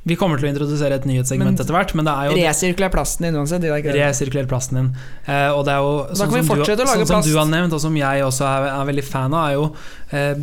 [0.04, 2.90] vi kommer til å introdusere et nyhetssegment Men- etter hvert, men det er jo Resirkuler
[2.90, 3.62] plasten din uansett.
[3.62, 3.82] Er.
[3.94, 4.88] Resirkuler plasten din.
[5.28, 7.80] Eh, og det er jo sånn vi som, du, sånn som du har nevnt, og
[7.84, 9.68] som jeg også er, er veldig fan av, er jo
[10.10, 10.34] eh,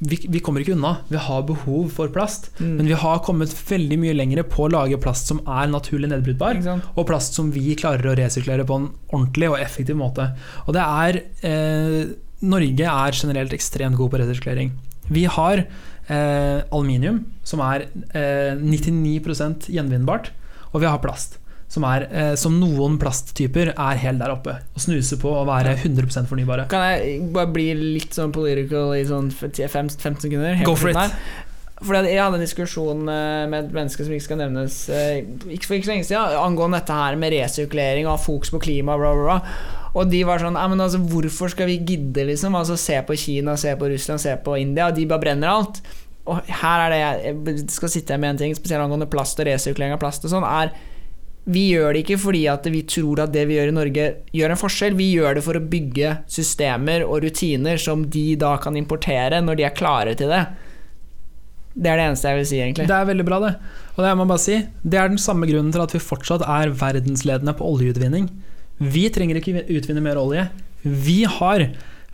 [0.00, 0.94] vi, vi kommer ikke unna.
[1.12, 2.76] Vi har behov for plast, Mm.
[2.78, 6.60] men vi har kommet veldig mye lenger på å lage plast som er naturlig nedbrytbar.
[6.96, 10.30] Og plast som vi klarer å resirkulere på en ordentlig og effektiv måte.
[10.66, 14.70] Og det er eh, Norge er generelt ekstremt god på resirkulering.
[15.10, 15.64] Vi har
[16.08, 20.30] eh, aluminium, som er eh, 99% gjenvinnbart,
[20.72, 21.36] og vi har plast.
[21.70, 25.76] Som, er, eh, som noen plasttyper er helt der oppe og snuser på å være
[25.76, 26.64] 100% fornybare.
[26.72, 29.94] Kan jeg bare bli litt sånn political i sånn 15
[30.26, 30.64] sekunder?
[30.66, 30.98] Go for it.
[30.98, 31.14] her?
[31.80, 35.22] Fordi Jeg hadde en diskusjon eh, med et menneske som ikke skal nevnes eh,
[35.54, 38.98] ikke for ikke så lenge siden, angående dette her med resirkulering og fokus på klima,
[39.00, 39.78] bla, bla, bla.
[39.96, 42.54] Og de var sånn men altså, Hvorfor skal vi gidde, liksom?
[42.58, 44.90] Altså Se på Kina, se på Russland, se på India.
[44.94, 45.80] De bare brenner alt.
[46.30, 49.48] Og her er det jeg jeg skal sitte med en ting, spesielt angående plast og
[49.48, 50.74] resirkulering av plast og sånn, er
[51.50, 54.06] vi gjør det ikke fordi at vi tror at det vi gjør i Norge
[54.36, 54.96] gjør en forskjell.
[54.98, 59.58] Vi gjør det for å bygge systemer og rutiner som de da kan importere når
[59.58, 60.44] de er klare til det.
[61.70, 62.86] Det er det eneste jeg vil si, egentlig.
[62.90, 63.52] Det er veldig bra, det.
[63.94, 66.74] Og det må bare si, det er den samme grunnen til at vi fortsatt er
[66.80, 68.26] verdensledende på oljeutvinning.
[68.80, 70.48] Vi trenger ikke utvinne mer olje.
[70.82, 71.68] Vi har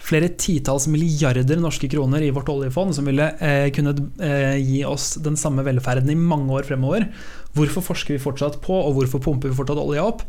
[0.07, 5.15] flere titalls milliarder norske kroner i vårt oljefond som ville eh, kunnet eh, gi oss
[5.23, 7.09] den samme velferden i mange år fremover.
[7.57, 10.23] Hvorfor forsker vi fortsatt på, og hvorfor pumper vi fortsatt olje opp?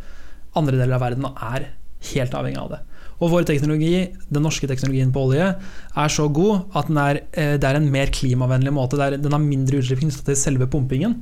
[0.57, 1.67] Andre deler av verden er
[2.13, 2.79] helt avhengig av det.
[3.17, 5.51] Og vår teknologi, den norske teknologien på olje,
[5.97, 8.97] er så god at er, eh, det er en mer klimavennlig måte.
[8.97, 11.19] Der den har mindre utslipp knyttet til selve pumpingen.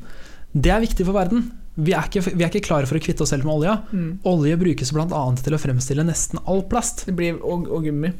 [0.55, 1.49] Det er viktig for verden.
[1.75, 3.81] Vi er ikke, vi er ikke klare for å kvitte oss selv med olja.
[3.91, 4.19] Mm.
[4.31, 5.23] Olje brukes bl.a.
[5.43, 7.03] til å fremstille nesten all plast.
[7.09, 8.13] Det blir, og, og gummi.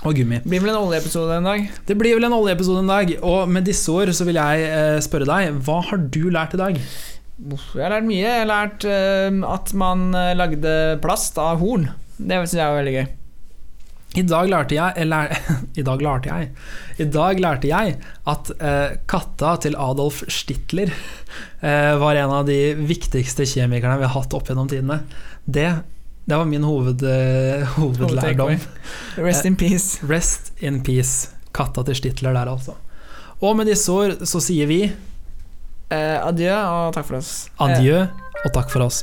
[0.00, 0.38] Og gummi.
[0.40, 1.64] Det blir vel en oljeepisode en dag?
[1.86, 3.10] Det blir vel en oljeepisode en dag.
[3.20, 6.60] Og med disse ord så vil jeg eh, spørre deg, hva har du lært i
[6.60, 6.78] dag?
[6.80, 8.24] Jeg har lært mye.
[8.24, 11.90] Jeg har lært eh, at man eh, lagde plast av horn.
[12.16, 13.08] Det syns jeg var veldig gøy.
[14.18, 15.30] I dag lærte jeg eller,
[15.80, 16.48] I dag lærte jeg
[16.98, 17.92] I dag lærte jeg
[18.32, 24.16] at eh, katta til Adolf Stitler eh, var en av de viktigste kjemikerne vi har
[24.16, 25.02] hatt opp gjennom tidene.
[25.46, 25.68] Det,
[26.28, 28.58] det var min hoved, eh, hovedlærdom.
[29.18, 29.98] Rest in peace.
[30.06, 31.28] Rest in peace.
[31.54, 32.74] Katta til Stitler der, altså.
[33.40, 34.82] Og med disse ord så sier vi
[35.90, 37.48] Eh, adjø og takk for oss.
[37.58, 38.04] adjø
[38.44, 39.02] og takk for oss.